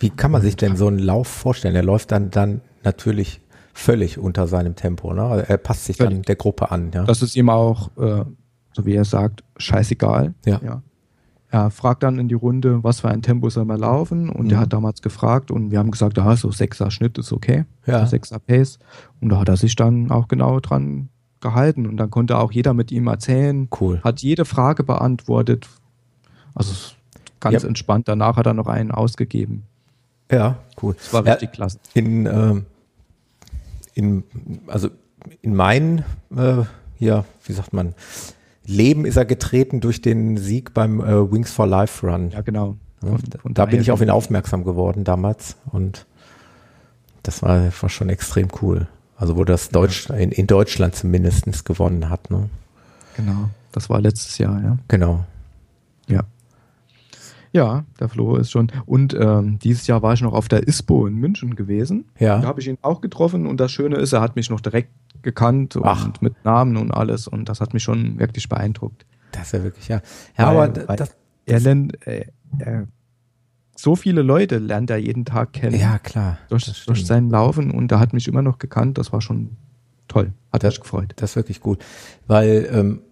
Wie 0.00 0.10
kann 0.10 0.30
man 0.30 0.42
sich 0.42 0.56
denn 0.56 0.76
so 0.76 0.86
einen 0.86 0.98
Lauf 0.98 1.26
vorstellen? 1.26 1.74
Er 1.74 1.82
läuft 1.82 2.12
dann, 2.12 2.30
dann 2.30 2.60
natürlich 2.84 3.40
völlig 3.72 4.18
unter 4.18 4.46
seinem 4.46 4.76
Tempo. 4.76 5.12
Ne? 5.14 5.22
Also 5.22 5.44
er 5.48 5.56
passt 5.56 5.86
sich 5.86 5.96
völlig. 5.96 6.12
dann 6.12 6.22
der 6.22 6.36
Gruppe 6.36 6.70
an. 6.70 6.90
Ja? 6.92 7.04
Das 7.04 7.22
ist 7.22 7.36
ihm 7.36 7.48
auch, 7.48 7.90
äh, 7.96 8.24
so 8.72 8.86
wie 8.86 8.94
er 8.94 9.04
sagt, 9.04 9.42
scheißegal. 9.56 10.34
Ja. 10.44 10.60
ja. 10.62 10.82
Er 11.50 11.70
fragt 11.70 12.02
dann 12.02 12.18
in 12.18 12.28
die 12.28 12.34
Runde, 12.34 12.84
was 12.84 13.00
für 13.00 13.08
ein 13.08 13.22
Tempo 13.22 13.48
soll 13.48 13.64
man 13.64 13.80
laufen? 13.80 14.28
Und 14.28 14.46
mhm. 14.46 14.52
er 14.52 14.60
hat 14.60 14.72
damals 14.72 15.00
gefragt 15.00 15.50
und 15.50 15.70
wir 15.70 15.78
haben 15.78 15.90
gesagt, 15.90 16.18
ah, 16.18 16.36
so 16.36 16.50
sechser 16.50 16.90
Schnitt 16.90 17.16
ist 17.16 17.32
okay. 17.32 17.64
Ja. 17.86 18.04
Sechser 18.06 18.38
Pace. 18.38 18.78
Und 19.20 19.30
da 19.30 19.38
hat 19.38 19.48
er 19.48 19.56
sich 19.56 19.74
dann 19.74 20.10
auch 20.10 20.28
genau 20.28 20.60
dran 20.60 21.08
gehalten. 21.40 21.86
Und 21.86 21.96
dann 21.96 22.10
konnte 22.10 22.36
auch 22.36 22.52
jeder 22.52 22.74
mit 22.74 22.92
ihm 22.92 23.06
erzählen. 23.06 23.68
Cool. 23.80 24.00
Hat 24.02 24.20
jede 24.20 24.44
Frage 24.44 24.84
beantwortet. 24.84 25.68
Also 26.54 26.74
ganz 27.40 27.62
ja. 27.62 27.68
entspannt. 27.68 28.08
Danach 28.08 28.36
hat 28.36 28.46
er 28.46 28.54
noch 28.54 28.66
einen 28.66 28.90
ausgegeben. 28.90 29.64
Ja, 30.30 30.58
cool. 30.82 30.94
Das 30.94 31.12
war 31.14 31.24
richtig 31.24 31.48
ja, 31.48 31.54
klasse. 31.54 31.78
In, 31.94 32.26
ähm, 32.26 32.66
in, 33.94 34.24
also 34.66 34.90
in 35.40 35.54
mein, 35.54 36.04
äh, 36.36 36.64
ja, 36.98 37.24
wie 37.44 37.52
sagt 37.52 37.72
man, 37.72 37.94
Leben 38.68 39.06
ist 39.06 39.16
er 39.16 39.24
getreten 39.24 39.80
durch 39.80 40.02
den 40.02 40.36
Sieg 40.36 40.74
beim 40.74 41.00
äh, 41.00 41.32
Wings 41.32 41.50
for 41.50 41.66
Life 41.66 42.06
Run. 42.06 42.30
Ja, 42.30 42.42
genau. 42.42 42.76
Von 43.00 43.54
da 43.54 43.64
bin 43.64 43.80
ich 43.80 43.90
auf 43.90 44.02
ihn 44.02 44.10
aufmerksam 44.10 44.64
geworden 44.64 45.04
damals 45.04 45.56
und 45.72 46.06
das 47.22 47.42
war, 47.42 47.72
war 47.80 47.88
schon 47.88 48.10
extrem 48.10 48.48
cool. 48.60 48.88
Also 49.16 49.36
wo 49.36 49.44
das 49.44 49.70
Deutsch, 49.70 50.10
in, 50.10 50.32
in 50.32 50.46
Deutschland 50.46 50.94
zumindest 50.94 51.64
gewonnen 51.64 52.10
hat. 52.10 52.30
Ne? 52.30 52.50
Genau, 53.16 53.48
das 53.72 53.88
war 53.88 54.00
letztes 54.00 54.38
Jahr, 54.38 54.62
ja. 54.62 54.78
Genau. 54.88 55.24
Ja. 57.52 57.84
Der 58.00 58.08
Flo 58.08 58.36
ist 58.36 58.50
schon. 58.50 58.70
Und 58.86 59.14
ähm, 59.18 59.58
dieses 59.58 59.86
Jahr 59.86 60.02
war 60.02 60.12
ich 60.12 60.20
noch 60.20 60.32
auf 60.32 60.48
der 60.48 60.66
ISPO 60.66 61.06
in 61.06 61.14
München 61.14 61.56
gewesen. 61.56 62.06
Ja. 62.18 62.38
Da 62.40 62.48
habe 62.48 62.60
ich 62.60 62.68
ihn 62.68 62.78
auch 62.82 63.00
getroffen 63.00 63.46
und 63.46 63.58
das 63.58 63.72
Schöne 63.72 63.96
ist, 63.96 64.12
er 64.12 64.20
hat 64.20 64.36
mich 64.36 64.50
noch 64.50 64.60
direkt 64.60 64.90
gekannt 65.22 65.78
Ach. 65.82 66.06
und 66.06 66.22
mit 66.22 66.44
Namen 66.44 66.76
und 66.76 66.92
alles 66.92 67.26
und 67.26 67.48
das 67.48 67.60
hat 67.60 67.74
mich 67.74 67.82
schon 67.82 68.18
wirklich 68.18 68.48
beeindruckt. 68.48 69.04
Das 69.32 69.46
ist 69.46 69.52
ja 69.52 69.62
wirklich, 69.62 69.88
ja. 69.88 70.00
Ja, 70.36 70.54
weil, 70.54 70.70
aber 70.70 70.96
das, 70.96 71.16
er 71.46 71.60
lernt, 71.60 72.06
äh, 72.06 72.26
er, 72.58 72.86
so 73.76 73.94
viele 73.94 74.22
Leute 74.22 74.58
lernt 74.58 74.90
er 74.90 74.96
jeden 74.98 75.24
Tag 75.24 75.52
kennen. 75.52 75.78
Ja, 75.78 75.98
klar. 75.98 76.38
Durch, 76.48 76.84
durch 76.86 77.06
sein 77.06 77.30
Laufen 77.30 77.70
und 77.70 77.92
er 77.92 78.00
hat 78.00 78.12
mich 78.12 78.26
immer 78.26 78.42
noch 78.42 78.58
gekannt. 78.58 78.98
Das 78.98 79.12
war 79.12 79.20
schon 79.20 79.56
toll. 80.08 80.32
Hat 80.52 80.64
das, 80.64 80.74
mich 80.74 80.80
gefreut. 80.80 81.12
Das 81.16 81.30
ist 81.30 81.36
wirklich 81.36 81.60
gut. 81.60 81.84
Weil 82.26 82.68
ähm, 82.72 83.02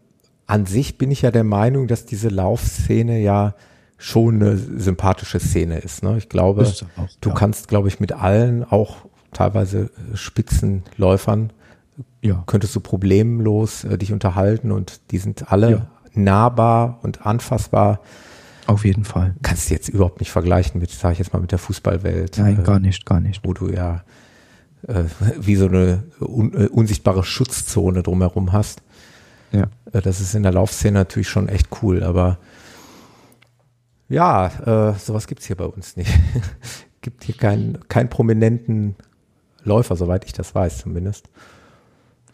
an 0.47 0.67
sich 0.67 0.99
bin 0.99 1.11
ich 1.11 1.23
ja 1.23 1.31
der 1.31 1.45
Meinung, 1.45 1.87
dass 1.87 2.05
diese 2.07 2.29
Laufszene 2.29 3.21
ja 3.21 3.55
schon 3.99 4.37
eine 4.37 4.57
sympathische 4.57 5.41
Szene 5.41 5.79
ist. 5.79 6.03
Ne? 6.03 6.19
Ich 6.19 6.29
glaube, 6.29 6.63
auch, 6.63 7.09
du 7.21 7.29
ja. 7.31 7.35
kannst, 7.35 7.69
glaube 7.69 7.89
ich, 7.89 8.01
mit 8.01 8.13
allen 8.13 8.65
auch 8.65 9.07
teilweise 9.33 9.91
äh, 10.13 10.17
Spitzenläufern 10.17 11.53
ja. 12.23 12.43
könntest 12.47 12.75
du 12.75 12.81
problemlos 12.81 13.85
äh, 13.85 13.99
dich 13.99 14.13
unterhalten 14.13 14.73
und 14.73 15.01
die 15.11 15.19
sind 15.19 15.51
alle 15.51 15.71
ja. 15.71 15.87
nahbar 16.15 16.99
und 17.03 17.27
anfassbar. 17.27 18.01
Auf 18.67 18.85
jeden 18.85 19.05
Fall. 19.05 19.35
Kannst 19.43 19.71
du 19.71 19.75
jetzt 19.75 19.89
überhaupt 19.89 20.21
nicht 20.21 20.33
vergleichen 20.33 20.81
mit, 20.81 20.91
sage 20.91 21.13
ich 21.15 21.19
jetzt 21.21 21.33
mal, 21.33 21.39
mit 21.39 21.53
der 21.53 21.59
Fußballwelt. 21.59 22.39
Nein, 22.39 22.61
äh, 22.61 22.63
gar 22.63 22.81
nicht, 22.81 23.07
gar 23.07 23.21
nicht. 23.21 23.43
Wo 23.45 23.53
du 23.53 23.71
ja 23.71 24.03
äh, 24.89 25.05
wie 25.39 25.57
so 25.57 25.67
eine 25.67 26.05
un, 26.21 26.53
äh, 26.53 26.67
unsichtbare 26.67 27.25
Schutzzone 27.25 28.03
drumherum 28.03 28.53
hast. 28.53 28.83
Ja. 29.53 29.69
Äh, 29.93 30.03
das 30.03 30.21
ist 30.21 30.35
in 30.35 30.43
der 30.43 30.53
Laufszene 30.53 30.99
natürlich 30.99 31.29
schon 31.29 31.49
echt 31.49 31.69
cool, 31.83 32.03
aber 32.03 32.39
ja, 34.09 34.91
äh, 34.93 34.99
sowas 34.99 35.27
gibt's 35.27 35.47
hier 35.47 35.57
bei 35.57 35.67
uns 35.67 35.97
nicht. 35.97 36.11
gibt 37.01 37.25
hier 37.25 37.37
keinen 37.37 37.89
keinen 37.89 38.09
prominenten 38.09 38.97
Läufer, 39.65 39.97
soweit 39.97 40.25
ich 40.25 40.33
das 40.33 40.55
weiß 40.55 40.79
zumindest. 40.79 41.29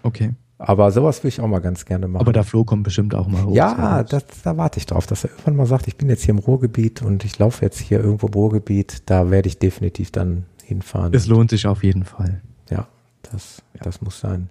Okay. 0.02 0.34
Aber 0.58 0.92
sowas 0.92 1.18
würde 1.20 1.28
ich 1.28 1.40
auch 1.40 1.48
mal 1.48 1.60
ganz 1.60 1.84
gerne 1.84 2.06
machen. 2.06 2.20
Aber 2.20 2.32
der 2.32 2.44
Flo 2.44 2.64
kommt 2.64 2.84
bestimmt 2.84 3.16
auch 3.16 3.26
mal 3.26 3.44
hoch. 3.44 3.54
Ja, 3.54 4.04
das, 4.04 4.24
da 4.44 4.56
warte 4.56 4.78
ich 4.78 4.86
drauf, 4.86 5.08
dass 5.08 5.24
er 5.24 5.30
irgendwann 5.30 5.56
mal 5.56 5.66
sagt, 5.66 5.88
ich 5.88 5.96
bin 5.96 6.08
jetzt 6.08 6.22
hier 6.22 6.34
im 6.34 6.38
Ruhrgebiet 6.38 7.02
und 7.02 7.24
ich 7.24 7.36
laufe 7.38 7.64
jetzt 7.64 7.80
hier 7.80 7.98
irgendwo 7.98 8.28
im 8.28 8.34
Ruhrgebiet. 8.34 9.10
Da 9.10 9.30
werde 9.30 9.48
ich 9.48 9.58
definitiv 9.58 10.12
dann 10.12 10.44
hinfahren. 10.62 11.12
Es 11.14 11.26
lohnt 11.26 11.50
sich 11.50 11.66
auf 11.66 11.82
jeden 11.82 12.04
Fall. 12.04 12.42
Ja, 12.70 12.86
das, 13.22 13.62
ja. 13.74 13.80
das 13.82 14.02
muss 14.02 14.20
sein. 14.20 14.50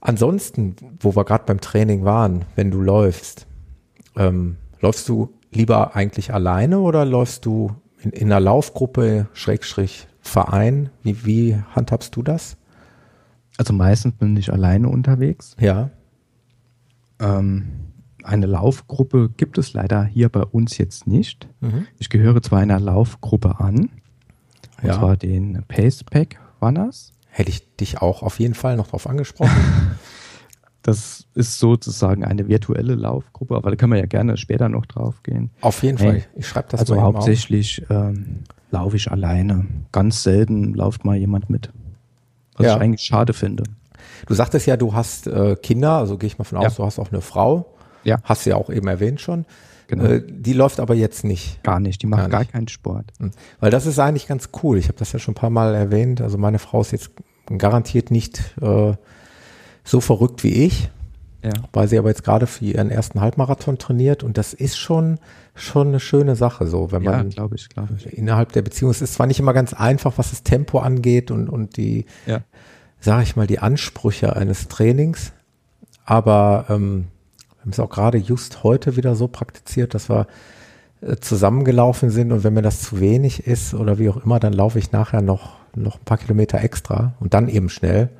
Ansonsten, 0.00 0.76
wo 1.00 1.16
wir 1.16 1.24
gerade 1.24 1.44
beim 1.46 1.60
Training 1.60 2.04
waren, 2.04 2.44
wenn 2.54 2.70
du 2.70 2.80
läufst, 2.80 3.46
ähm, 4.16 4.56
läufst 4.80 5.08
du 5.08 5.32
lieber 5.52 5.94
eigentlich 5.94 6.32
alleine 6.34 6.80
oder 6.80 7.04
läufst 7.04 7.46
du 7.46 7.74
in, 8.02 8.10
in 8.10 8.32
einer 8.32 8.40
Laufgruppe, 8.40 9.28
Schrägstrich 9.32 10.08
Verein? 10.20 10.90
Wie, 11.02 11.24
wie 11.24 11.56
handhabst 11.74 12.16
du 12.16 12.22
das? 12.22 12.56
Also 13.58 13.72
meistens 13.72 14.14
bin 14.14 14.36
ich 14.36 14.52
alleine 14.52 14.88
unterwegs. 14.88 15.56
Ja. 15.60 15.90
Ähm, 17.20 17.68
eine 18.24 18.46
Laufgruppe 18.46 19.30
gibt 19.36 19.58
es 19.58 19.72
leider 19.72 20.04
hier 20.04 20.28
bei 20.28 20.42
uns 20.42 20.78
jetzt 20.78 21.06
nicht. 21.06 21.48
Mhm. 21.60 21.86
Ich 21.98 22.08
gehöre 22.08 22.40
zwar 22.42 22.60
einer 22.60 22.80
Laufgruppe 22.80 23.60
an, 23.60 23.90
und 24.82 24.88
ja. 24.88 24.94
zwar 24.94 25.16
den 25.16 25.64
Pacepack 25.68 26.40
Runners. 26.60 27.12
Hätte 27.28 27.50
ich 27.50 27.76
dich 27.76 28.02
auch 28.02 28.22
auf 28.22 28.40
jeden 28.40 28.54
Fall 28.54 28.76
noch 28.76 28.88
drauf 28.88 29.08
angesprochen. 29.08 29.50
das 30.82 31.26
ist 31.34 31.58
sozusagen 31.58 32.24
eine 32.24 32.48
virtuelle 32.48 32.94
Laufgruppe, 32.94 33.54
aber 33.54 33.70
da 33.70 33.76
können 33.76 33.92
wir 33.92 34.00
ja 34.00 34.06
gerne 34.06 34.36
später 34.36 34.68
noch 34.68 34.86
drauf 34.86 35.22
gehen. 35.22 35.50
Auf 35.60 35.82
jeden 35.82 35.98
hey, 35.98 36.06
Fall. 36.06 36.22
Ich 36.34 36.48
schreibe 36.48 36.68
das 36.70 36.80
Also 36.80 37.00
hauptsächlich 37.00 37.84
ähm, 37.88 38.40
laufe 38.70 38.96
ich 38.96 39.10
alleine. 39.10 39.66
Ganz 39.92 40.22
selten 40.22 40.74
läuft 40.74 41.04
mal 41.04 41.16
jemand 41.16 41.50
mit. 41.50 41.70
Was 42.56 42.66
ja. 42.66 42.76
ich 42.76 42.82
eigentlich 42.82 43.02
schade 43.02 43.32
finde. 43.32 43.64
Du 44.26 44.34
sagtest 44.34 44.66
ja, 44.66 44.76
du 44.76 44.94
hast 44.94 45.26
äh, 45.26 45.56
Kinder, 45.56 45.92
also 45.92 46.18
gehe 46.18 46.26
ich 46.26 46.38
mal 46.38 46.44
von 46.44 46.58
aus, 46.58 46.64
ja. 46.64 46.70
du 46.70 46.84
hast 46.84 46.98
auch 46.98 47.12
eine 47.12 47.20
Frau. 47.20 47.72
Ja. 48.04 48.18
Hast 48.24 48.46
du 48.46 48.50
ja 48.50 48.56
auch 48.56 48.68
eben 48.68 48.88
erwähnt 48.88 49.20
schon. 49.20 49.44
Genau. 49.86 50.04
Äh, 50.04 50.22
die 50.26 50.52
läuft 50.52 50.80
aber 50.80 50.94
jetzt 50.94 51.22
nicht. 51.24 51.62
Gar 51.62 51.78
nicht, 51.78 52.02
die 52.02 52.06
macht 52.06 52.22
gar, 52.22 52.30
gar 52.30 52.44
keinen 52.44 52.68
Sport. 52.68 53.12
Hm. 53.18 53.30
Weil 53.60 53.70
das 53.70 53.86
ist 53.86 53.98
eigentlich 53.98 54.26
ganz 54.26 54.48
cool. 54.62 54.78
Ich 54.78 54.88
habe 54.88 54.98
das 54.98 55.12
ja 55.12 55.18
schon 55.18 55.32
ein 55.32 55.36
paar 55.36 55.50
Mal 55.50 55.74
erwähnt. 55.74 56.20
Also 56.20 56.38
meine 56.38 56.58
Frau 56.58 56.80
ist 56.80 56.92
jetzt 56.92 57.10
garantiert 57.58 58.10
nicht 58.10 58.56
äh, 58.60 58.94
so 59.84 60.00
verrückt 60.00 60.44
wie 60.44 60.64
ich. 60.64 60.90
Ja. 61.44 61.50
Weil 61.72 61.88
sie 61.88 61.98
aber 61.98 62.08
jetzt 62.08 62.22
gerade 62.22 62.46
für 62.46 62.64
ihren 62.64 62.88
ersten 62.88 63.20
Halbmarathon 63.20 63.76
trainiert 63.76 64.22
und 64.22 64.38
das 64.38 64.54
ist 64.54 64.78
schon 64.78 65.18
schon 65.56 65.88
eine 65.88 65.98
schöne 65.98 66.36
Sache 66.36 66.68
so, 66.68 66.92
wenn 66.92 67.02
man 67.02 67.14
ja, 67.14 67.22
glaube 67.24 67.56
ich, 67.56 67.68
glaube 67.68 67.94
ich. 67.96 68.16
innerhalb 68.16 68.52
der 68.52 68.62
Beziehung 68.62 68.92
es 68.92 69.02
ist 69.02 69.14
zwar 69.14 69.26
nicht 69.26 69.40
immer 69.40 69.52
ganz 69.52 69.72
einfach, 69.72 70.18
was 70.18 70.30
das 70.30 70.44
Tempo 70.44 70.78
angeht 70.78 71.32
und 71.32 71.48
und 71.48 71.76
die 71.76 72.06
ja. 72.26 72.42
sage 73.00 73.24
ich 73.24 73.34
mal 73.34 73.48
die 73.48 73.58
Ansprüche 73.58 74.36
eines 74.36 74.68
Trainings, 74.68 75.32
aber 76.04 76.66
ähm, 76.68 77.08
wir 77.56 77.62
haben 77.62 77.70
es 77.70 77.80
auch 77.80 77.90
gerade 77.90 78.18
just 78.18 78.62
heute 78.62 78.96
wieder 78.96 79.16
so 79.16 79.26
praktiziert, 79.26 79.94
dass 79.94 80.08
wir 80.08 80.28
äh, 81.00 81.16
zusammengelaufen 81.16 82.10
sind 82.10 82.30
und 82.30 82.44
wenn 82.44 82.54
mir 82.54 82.62
das 82.62 82.82
zu 82.82 83.00
wenig 83.00 83.48
ist 83.48 83.74
oder 83.74 83.98
wie 83.98 84.08
auch 84.08 84.24
immer, 84.24 84.38
dann 84.38 84.52
laufe 84.52 84.78
ich 84.78 84.92
nachher 84.92 85.22
noch 85.22 85.56
noch 85.74 85.96
ein 85.96 86.04
paar 86.04 86.18
Kilometer 86.18 86.62
extra 86.62 87.14
und 87.18 87.34
dann 87.34 87.48
eben 87.48 87.68
schnell. 87.68 88.10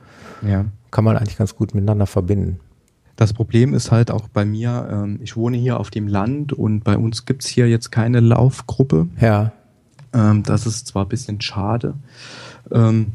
Ja. 0.46 0.66
Kann 0.90 1.05
man 1.05 1.16
eigentlich 1.16 1.38
ganz 1.38 1.57
gut 1.57 1.74
miteinander 1.74 2.07
verbinden. 2.07 2.61
Das 3.16 3.33
Problem 3.33 3.74
ist 3.74 3.92
halt 3.92 4.11
auch 4.11 4.28
bei 4.28 4.44
mir, 4.44 4.88
ähm, 4.90 5.20
ich 5.22 5.37
wohne 5.37 5.57
hier 5.57 5.78
auf 5.78 5.90
dem 5.90 6.09
Land 6.09 6.52
und 6.52 6.83
bei 6.83 6.96
uns 6.96 7.26
gibt 7.26 7.44
es 7.44 7.48
hier 7.48 7.68
jetzt 7.68 7.92
keine 7.92 8.20
Laufgruppe. 8.20 9.07
Ja. 9.20 9.52
Ähm, 10.12 10.42
das 10.42 10.66
ist 10.66 10.87
zwar 10.88 11.05
ein 11.05 11.09
bisschen 11.09 11.40
schade, 11.40 11.94
ähm, 12.70 13.12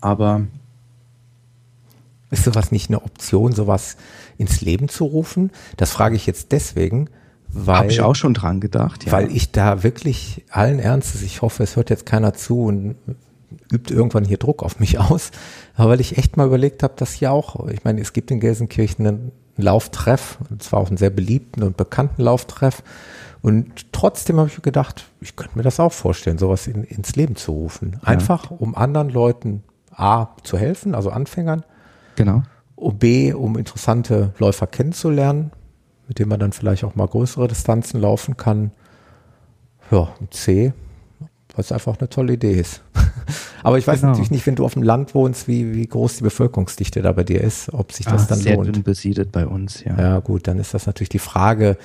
aber. 0.00 0.42
Ist 2.30 2.44
sowas 2.44 2.72
nicht 2.72 2.88
eine 2.88 3.02
Option, 3.02 3.52
sowas 3.52 3.98
ins 4.38 4.62
Leben 4.62 4.88
zu 4.88 5.04
rufen? 5.04 5.50
Das 5.76 5.90
frage 5.90 6.16
ich 6.16 6.26
jetzt 6.26 6.52
deswegen, 6.52 7.10
weil. 7.48 7.76
Habe 7.76 7.88
ich 7.88 8.00
auch 8.00 8.14
schon 8.14 8.32
dran 8.32 8.58
gedacht, 8.60 9.04
ja. 9.04 9.12
Weil 9.12 9.30
ich 9.30 9.52
da 9.52 9.82
wirklich 9.82 10.42
allen 10.48 10.78
Ernstes, 10.78 11.22
ich 11.22 11.42
hoffe, 11.42 11.62
es 11.62 11.76
hört 11.76 11.90
jetzt 11.90 12.06
keiner 12.06 12.32
zu 12.32 12.64
und 12.64 12.96
übt 13.72 13.92
irgendwann 13.92 14.24
hier 14.24 14.38
Druck 14.38 14.62
auf 14.62 14.80
mich 14.80 14.98
aus. 14.98 15.30
Aber 15.74 15.90
weil 15.90 16.00
ich 16.00 16.18
echt 16.18 16.36
mal 16.36 16.46
überlegt 16.46 16.82
habe, 16.82 16.94
dass 16.96 17.12
hier 17.12 17.32
auch, 17.32 17.68
ich 17.68 17.84
meine, 17.84 18.00
es 18.00 18.12
gibt 18.12 18.30
in 18.30 18.40
Gelsenkirchen 18.40 19.06
einen 19.06 19.32
Lauftreff, 19.56 20.38
und 20.50 20.62
zwar 20.62 20.80
auch 20.80 20.88
einen 20.88 20.96
sehr 20.96 21.10
beliebten 21.10 21.62
und 21.62 21.76
bekannten 21.76 22.22
Lauftreff. 22.22 22.82
Und 23.42 23.92
trotzdem 23.92 24.38
habe 24.38 24.48
ich 24.48 24.62
gedacht, 24.62 25.06
ich 25.20 25.36
könnte 25.36 25.58
mir 25.58 25.64
das 25.64 25.80
auch 25.80 25.92
vorstellen, 25.92 26.38
sowas 26.38 26.66
in, 26.66 26.84
ins 26.84 27.16
Leben 27.16 27.36
zu 27.36 27.52
rufen. 27.52 27.98
Einfach, 28.02 28.50
ja. 28.50 28.56
um 28.58 28.76
anderen 28.76 29.10
Leuten 29.10 29.62
A 29.90 30.28
zu 30.42 30.56
helfen, 30.56 30.94
also 30.94 31.10
Anfängern. 31.10 31.64
Genau. 32.16 32.42
Und 32.76 32.98
B, 32.98 33.32
um 33.32 33.58
interessante 33.58 34.32
Läufer 34.38 34.66
kennenzulernen, 34.66 35.50
mit 36.08 36.18
denen 36.18 36.28
man 36.28 36.40
dann 36.40 36.52
vielleicht 36.52 36.84
auch 36.84 36.94
mal 36.94 37.06
größere 37.06 37.48
Distanzen 37.48 38.00
laufen 38.00 38.36
kann. 38.36 38.70
Ja, 39.90 40.08
und 40.20 40.32
C, 40.32 40.72
weil 41.54 41.64
es 41.64 41.72
einfach 41.72 41.98
eine 41.98 42.08
tolle 42.08 42.34
Idee 42.34 42.58
ist. 42.58 42.82
Aber 43.62 43.78
ich 43.78 43.86
weiß 43.86 44.00
genau. 44.00 44.10
natürlich 44.10 44.30
nicht, 44.30 44.46
wenn 44.46 44.56
du 44.56 44.64
auf 44.64 44.74
dem 44.74 44.82
Land 44.82 45.14
wohnst, 45.14 45.46
wie, 45.46 45.74
wie 45.74 45.86
groß 45.86 46.16
die 46.16 46.24
Bevölkerungsdichte 46.24 47.02
da 47.02 47.12
bei 47.12 47.24
dir 47.24 47.40
ist, 47.40 47.72
ob 47.72 47.92
sich 47.92 48.06
das 48.06 48.24
ah, 48.24 48.26
dann 48.30 48.38
sehr 48.38 48.56
lohnt. 48.56 48.74
Sehr 48.74 48.82
besiedelt 48.82 49.32
bei 49.32 49.46
uns, 49.46 49.84
ja. 49.84 49.96
Ja, 49.98 50.18
gut, 50.18 50.48
dann 50.48 50.58
ist 50.58 50.74
das 50.74 50.86
natürlich 50.86 51.10
die 51.10 51.18
Frage, 51.18 51.76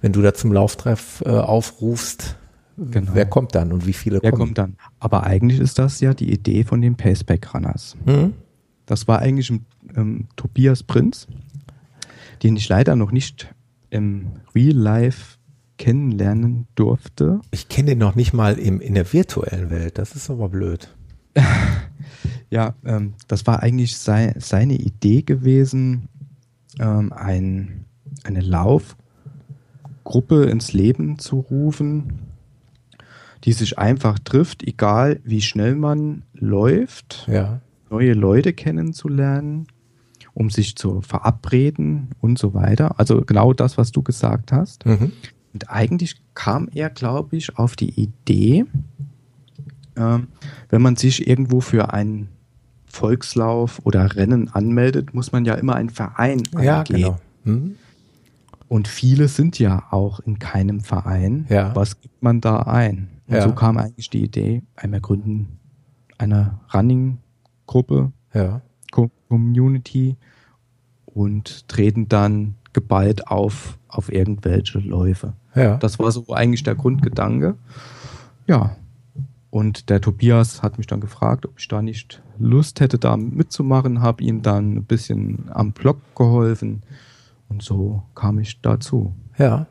wenn 0.00 0.12
du 0.12 0.22
da 0.22 0.32
zum 0.32 0.52
Lauftreff 0.52 1.22
äh, 1.26 1.30
aufrufst, 1.30 2.36
genau. 2.76 3.10
wer 3.12 3.26
kommt 3.26 3.54
dann 3.54 3.72
und 3.72 3.86
wie 3.86 3.92
viele 3.92 4.22
wer 4.22 4.30
kommen? 4.30 4.40
kommt 4.40 4.58
dann? 4.58 4.76
Aber 4.98 5.24
eigentlich 5.24 5.60
ist 5.60 5.78
das 5.78 6.00
ja 6.00 6.14
die 6.14 6.32
Idee 6.32 6.64
von 6.64 6.80
den 6.80 6.96
Paceback 6.96 7.52
Runners. 7.52 7.96
Hm? 8.06 8.32
Das 8.86 9.08
war 9.08 9.18
eigentlich 9.18 9.50
ein, 9.50 9.66
ähm, 9.96 10.28
Tobias 10.36 10.82
Prinz, 10.82 11.26
den 12.42 12.56
ich 12.56 12.68
leider 12.68 12.96
noch 12.96 13.12
nicht 13.12 13.54
im 13.90 14.28
Real 14.54 14.76
Life 14.76 15.35
kennenlernen 15.78 16.66
durfte. 16.74 17.40
Ich 17.50 17.68
kenne 17.68 17.90
den 17.90 17.98
noch 17.98 18.14
nicht 18.14 18.32
mal 18.32 18.58
im, 18.58 18.80
in 18.80 18.94
der 18.94 19.12
virtuellen 19.12 19.70
Welt, 19.70 19.98
das 19.98 20.16
ist 20.16 20.30
aber 20.30 20.48
blöd. 20.48 20.94
ja, 22.50 22.74
ähm, 22.84 23.14
das 23.28 23.46
war 23.46 23.62
eigentlich 23.62 23.96
sei, 23.96 24.34
seine 24.38 24.74
Idee 24.74 25.22
gewesen, 25.22 26.08
ähm, 26.78 27.12
ein, 27.12 27.84
eine 28.24 28.40
Laufgruppe 28.40 30.44
ins 30.44 30.72
Leben 30.72 31.18
zu 31.18 31.40
rufen, 31.40 32.20
die 33.44 33.52
sich 33.52 33.78
einfach 33.78 34.18
trifft, 34.18 34.66
egal 34.66 35.20
wie 35.24 35.42
schnell 35.42 35.76
man 35.76 36.22
läuft, 36.32 37.28
ja. 37.30 37.60
neue 37.90 38.14
Leute 38.14 38.52
kennenzulernen, 38.52 39.66
um 40.34 40.50
sich 40.50 40.76
zu 40.76 41.00
verabreden 41.00 42.10
und 42.20 42.38
so 42.38 42.54
weiter. 42.54 42.98
Also 42.98 43.22
genau 43.22 43.52
das, 43.52 43.78
was 43.78 43.92
du 43.92 44.02
gesagt 44.02 44.52
hast. 44.52 44.84
Mhm. 44.84 45.12
Und 45.56 45.70
eigentlich 45.70 46.16
kam 46.34 46.68
er, 46.74 46.90
glaube 46.90 47.34
ich, 47.34 47.56
auf 47.56 47.76
die 47.76 47.98
Idee, 47.98 48.66
äh, 49.94 50.18
wenn 50.68 50.82
man 50.82 50.96
sich 50.96 51.26
irgendwo 51.26 51.62
für 51.62 51.94
einen 51.94 52.28
Volkslauf 52.84 53.80
oder 53.84 54.16
Rennen 54.16 54.50
anmeldet, 54.52 55.14
muss 55.14 55.32
man 55.32 55.46
ja 55.46 55.54
immer 55.54 55.74
einen 55.74 55.88
Verein 55.88 56.42
ja, 56.60 56.82
Genau. 56.82 57.18
Hm? 57.44 57.76
Und 58.68 58.86
viele 58.86 59.28
sind 59.28 59.58
ja 59.58 59.84
auch 59.90 60.20
in 60.20 60.38
keinem 60.38 60.80
Verein. 60.80 61.46
Ja. 61.48 61.74
Was 61.74 62.02
gibt 62.02 62.22
man 62.22 62.42
da 62.42 62.58
ein? 62.64 63.08
Und 63.26 63.36
ja. 63.36 63.40
so 63.40 63.54
kam 63.54 63.78
eigentlich 63.78 64.10
die 64.10 64.24
Idee, 64.24 64.62
einmal 64.74 65.00
gründen 65.00 65.58
eine 66.18 66.60
Running-Gruppe, 66.74 68.12
ja. 68.34 68.60
Community 68.90 70.18
und 71.06 71.66
treten 71.66 72.10
dann 72.10 72.56
geballt 72.74 73.28
auf, 73.28 73.78
auf 73.88 74.12
irgendwelche 74.12 74.80
Läufe. 74.80 75.32
Ja. 75.56 75.76
Das 75.78 75.98
war 75.98 76.12
so 76.12 76.24
eigentlich 76.32 76.62
der 76.62 76.74
Grundgedanke. 76.74 77.56
Ja. 78.46 78.76
Und 79.50 79.88
der 79.88 80.00
Tobias 80.00 80.62
hat 80.62 80.76
mich 80.78 80.86
dann 80.86 81.00
gefragt, 81.00 81.46
ob 81.46 81.58
ich 81.58 81.66
da 81.66 81.80
nicht 81.80 82.22
Lust 82.38 82.80
hätte, 82.80 82.98
da 82.98 83.16
mitzumachen, 83.16 84.02
habe 84.02 84.22
ihm 84.22 84.42
dann 84.42 84.76
ein 84.76 84.84
bisschen 84.84 85.46
am 85.50 85.72
Blog 85.72 85.98
geholfen 86.14 86.82
und 87.48 87.62
so 87.62 88.02
kam 88.14 88.38
ich 88.38 88.60
dazu. 88.60 89.14
Ja. 89.38 89.66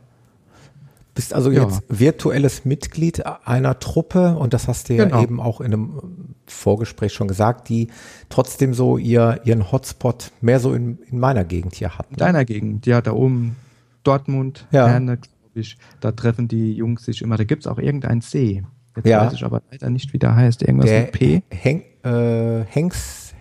Bist 1.13 1.33
also 1.33 1.49
ja. 1.51 1.63
jetzt 1.63 1.83
virtuelles 1.87 2.65
Mitglied 2.65 3.25
einer 3.45 3.79
Truppe 3.79 4.35
und 4.35 4.53
das 4.53 4.67
hast 4.67 4.89
du 4.89 4.97
genau. 4.97 5.17
ja 5.17 5.23
eben 5.23 5.39
auch 5.39 5.61
in 5.61 5.73
einem 5.73 6.35
Vorgespräch 6.45 7.13
schon 7.13 7.27
gesagt, 7.27 7.69
die 7.69 7.87
trotzdem 8.29 8.73
so 8.73 8.97
ihr, 8.97 9.39
ihren 9.45 9.71
Hotspot 9.71 10.31
mehr 10.41 10.59
so 10.59 10.73
in, 10.73 10.99
in 11.09 11.19
meiner 11.19 11.45
Gegend 11.45 11.75
hier 11.75 11.97
hat. 11.97 12.07
In 12.09 12.17
deiner 12.17 12.43
Gegend, 12.43 12.85
ja, 12.85 13.01
da 13.01 13.13
oben 13.13 13.55
Dortmund, 14.03 14.67
ja. 14.71 14.87
Herne, 14.87 15.19
ich, 15.55 15.77
da 15.99 16.11
treffen 16.11 16.47
die 16.47 16.73
Jungs 16.73 17.05
sich 17.05 17.21
immer. 17.21 17.37
Da 17.37 17.43
gibt 17.43 17.63
es 17.63 17.67
auch 17.67 17.77
irgendeinen 17.77 18.21
See. 18.21 18.63
Jetzt 18.95 19.07
ja. 19.07 19.25
weiß 19.25 19.33
ich 19.33 19.43
aber 19.43 19.61
leider 19.71 19.89
nicht, 19.89 20.13
wie 20.13 20.19
der 20.19 20.35
heißt. 20.35 20.61
Irgendwas 20.61 20.89
der 20.89 21.01
mit 21.01 21.11
P? 21.11 21.43
Hen 21.49 21.83
äh, 22.03 22.63
Henks. 22.65 23.33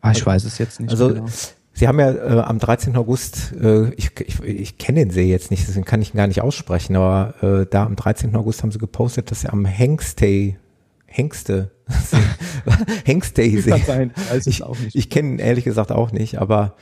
Ah, 0.00 0.12
ich 0.12 0.24
weiß 0.24 0.44
es 0.44 0.58
jetzt 0.58 0.80
nicht 0.80 0.90
also, 0.90 1.08
genau. 1.08 1.26
Sie 1.74 1.88
haben 1.88 1.98
ja 1.98 2.12
äh, 2.12 2.40
am 2.40 2.58
13. 2.58 2.96
August, 2.96 3.54
äh, 3.58 3.88
ich, 3.94 4.10
ich, 4.20 4.42
ich 4.42 4.78
kenne 4.78 5.00
den 5.00 5.10
See 5.10 5.30
jetzt 5.30 5.50
nicht, 5.50 5.66
deswegen 5.66 5.86
kann 5.86 6.02
ich 6.02 6.12
ihn 6.12 6.18
gar 6.18 6.26
nicht 6.26 6.42
aussprechen, 6.42 6.96
aber 6.96 7.34
äh, 7.42 7.66
da 7.68 7.84
am 7.86 7.96
13. 7.96 8.36
August 8.36 8.62
haben 8.62 8.70
sie 8.70 8.78
gepostet, 8.78 9.30
dass 9.30 9.40
sie 9.40 9.48
am 9.48 9.64
Hengstay, 9.64 10.58
Hengste, 11.06 11.70
Hengstay 13.04 13.56
See, 13.58 13.70
weiß 13.70 14.46
ich, 14.48 14.62
auch 14.62 14.78
nicht. 14.78 14.94
ich 14.94 15.08
kenne 15.08 15.30
ihn 15.30 15.38
ehrlich 15.38 15.64
gesagt 15.64 15.92
auch 15.92 16.12
nicht, 16.12 16.38
aber 16.38 16.76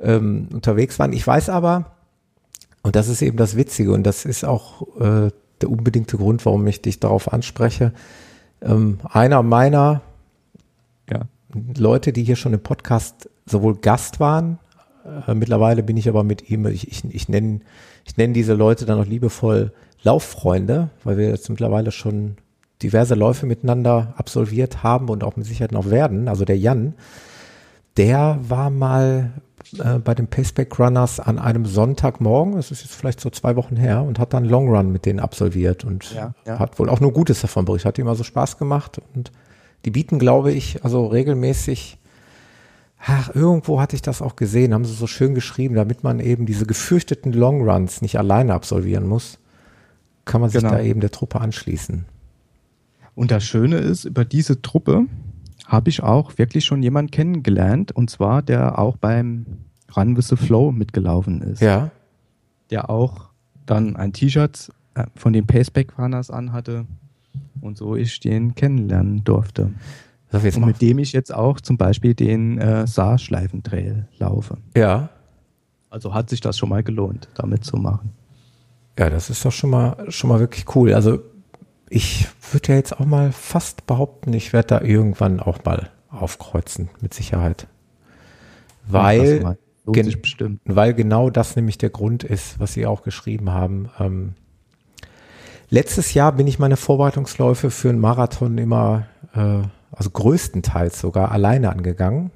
ähm, 0.00 0.48
unterwegs 0.52 0.98
waren. 0.98 1.12
Ich 1.12 1.26
weiß 1.26 1.48
aber, 1.48 1.96
und 2.82 2.96
das 2.96 3.08
ist 3.08 3.22
eben 3.22 3.36
das 3.36 3.56
Witzige 3.56 3.92
und 3.92 4.04
das 4.04 4.24
ist 4.24 4.44
auch 4.44 4.82
äh, 4.98 5.30
der 5.60 5.70
unbedingte 5.70 6.16
Grund, 6.16 6.46
warum 6.46 6.66
ich 6.66 6.80
dich 6.82 7.00
darauf 7.00 7.32
anspreche. 7.32 7.92
Ähm, 8.62 9.00
einer 9.10 9.42
meiner 9.42 10.02
ja. 11.10 11.22
Leute, 11.76 12.12
die 12.12 12.24
hier 12.24 12.36
schon 12.36 12.54
im 12.54 12.60
Podcast 12.60 13.28
sowohl 13.46 13.76
Gast 13.76 14.20
waren, 14.20 14.58
äh, 15.26 15.34
mittlerweile 15.34 15.82
bin 15.82 15.96
ich 15.96 16.08
aber 16.08 16.24
mit 16.24 16.50
ihm, 16.50 16.66
ich, 16.66 16.88
ich, 16.88 17.04
ich 17.04 17.28
nenne 17.28 17.60
ich 18.06 18.16
nenn 18.16 18.32
diese 18.32 18.54
Leute 18.54 18.86
dann 18.86 18.98
auch 18.98 19.06
liebevoll 19.06 19.72
Lauffreunde, 20.02 20.90
weil 21.04 21.18
wir 21.18 21.28
jetzt 21.28 21.48
mittlerweile 21.50 21.92
schon 21.92 22.36
diverse 22.82 23.14
Läufe 23.14 23.46
miteinander 23.46 24.14
absolviert 24.16 24.82
haben 24.82 25.08
und 25.08 25.22
auch 25.22 25.36
mit 25.36 25.46
Sicherheit 25.46 25.72
noch 25.72 25.90
werden. 25.90 26.28
Also 26.28 26.44
der 26.44 26.58
Jan, 26.58 26.94
der 27.96 28.38
war 28.48 28.70
mal 28.70 29.32
äh, 29.78 29.98
bei 29.98 30.14
den 30.14 30.26
Paceback 30.26 30.78
Runners 30.78 31.20
an 31.20 31.38
einem 31.38 31.66
Sonntagmorgen, 31.66 32.56
das 32.56 32.70
ist 32.70 32.82
jetzt 32.82 32.94
vielleicht 32.94 33.20
so 33.20 33.30
zwei 33.30 33.56
Wochen 33.56 33.76
her, 33.76 34.02
und 34.02 34.18
hat 34.18 34.32
dann 34.32 34.44
Long 34.44 34.68
Run 34.68 34.90
mit 34.92 35.06
denen 35.06 35.20
absolviert 35.20 35.84
und 35.84 36.12
ja, 36.14 36.34
ja. 36.46 36.58
hat 36.58 36.78
wohl 36.78 36.88
auch 36.88 37.00
nur 37.00 37.12
Gutes 37.12 37.40
davon 37.40 37.64
berichtet. 37.64 37.88
Hat 37.88 37.98
ihm 37.98 38.08
also 38.08 38.24
Spaß 38.24 38.58
gemacht 38.58 39.00
und 39.14 39.32
die 39.84 39.90
bieten, 39.90 40.18
glaube 40.18 40.52
ich, 40.52 40.84
also 40.84 41.06
regelmäßig 41.06 41.98
Ach, 43.06 43.34
irgendwo 43.34 43.80
hatte 43.80 43.96
ich 43.96 44.02
das 44.02 44.20
auch 44.20 44.36
gesehen, 44.36 44.74
haben 44.74 44.84
sie 44.84 44.92
so 44.92 45.06
schön 45.06 45.34
geschrieben, 45.34 45.74
damit 45.74 46.04
man 46.04 46.20
eben 46.20 46.44
diese 46.44 46.66
gefürchteten 46.66 47.32
Longruns 47.32 48.02
nicht 48.02 48.18
alleine 48.18 48.52
absolvieren 48.52 49.06
muss, 49.06 49.38
kann 50.26 50.42
man 50.42 50.50
sich 50.50 50.60
genau. 50.60 50.74
da 50.74 50.82
eben 50.82 51.00
der 51.00 51.10
Truppe 51.10 51.40
anschließen. 51.40 52.04
Und 53.14 53.30
das 53.30 53.42
Schöne 53.44 53.78
ist, 53.78 54.04
über 54.04 54.26
diese 54.26 54.60
Truppe 54.60 55.06
habe 55.70 55.88
ich 55.88 56.02
auch 56.02 56.36
wirklich 56.36 56.64
schon 56.64 56.82
jemanden 56.82 57.12
kennengelernt, 57.12 57.92
und 57.92 58.10
zwar 58.10 58.42
der 58.42 58.78
auch 58.78 58.96
beim 58.96 59.46
Run 59.96 60.16
with 60.16 60.28
the 60.28 60.36
Flow 60.36 60.72
mitgelaufen 60.72 61.40
ist. 61.42 61.60
Ja. 61.60 61.90
Der 62.70 62.90
auch 62.90 63.30
dann 63.66 63.96
ein 63.96 64.12
T-Shirt 64.12 64.70
äh, 64.94 65.06
von 65.14 65.32
den 65.32 65.46
Paceback 65.46 65.96
Runners 65.96 66.30
anhatte 66.30 66.86
und 67.60 67.78
so 67.78 67.94
ich 67.94 68.18
den 68.18 68.54
kennenlernen 68.56 69.22
durfte. 69.22 69.70
Und 70.32 70.66
mit 70.66 70.80
dem 70.80 70.98
ich 70.98 71.12
jetzt 71.12 71.32
auch 71.32 71.60
zum 71.60 71.76
Beispiel 71.76 72.14
den 72.14 72.58
äh, 72.58 72.86
Saarschleifentrail 72.86 74.08
laufe. 74.18 74.58
Ja. 74.76 75.08
Also 75.88 76.14
hat 76.14 76.30
sich 76.30 76.40
das 76.40 76.58
schon 76.58 76.68
mal 76.68 76.82
gelohnt, 76.82 77.28
damit 77.34 77.64
zu 77.64 77.76
machen. 77.76 78.12
Ja, 78.98 79.10
das 79.10 79.30
ist 79.30 79.44
doch 79.44 79.52
schon 79.52 79.70
mal, 79.70 79.96
schon 80.08 80.30
mal 80.30 80.38
wirklich 80.38 80.64
cool. 80.76 80.94
Also 80.94 81.20
ich 81.90 82.28
würde 82.52 82.72
ja 82.72 82.74
jetzt 82.76 82.98
auch 82.98 83.04
mal 83.04 83.32
fast 83.32 83.86
behaupten, 83.86 84.32
ich 84.32 84.52
werde 84.52 84.68
da 84.68 84.80
irgendwann 84.80 85.40
auch 85.40 85.64
mal 85.64 85.90
aufkreuzen, 86.08 86.88
mit 87.00 87.12
Sicherheit. 87.12 87.66
Weil, 88.86 89.56
gen 89.86 90.60
weil 90.64 90.94
genau 90.94 91.30
das 91.30 91.56
nämlich 91.56 91.78
der 91.78 91.90
Grund 91.90 92.24
ist, 92.24 92.58
was 92.58 92.72
Sie 92.72 92.86
auch 92.86 93.02
geschrieben 93.02 93.50
haben. 93.50 93.90
Ähm, 93.98 94.34
letztes 95.68 96.14
Jahr 96.14 96.32
bin 96.32 96.46
ich 96.46 96.58
meine 96.58 96.76
Vorbereitungsläufe 96.76 97.70
für 97.70 97.90
einen 97.90 98.00
Marathon 98.00 98.56
immer 98.56 99.06
äh, 99.34 99.62
also 99.92 100.10
größtenteils 100.10 101.00
sogar 101.00 101.32
alleine 101.32 101.70
angegangen. 101.70 102.30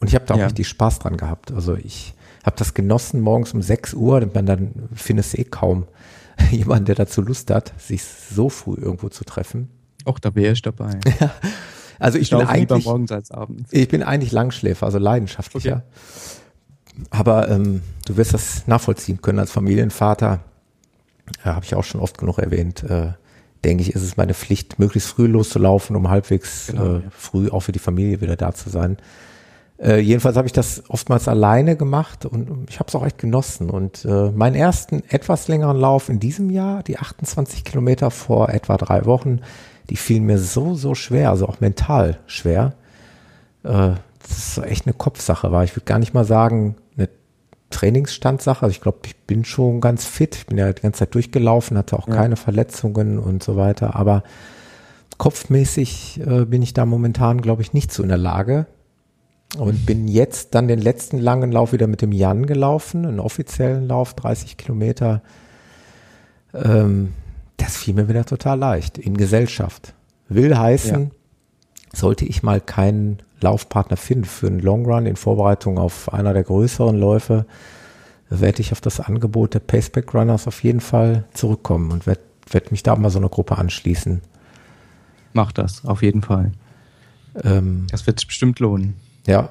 Und 0.00 0.08
ich 0.08 0.14
habe 0.14 0.24
da 0.24 0.34
auch 0.34 0.38
ja. 0.38 0.46
richtig 0.46 0.66
Spaß 0.68 0.98
dran 0.98 1.16
gehabt. 1.16 1.52
Also 1.52 1.76
ich 1.76 2.14
habe 2.44 2.56
das 2.56 2.74
genossen 2.74 3.20
morgens 3.20 3.52
um 3.52 3.62
6 3.62 3.94
Uhr, 3.94 4.26
man 4.34 4.46
dann 4.46 4.88
findest 4.94 5.34
du 5.34 5.38
eh 5.38 5.44
kaum 5.44 5.86
jemanden, 6.50 6.86
der 6.86 6.94
dazu 6.94 7.22
Lust 7.22 7.50
hat, 7.50 7.72
sich 7.80 8.02
so 8.04 8.48
früh 8.48 8.74
irgendwo 8.74 9.08
zu 9.08 9.24
treffen. 9.24 9.70
Auch 10.04 10.18
da 10.18 10.34
wäre 10.34 10.52
ich 10.52 10.62
dabei. 10.62 10.98
also 11.98 12.18
ich, 12.18 12.32
ich 12.32 12.38
bin 12.38 12.46
eigentlich 12.46 12.84
morgens 12.84 13.12
als 13.12 13.30
abends. 13.30 13.72
Ich 13.72 13.88
bin 13.88 14.02
eigentlich 14.02 14.32
Langschläfer, 14.32 14.86
also 14.86 14.98
leidenschaftlicher. 14.98 15.84
Okay. 15.86 17.06
Aber 17.10 17.48
ähm, 17.48 17.82
du 18.06 18.16
wirst 18.16 18.34
das 18.34 18.66
nachvollziehen 18.66 19.20
können 19.20 19.38
als 19.38 19.50
Familienvater. 19.50 20.40
Ja, 21.44 21.50
äh, 21.50 21.54
habe 21.54 21.64
ich 21.64 21.74
auch 21.74 21.84
schon 21.84 22.00
oft 22.00 22.18
genug 22.18 22.38
erwähnt. 22.38 22.82
Äh, 22.84 23.12
denke 23.64 23.82
ich, 23.82 23.94
ist 23.94 24.02
es 24.02 24.16
meine 24.16 24.34
Pflicht, 24.34 24.78
möglichst 24.78 25.08
früh 25.08 25.26
loszulaufen, 25.26 25.96
um 25.96 26.10
halbwegs 26.10 26.68
genau, 26.68 26.84
äh, 26.84 26.94
ja. 27.00 27.02
früh 27.10 27.48
auch 27.48 27.60
für 27.60 27.72
die 27.72 27.78
Familie 27.78 28.20
wieder 28.20 28.36
da 28.36 28.52
zu 28.52 28.68
sein. 28.68 28.98
Äh, 29.84 29.98
jedenfalls 29.98 30.36
habe 30.36 30.46
ich 30.46 30.52
das 30.52 30.82
oftmals 30.88 31.28
alleine 31.28 31.76
gemacht 31.76 32.24
und 32.24 32.68
ich 32.70 32.78
habe 32.78 32.88
es 32.88 32.94
auch 32.94 33.04
echt 33.04 33.18
genossen. 33.18 33.68
Und 33.68 34.04
äh, 34.04 34.30
meinen 34.30 34.56
ersten 34.56 35.02
etwas 35.08 35.48
längeren 35.48 35.76
Lauf 35.76 36.08
in 36.08 36.20
diesem 36.20 36.50
Jahr, 36.50 36.82
die 36.82 36.98
28 36.98 37.64
Kilometer 37.64 38.10
vor 38.10 38.48
etwa 38.48 38.76
drei 38.76 39.04
Wochen, 39.04 39.40
die 39.90 39.96
fielen 39.96 40.24
mir 40.24 40.38
so, 40.38 40.74
so 40.74 40.94
schwer, 40.94 41.30
also 41.30 41.46
auch 41.46 41.60
mental 41.60 42.18
schwer. 42.26 42.74
Äh, 43.62 43.92
das 44.22 44.38
ist 44.38 44.58
echt 44.64 44.86
eine 44.86 44.94
Kopfsache 44.94 45.52
war. 45.52 45.64
Ich 45.64 45.76
würde 45.76 45.84
gar 45.84 45.98
nicht 45.98 46.14
mal 46.14 46.24
sagen, 46.24 46.76
Trainingsstandsache. 47.74 48.62
Also 48.62 48.72
ich 48.72 48.80
glaube, 48.80 48.98
ich 49.04 49.16
bin 49.16 49.44
schon 49.44 49.80
ganz 49.80 50.04
fit. 50.06 50.36
Ich 50.36 50.46
bin 50.46 50.56
ja 50.56 50.72
die 50.72 50.82
ganze 50.82 51.00
Zeit 51.00 51.14
durchgelaufen, 51.14 51.76
hatte 51.76 51.98
auch 51.98 52.08
ja. 52.08 52.14
keine 52.14 52.36
Verletzungen 52.36 53.18
und 53.18 53.42
so 53.42 53.56
weiter. 53.56 53.96
Aber 53.96 54.22
kopfmäßig 55.18 56.20
äh, 56.24 56.44
bin 56.44 56.62
ich 56.62 56.72
da 56.72 56.86
momentan, 56.86 57.40
glaube 57.40 57.62
ich, 57.62 57.72
nicht 57.72 57.92
so 57.92 58.02
in 58.02 58.08
der 58.08 58.18
Lage. 58.18 58.66
Und 59.58 59.86
bin 59.86 60.08
jetzt 60.08 60.54
dann 60.54 60.66
den 60.66 60.80
letzten 60.80 61.18
langen 61.18 61.52
Lauf 61.52 61.72
wieder 61.72 61.86
mit 61.86 62.02
dem 62.02 62.12
Jan 62.12 62.46
gelaufen, 62.46 63.06
einen 63.06 63.20
offiziellen 63.20 63.86
Lauf, 63.86 64.14
30 64.14 64.56
Kilometer. 64.56 65.22
Ähm, 66.52 67.12
das 67.56 67.76
fiel 67.76 67.94
mir 67.94 68.08
wieder 68.08 68.24
total 68.24 68.58
leicht 68.58 68.98
in 68.98 69.16
Gesellschaft. 69.16 69.94
Will 70.28 70.56
heißen, 70.56 71.02
ja. 71.02 71.10
sollte 71.92 72.24
ich 72.24 72.42
mal 72.42 72.60
keinen 72.60 73.18
Laufpartner 73.40 73.96
finden 73.96 74.24
für 74.24 74.48
einen 74.48 74.58
Long 74.58 74.86
Run 74.86 75.06
in 75.06 75.16
Vorbereitung 75.16 75.78
auf 75.78 76.12
einer 76.12 76.32
der 76.32 76.42
größeren 76.42 76.96
Läufe, 76.96 77.46
werde 78.30 78.60
ich 78.60 78.72
auf 78.72 78.80
das 78.80 78.98
Angebot 78.98 79.54
der 79.54 79.60
Paceback 79.60 80.12
Runners 80.14 80.48
auf 80.48 80.64
jeden 80.64 80.80
Fall 80.80 81.24
zurückkommen 81.34 81.92
und 81.92 82.06
werde 82.06 82.22
werd 82.50 82.70
mich 82.70 82.82
da 82.82 82.96
mal 82.96 83.10
so 83.10 83.18
einer 83.18 83.28
Gruppe 83.28 83.58
anschließen. 83.58 84.20
Mach 85.32 85.52
das, 85.52 85.84
auf 85.84 86.02
jeden 86.02 86.22
Fall. 86.22 86.52
Ähm, 87.42 87.86
das 87.90 88.06
wird 88.06 88.20
sich 88.20 88.28
bestimmt 88.28 88.60
lohnen. 88.60 88.94
Ja. 89.26 89.48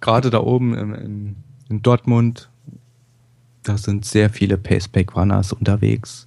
Gerade 0.00 0.30
da 0.30 0.40
oben 0.40 0.74
in, 0.74 0.94
in, 0.94 1.36
in 1.68 1.82
Dortmund, 1.82 2.50
da 3.62 3.78
sind 3.78 4.04
sehr 4.04 4.30
viele 4.30 4.58
Paceback 4.58 5.16
Runners 5.16 5.52
unterwegs. 5.52 6.26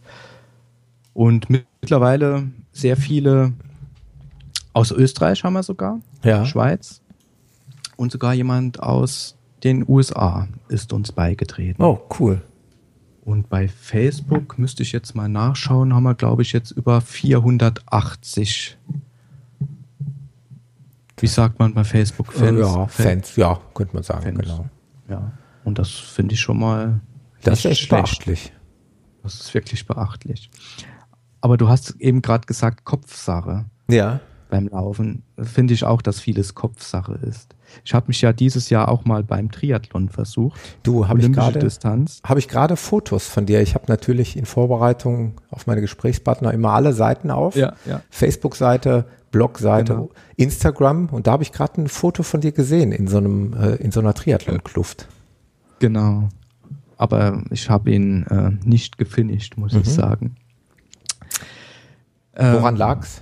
Und 1.13 1.49
mittlerweile 1.49 2.49
sehr 2.71 2.97
viele 2.97 3.53
aus 4.73 4.91
Österreich 4.91 5.43
haben 5.43 5.53
wir 5.53 5.63
sogar, 5.63 5.99
ja. 6.23 6.45
Schweiz 6.45 7.01
und 7.97 8.11
sogar 8.11 8.33
jemand 8.33 8.81
aus 8.81 9.35
den 9.63 9.83
USA 9.87 10.47
ist 10.69 10.93
uns 10.93 11.11
beigetreten. 11.11 11.81
Oh, 11.81 11.99
cool. 12.19 12.41
Und 13.25 13.49
bei 13.49 13.67
Facebook 13.67 14.57
müsste 14.57 14.83
ich 14.83 14.93
jetzt 14.93 15.15
mal 15.15 15.27
nachschauen, 15.27 15.93
haben 15.93 16.03
wir, 16.03 16.15
glaube 16.15 16.43
ich, 16.43 16.53
jetzt 16.53 16.71
über 16.71 17.01
480. 17.01 18.77
Wie 21.19 21.27
sagt 21.27 21.59
man 21.59 21.73
bei 21.73 21.83
Facebook? 21.83 22.31
Fans? 22.31 22.59
Ja, 22.59 22.87
Fans, 22.87 23.35
ja, 23.35 23.59
könnte 23.73 23.95
man 23.95 24.03
sagen, 24.03 24.23
Fans. 24.23 24.39
genau. 24.39 24.65
Ja, 25.09 25.31
und 25.63 25.79
das 25.79 25.89
finde 25.89 26.33
ich 26.35 26.41
schon 26.41 26.59
mal. 26.59 27.01
Das 27.43 27.65
ist 27.65 27.79
schlecht. 27.79 27.89
beachtlich. 27.89 28.53
Das 29.23 29.35
ist 29.35 29.53
wirklich 29.53 29.85
beachtlich. 29.85 30.49
Aber 31.41 31.57
du 31.57 31.69
hast 31.69 31.95
eben 31.99 32.21
gerade 32.21 32.45
gesagt, 32.45 32.85
Kopfsache. 32.85 33.65
Ja 33.89 34.19
beim 34.49 34.67
Laufen, 34.67 35.23
finde 35.37 35.73
ich 35.73 35.83
auch, 35.83 36.01
dass 36.01 36.19
vieles 36.19 36.55
Kopfsache 36.55 37.13
ist. 37.13 37.55
Ich 37.83 37.93
habe 37.93 38.07
mich 38.07 38.21
ja 38.21 38.33
dieses 38.33 38.69
Jahr 38.69 38.89
auch 38.89 39.05
mal 39.05 39.23
beim 39.23 39.51
Triathlon 39.51 40.09
versucht. 40.09 40.59
Du, 40.83 41.07
habe 41.07 41.19
ich 41.19 41.31
gerade 41.31 41.67
habe 42.23 42.39
ich 42.39 42.47
gerade 42.47 42.75
Fotos 42.75 43.27
von 43.27 43.45
dir. 43.45 43.61
Ich 43.61 43.75
habe 43.75 43.85
natürlich 43.87 44.37
in 44.37 44.45
Vorbereitung 44.45 45.33
auf 45.49 45.67
meine 45.67 45.81
Gesprächspartner 45.81 46.53
immer 46.53 46.71
alle 46.71 46.93
Seiten 46.93 47.29
auf. 47.29 47.55
Ja, 47.55 47.73
ja. 47.85 48.01
Facebook-Seite, 48.09 49.05
Blog-Seite, 49.31 49.93
genau. 49.93 50.09
Instagram 50.35 51.07
und 51.07 51.27
da 51.27 51.33
habe 51.33 51.43
ich 51.43 51.51
gerade 51.51 51.81
ein 51.81 51.87
Foto 51.87 52.23
von 52.23 52.41
dir 52.41 52.51
gesehen 52.51 52.91
in 52.91 53.07
so 53.07 53.17
einem 53.17 53.53
äh, 53.53 53.75
in 53.75 53.91
so 53.91 53.99
einer 53.99 54.13
Triathlon-Kluft. 54.13 55.07
Genau. 55.79 56.29
aber 56.97 57.43
ich 57.51 57.69
habe 57.69 57.91
ihn 57.91 58.25
äh, 58.27 58.51
nicht 58.67 58.97
gefinisht, 58.97 59.57
muss 59.57 59.73
mhm. 59.73 59.81
ich 59.81 59.89
sagen. 59.89 60.35
Woran 62.33 62.75
ähm, 62.75 62.79
lag's? 62.79 63.21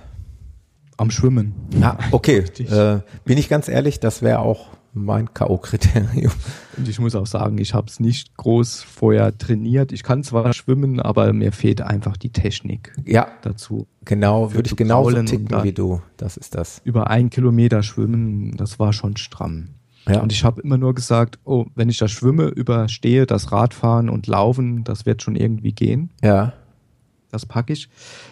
Am 0.98 1.10
Schwimmen. 1.10 1.54
Ah, 1.82 1.98
okay. 2.10 2.44
Äh, 2.58 3.00
bin 3.24 3.38
ich 3.38 3.48
ganz 3.48 3.68
ehrlich, 3.68 4.00
das 4.00 4.22
wäre 4.22 4.38
auch 4.38 4.68
mein 4.96 5.32
K.O.-Kriterium. 5.32 6.32
Und 6.76 6.88
ich 6.88 6.98
muss 6.98 7.14
auch 7.14 7.26
sagen, 7.26 7.58
ich 7.58 7.74
habe 7.74 7.86
es 7.88 8.00
nicht 8.00 8.36
groß 8.36 8.82
vorher 8.82 9.36
trainiert. 9.36 9.92
Ich 9.92 10.02
kann 10.02 10.22
zwar 10.24 10.52
schwimmen, 10.52 11.00
aber 11.00 11.32
mir 11.32 11.52
fehlt 11.52 11.82
einfach 11.82 12.16
die 12.16 12.30
Technik 12.30 12.92
ja, 13.04 13.28
dazu. 13.42 13.86
Genau, 14.04 14.52
würde 14.52 14.68
ich 14.68 14.76
genauso 14.76 15.22
ticken 15.22 15.62
wie 15.62 15.72
du. 15.72 16.00
Das 16.16 16.36
ist 16.36 16.54
das. 16.54 16.80
Über 16.84 17.10
einen 17.10 17.30
Kilometer 17.30 17.82
schwimmen, 17.82 18.56
das 18.56 18.78
war 18.78 18.92
schon 18.92 19.16
stramm. 19.16 19.68
Ja. 20.08 20.20
Und 20.20 20.32
ich 20.32 20.44
habe 20.44 20.60
immer 20.60 20.78
nur 20.78 20.94
gesagt, 20.94 21.38
oh, 21.44 21.66
wenn 21.74 21.88
ich 21.88 21.98
das 21.98 22.12
schwimme, 22.12 22.46
überstehe 22.46 23.26
das 23.26 23.50
Radfahren 23.52 24.08
und 24.08 24.26
Laufen, 24.26 24.84
das 24.84 25.04
wird 25.04 25.22
schon 25.22 25.36
irgendwie 25.36 25.72
gehen. 25.72 26.10
Ja. 26.22 26.52
Das 27.30 27.44
packe 27.44 27.72
ich. 27.72 27.88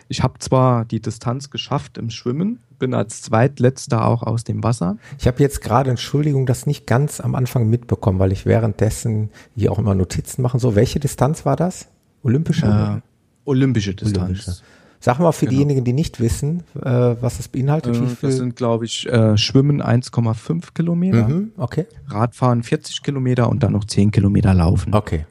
Ich 0.08 0.22
habe 0.22 0.38
zwar 0.38 0.84
die 0.84 1.00
Distanz 1.00 1.50
geschafft 1.50 1.98
im 1.98 2.10
Schwimmen, 2.10 2.60
bin 2.78 2.94
als 2.94 3.22
zweitletzter 3.22 4.06
auch 4.06 4.22
aus 4.22 4.44
dem 4.44 4.62
Wasser. 4.62 4.96
Ich 5.18 5.26
habe 5.26 5.42
jetzt 5.42 5.60
gerade, 5.60 5.90
Entschuldigung, 5.90 6.46
das 6.46 6.66
nicht 6.66 6.86
ganz 6.86 7.20
am 7.20 7.34
Anfang 7.34 7.68
mitbekommen, 7.68 8.18
weil 8.18 8.32
ich 8.32 8.46
währenddessen 8.46 9.30
hier 9.56 9.72
auch 9.72 9.78
immer 9.78 9.94
Notizen 9.94 10.42
mache. 10.42 10.58
So, 10.58 10.74
welche 10.74 11.00
Distanz 11.00 11.46
war 11.46 11.56
das? 11.56 11.88
Olympische? 12.22 12.66
Äh, 12.66 13.48
olympische 13.48 13.94
Distanz. 13.94 14.18
Olympische. 14.24 14.56
Sag 15.04 15.18
mal 15.18 15.32
für 15.32 15.44
genau. 15.44 15.56
diejenigen, 15.58 15.84
die 15.84 15.92
nicht 15.92 16.18
wissen, 16.18 16.62
äh, 16.82 16.88
was 17.20 17.36
das 17.36 17.48
beinhaltet. 17.48 17.94
Äh, 17.94 18.00
das 18.22 18.36
sind, 18.36 18.56
glaube 18.56 18.86
ich, 18.86 19.06
äh, 19.06 19.36
Schwimmen 19.36 19.82
1,5 19.82 20.72
Kilometer. 20.72 21.28
Mhm, 21.28 21.52
okay. 21.58 21.84
Radfahren 22.06 22.62
40 22.62 23.02
Kilometer 23.02 23.50
und 23.50 23.62
dann 23.62 23.72
noch 23.72 23.84
10 23.84 24.12
Kilometer 24.12 24.54
laufen. 24.54 24.94
Okay. 24.94 25.26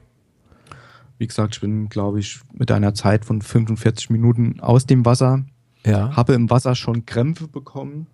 Wie 1.18 1.28
gesagt, 1.28 1.55
ich 1.55 1.61
bin, 1.61 1.89
glaube 1.89 2.20
ich, 2.20 2.39
mit 2.53 2.72
einer 2.72 2.93
Zeit 2.93 3.26
von 3.26 3.41
45 3.41 4.09
Minuten 4.09 4.59
aus 4.59 4.86
dem 4.86 5.05
Wasser. 5.05 5.43
Ja. 5.86 6.16
Habe 6.16 6.34
im 6.34 6.49
Wasser 6.49 6.76
schon 6.76 7.05
Krämpfe 7.05 7.47
bekommen 7.47 8.07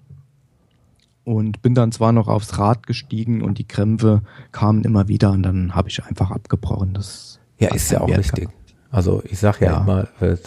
und 1.24 1.62
bin 1.62 1.76
dann 1.76 1.92
zwar 1.92 2.12
noch 2.12 2.28
aufs 2.28 2.58
Rad 2.58 2.88
gestiegen 2.88 3.42
und 3.42 3.60
die 3.60 3.68
Krämpfe 3.68 4.24
kamen 4.52 4.84
immer 4.84 5.08
wieder 5.08 5.32
und 5.32 5.44
dann 5.44 5.76
habe 5.76 5.90
ich 5.90 6.04
einfach 6.04 6.32
abgebrochen. 6.32 6.94
Das 6.94 7.40
ja, 7.60 7.74
ist 7.74 7.92
ja 7.92 8.02
auch 8.02 8.10
richtig. 8.10 8.46
Gehabt. 8.46 8.56
Also 8.90 9.22
ich 9.26 9.38
sage 9.38 9.66
ja, 9.66 9.74
ja, 9.74 9.82
immer, 9.82 10.08
äh, 10.22 10.38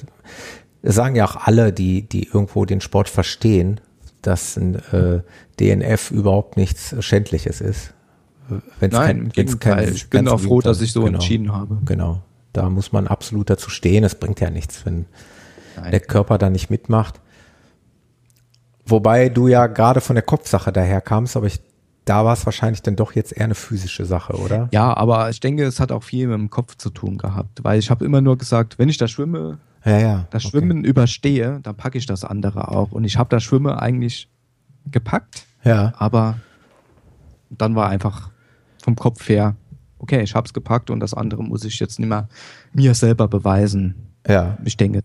sagen 0.82 1.14
ja 1.14 1.24
auch 1.24 1.36
alle, 1.36 1.72
die, 1.72 2.02
die 2.02 2.24
irgendwo 2.24 2.64
den 2.64 2.80
Sport 2.80 3.08
verstehen, 3.08 3.80
dass 4.22 4.56
ein 4.56 4.74
äh, 4.92 5.22
DNF 5.60 6.10
überhaupt 6.10 6.56
nichts 6.56 6.96
Schändliches 6.98 7.60
ist. 7.60 7.94
Wenn's 8.80 8.94
Nein, 8.94 9.30
kein, 9.32 9.36
wenn's 9.36 9.58
kein, 9.60 9.94
ich 9.94 10.10
bin 10.10 10.28
auch 10.28 10.40
froh, 10.40 10.60
dass 10.60 10.80
ich 10.80 10.92
so 10.92 11.04
genau, 11.04 11.14
entschieden 11.14 11.52
habe. 11.52 11.78
Genau. 11.84 12.22
Da 12.52 12.68
muss 12.68 12.92
man 12.92 13.06
absolut 13.06 13.50
dazu 13.50 13.70
stehen. 13.70 14.04
Es 14.04 14.14
bringt 14.14 14.40
ja 14.40 14.50
nichts, 14.50 14.84
wenn 14.84 15.06
Nein. 15.76 15.90
der 15.90 16.00
Körper 16.00 16.38
da 16.38 16.50
nicht 16.50 16.70
mitmacht. 16.70 17.20
Wobei 18.84 19.28
du 19.28 19.48
ja 19.48 19.66
gerade 19.68 20.00
von 20.00 20.16
der 20.16 20.22
Kopfsache 20.22 20.72
daher 20.72 21.00
kamst, 21.00 21.36
aber 21.36 21.46
ich, 21.46 21.60
da 22.04 22.24
war 22.24 22.32
es 22.32 22.44
wahrscheinlich 22.44 22.82
dann 22.82 22.96
doch 22.96 23.12
jetzt 23.12 23.36
eher 23.36 23.44
eine 23.44 23.54
physische 23.54 24.04
Sache, 24.04 24.34
oder? 24.34 24.68
Ja, 24.72 24.96
aber 24.96 25.30
ich 25.30 25.40
denke, 25.40 25.64
es 25.64 25.78
hat 25.78 25.92
auch 25.92 26.02
viel 26.02 26.26
mit 26.26 26.36
dem 26.36 26.50
Kopf 26.50 26.76
zu 26.76 26.90
tun 26.90 27.16
gehabt, 27.16 27.62
weil 27.62 27.78
ich 27.78 27.90
habe 27.90 28.04
immer 28.04 28.20
nur 28.20 28.36
gesagt, 28.36 28.78
wenn 28.78 28.88
ich 28.88 28.98
da 28.98 29.06
schwimme, 29.06 29.58
ja, 29.84 29.98
ja, 29.98 30.26
das 30.30 30.44
Schwimmen 30.44 30.80
okay. 30.80 30.88
überstehe, 30.88 31.60
dann 31.62 31.76
packe 31.76 31.98
ich 31.98 32.06
das 32.06 32.24
andere 32.24 32.68
auch. 32.68 32.92
Und 32.92 33.04
ich 33.04 33.18
habe 33.18 33.30
das 33.30 33.42
Schwimmen 33.42 33.72
eigentlich 33.72 34.28
gepackt, 34.90 35.46
ja. 35.64 35.92
aber 35.96 36.38
dann 37.50 37.74
war 37.76 37.88
einfach 37.88 38.30
vom 38.82 38.96
Kopf 38.96 39.28
her, 39.28 39.56
okay, 40.02 40.20
ich 40.22 40.34
habe 40.34 40.46
es 40.46 40.52
gepackt 40.52 40.90
und 40.90 41.00
das 41.00 41.14
andere 41.14 41.42
muss 41.42 41.64
ich 41.64 41.78
jetzt 41.80 41.98
nicht 41.98 42.08
mehr 42.08 42.28
mir 42.74 42.94
selber 42.94 43.28
beweisen. 43.28 43.94
Ja. 44.28 44.58
Ich 44.64 44.76
denke, 44.76 45.02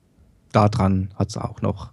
daran 0.52 1.10
hat 1.16 1.30
es 1.30 1.38
auch 1.38 1.62
noch 1.62 1.91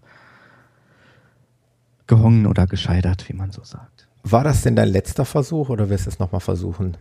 gehongen 2.06 2.46
oder 2.46 2.66
gescheitert, 2.66 3.28
wie 3.28 3.34
man 3.34 3.52
so 3.52 3.62
sagt. 3.62 4.08
War 4.24 4.42
das 4.42 4.62
denn 4.62 4.74
dein 4.74 4.88
letzter 4.88 5.24
Versuch 5.24 5.68
oder 5.68 5.90
wirst 5.90 6.06
du 6.06 6.10
es 6.10 6.18
nochmal 6.18 6.40
versuchen? 6.40 6.96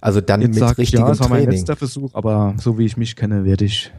Also 0.00 0.20
dann 0.20 0.42
Jetzt 0.42 0.54
mit 0.54 0.78
richtigem 0.78 0.82
ich, 0.82 0.92
ja, 0.92 1.08
das 1.08 1.20
war 1.20 1.28
mein 1.28 1.48
letzter 1.48 1.76
Versuch, 1.76 2.14
aber 2.14 2.54
so 2.58 2.78
wie 2.78 2.84
ich 2.84 2.96
mich 2.96 3.16
kenne, 3.16 3.44
werde 3.44 3.64
ich 3.64 3.92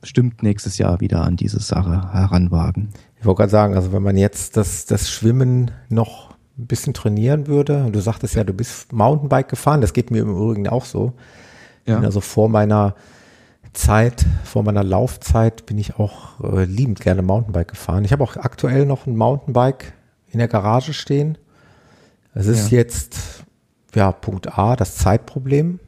bestimmt 0.00 0.42
nächstes 0.42 0.78
Jahr 0.78 1.00
wieder 1.00 1.22
an 1.22 1.36
diese 1.36 1.60
Sache 1.60 2.12
heranwagen. 2.12 2.90
Ich 3.18 3.26
wollte 3.26 3.38
gerade 3.38 3.50
sagen, 3.50 3.74
also 3.74 3.92
wenn 3.92 4.02
man 4.02 4.16
jetzt 4.16 4.56
das, 4.56 4.86
das 4.86 5.10
Schwimmen 5.10 5.70
noch 5.88 6.29
ein 6.60 6.66
bisschen 6.66 6.94
trainieren 6.94 7.46
würde, 7.46 7.84
und 7.84 7.94
du 7.94 8.00
sagtest 8.00 8.34
ja, 8.34 8.44
du 8.44 8.52
bist 8.52 8.92
Mountainbike 8.92 9.48
gefahren, 9.48 9.80
das 9.80 9.92
geht 9.92 10.10
mir 10.10 10.22
im 10.22 10.30
Übrigen 10.30 10.68
auch 10.68 10.84
so. 10.84 11.12
Ja. 11.86 11.98
also 12.00 12.20
vor 12.20 12.48
meiner 12.48 12.94
Zeit, 13.72 14.26
vor 14.44 14.62
meiner 14.62 14.84
Laufzeit 14.84 15.66
bin 15.66 15.78
ich 15.78 15.98
auch 15.98 16.40
äh, 16.42 16.64
liebend 16.64 17.00
gerne 17.00 17.22
Mountainbike 17.22 17.68
gefahren. 17.68 18.04
Ich 18.04 18.12
habe 18.12 18.22
auch 18.22 18.36
aktuell 18.36 18.84
noch 18.84 19.06
ein 19.06 19.16
Mountainbike 19.16 19.92
in 20.30 20.38
der 20.38 20.48
Garage 20.48 20.92
stehen. 20.92 21.38
Es 22.34 22.46
ist 22.46 22.70
ja. 22.70 22.78
jetzt, 22.78 23.44
ja, 23.94 24.12
Punkt 24.12 24.58
A, 24.58 24.76
das 24.76 24.96
Zeitproblem. 24.96 25.80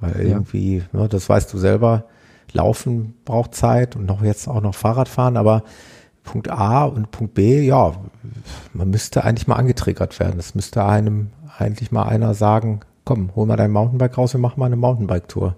Weil 0.00 0.26
ja. 0.26 0.32
irgendwie, 0.34 0.82
ne, 0.92 1.08
das 1.08 1.28
weißt 1.28 1.52
du 1.52 1.58
selber, 1.58 2.04
Laufen 2.52 3.14
braucht 3.24 3.54
Zeit 3.54 3.96
und 3.96 4.06
noch 4.06 4.22
jetzt 4.22 4.48
auch 4.48 4.60
noch 4.60 4.74
Fahrradfahren, 4.74 5.36
aber 5.36 5.64
Punkt 6.28 6.50
A 6.50 6.84
und 6.84 7.10
Punkt 7.10 7.32
B, 7.32 7.62
ja, 7.62 7.94
man 8.74 8.90
müsste 8.90 9.24
eigentlich 9.24 9.46
mal 9.48 9.56
angetriggert 9.56 10.20
werden. 10.20 10.38
Es 10.38 10.54
müsste 10.54 10.84
einem 10.84 11.30
eigentlich 11.56 11.90
mal 11.90 12.02
einer 12.02 12.34
sagen, 12.34 12.80
komm, 13.06 13.34
hol 13.34 13.46
mal 13.46 13.56
dein 13.56 13.70
Mountainbike 13.70 14.18
raus, 14.18 14.34
wir 14.34 14.40
machen 14.40 14.60
mal 14.60 14.66
eine 14.66 14.76
Mountainbike-Tour. 14.76 15.56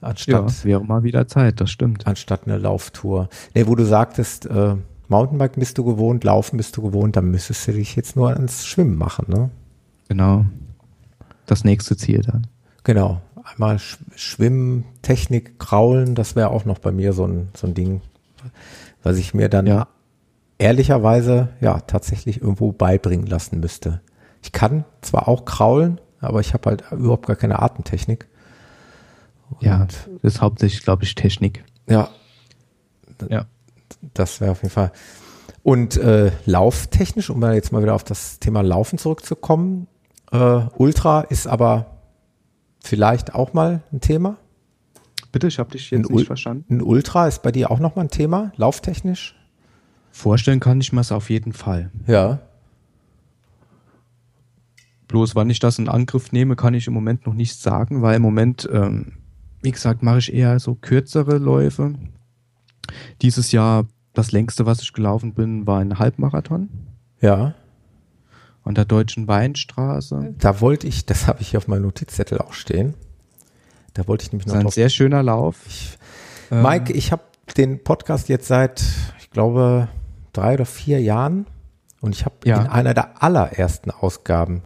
Anstatt, 0.00 0.50
ja, 0.50 0.64
wäre 0.64 0.84
mal 0.84 1.02
wieder 1.02 1.28
Zeit, 1.28 1.60
das 1.60 1.70
stimmt. 1.70 2.06
Anstatt 2.06 2.46
eine 2.46 2.56
Lauftour. 2.56 3.28
Nee, 3.54 3.66
wo 3.66 3.74
du 3.74 3.84
sagtest, 3.84 4.46
äh, 4.46 4.76
Mountainbike 5.08 5.56
bist 5.56 5.76
du 5.76 5.84
gewohnt, 5.84 6.24
Laufen 6.24 6.56
bist 6.56 6.78
du 6.78 6.82
gewohnt, 6.82 7.16
dann 7.16 7.30
müsstest 7.30 7.68
du 7.68 7.72
dich 7.72 7.94
jetzt 7.94 8.16
nur 8.16 8.30
ans 8.30 8.64
Schwimmen 8.64 8.96
machen, 8.96 9.26
ne? 9.28 9.50
Genau. 10.08 10.46
Das 11.44 11.62
nächste 11.62 11.98
Ziel 11.98 12.22
dann. 12.22 12.46
Genau. 12.84 13.20
Einmal 13.44 13.78
Sch 13.78 13.98
Schwimmen, 14.16 14.86
Technik, 15.02 15.58
Kraulen, 15.58 16.14
das 16.14 16.36
wäre 16.36 16.48
auch 16.48 16.64
noch 16.64 16.78
bei 16.78 16.90
mir 16.90 17.12
so 17.12 17.26
ein, 17.26 17.48
so 17.54 17.66
ein 17.66 17.74
Ding, 17.74 18.00
was 19.02 19.16
ich 19.16 19.34
mir 19.34 19.48
dann 19.48 19.66
ja. 19.66 19.88
ehrlicherweise 20.58 21.48
ja 21.60 21.80
tatsächlich 21.80 22.40
irgendwo 22.40 22.72
beibringen 22.72 23.26
lassen 23.26 23.60
müsste. 23.60 24.00
Ich 24.42 24.52
kann 24.52 24.84
zwar 25.00 25.28
auch 25.28 25.44
kraulen, 25.44 26.00
aber 26.20 26.40
ich 26.40 26.54
habe 26.54 26.70
halt 26.70 26.84
überhaupt 26.92 27.26
gar 27.26 27.36
keine 27.36 27.60
Atemtechnik. 27.60 28.28
Und 29.50 29.62
ja, 29.62 29.86
das 29.86 30.08
ist 30.22 30.40
hauptsächlich, 30.40 30.82
glaube 30.82 31.04
ich, 31.04 31.14
Technik. 31.14 31.64
Ja. 31.88 32.08
Ja. 33.28 33.46
Das 34.14 34.40
wäre 34.40 34.52
auf 34.52 34.62
jeden 34.62 34.72
Fall. 34.72 34.92
Und 35.62 35.96
äh, 35.96 36.32
lauftechnisch, 36.44 37.30
um 37.30 37.42
jetzt 37.52 37.72
mal 37.72 37.82
wieder 37.82 37.94
auf 37.94 38.04
das 38.04 38.40
Thema 38.40 38.62
Laufen 38.62 38.98
zurückzukommen, 38.98 39.86
äh, 40.32 40.60
Ultra 40.76 41.20
ist 41.20 41.46
aber 41.46 41.98
vielleicht 42.82 43.34
auch 43.34 43.52
mal 43.52 43.82
ein 43.92 44.00
Thema. 44.00 44.38
Bitte, 45.32 45.48
ich 45.48 45.58
habe 45.58 45.70
dich 45.70 45.90
jetzt 45.90 46.10
ein 46.10 46.14
nicht 46.14 46.26
verstanden. 46.26 46.76
Ein 46.76 46.82
Ultra 46.82 47.26
ist 47.26 47.42
bei 47.42 47.50
dir 47.50 47.70
auch 47.70 47.80
noch 47.80 47.96
mal 47.96 48.02
ein 48.02 48.10
Thema, 48.10 48.52
lauftechnisch? 48.56 49.34
Vorstellen 50.10 50.60
kann 50.60 50.80
ich 50.80 50.92
mir 50.92 51.00
es 51.00 51.10
auf 51.10 51.30
jeden 51.30 51.54
Fall. 51.54 51.90
Ja. 52.06 52.40
Bloß 55.08 55.34
wann 55.34 55.50
ich 55.50 55.58
das 55.58 55.78
in 55.78 55.88
Angriff 55.88 56.32
nehme, 56.32 56.54
kann 56.54 56.74
ich 56.74 56.86
im 56.86 56.92
Moment 56.92 57.26
noch 57.26 57.34
nicht 57.34 57.58
sagen, 57.58 58.02
weil 58.02 58.16
im 58.16 58.22
Moment 58.22 58.68
ähm, 58.70 59.12
wie 59.62 59.70
gesagt, 59.70 60.02
mache 60.02 60.18
ich 60.18 60.34
eher 60.34 60.58
so 60.58 60.74
kürzere 60.74 61.38
Läufe. 61.38 61.94
Dieses 63.22 63.52
Jahr, 63.52 63.86
das 64.12 64.32
längste, 64.32 64.66
was 64.66 64.82
ich 64.82 64.92
gelaufen 64.92 65.34
bin, 65.34 65.66
war 65.66 65.78
ein 65.78 65.98
Halbmarathon. 65.98 66.68
Ja. 67.20 67.54
An 68.64 68.74
der 68.74 68.84
Deutschen 68.84 69.28
Weinstraße. 69.28 70.34
Da 70.38 70.60
wollte 70.60 70.86
ich, 70.86 71.06
das 71.06 71.26
habe 71.26 71.40
ich 71.40 71.48
hier 71.48 71.58
auf 71.58 71.68
meinem 71.68 71.82
Notizzettel 71.82 72.38
auch 72.38 72.52
stehen. 72.52 72.94
Da 73.94 74.06
wollte 74.08 74.24
ich 74.24 74.32
nämlich 74.32 74.46
noch. 74.46 74.54
Das 74.54 74.62
ist 74.62 74.66
ein 74.66 74.72
sehr 74.72 74.88
schöner 74.88 75.22
Lauf. 75.22 75.56
Ich, 75.66 75.98
Mike, 76.50 76.92
ich 76.92 77.12
habe 77.12 77.22
den 77.56 77.82
Podcast 77.82 78.28
jetzt 78.28 78.46
seit, 78.46 78.82
ich 79.18 79.30
glaube, 79.30 79.88
drei 80.32 80.54
oder 80.54 80.66
vier 80.66 81.00
Jahren 81.00 81.46
und 82.00 82.14
ich 82.14 82.24
habe 82.24 82.36
ja. 82.44 82.60
in 82.60 82.66
einer 82.68 82.94
der 82.94 83.22
allerersten 83.22 83.90
Ausgaben 83.90 84.62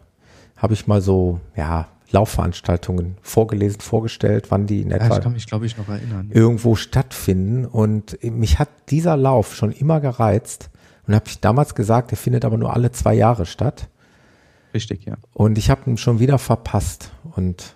habe 0.55 0.73
ich 0.73 0.87
mal 0.87 1.01
so, 1.01 1.39
ja, 1.55 1.87
Laufveranstaltungen 2.11 3.17
vorgelesen, 3.21 3.81
vorgestellt, 3.81 4.49
wann 4.49 4.65
die 4.65 4.81
in 4.81 4.91
etwa 4.91 5.07
ja, 5.07 5.17
ich 5.17 5.23
kann 5.23 5.33
mich, 5.33 5.45
glaube 5.45 5.65
ich, 5.65 5.77
noch 5.77 5.89
erinnern. 5.89 6.29
irgendwo 6.31 6.75
stattfinden. 6.75 7.65
Und 7.65 8.17
mich 8.23 8.59
hat 8.59 8.69
dieser 8.89 9.17
Lauf 9.17 9.55
schon 9.55 9.71
immer 9.71 9.99
gereizt 9.99 10.69
und 11.05 11.13
habe 11.13 11.25
ich 11.27 11.41
damals 11.41 11.75
gesagt, 11.75 12.11
der 12.11 12.17
findet 12.17 12.45
aber 12.45 12.57
nur 12.57 12.73
alle 12.73 12.91
zwei 12.91 13.13
Jahre 13.13 13.45
statt. 13.45 13.89
Richtig, 14.73 15.05
ja. 15.05 15.15
Und 15.33 15.57
ich 15.57 15.69
habe 15.69 15.89
ihn 15.89 15.97
schon 15.97 16.19
wieder 16.19 16.37
verpasst. 16.37 17.11
Und 17.35 17.75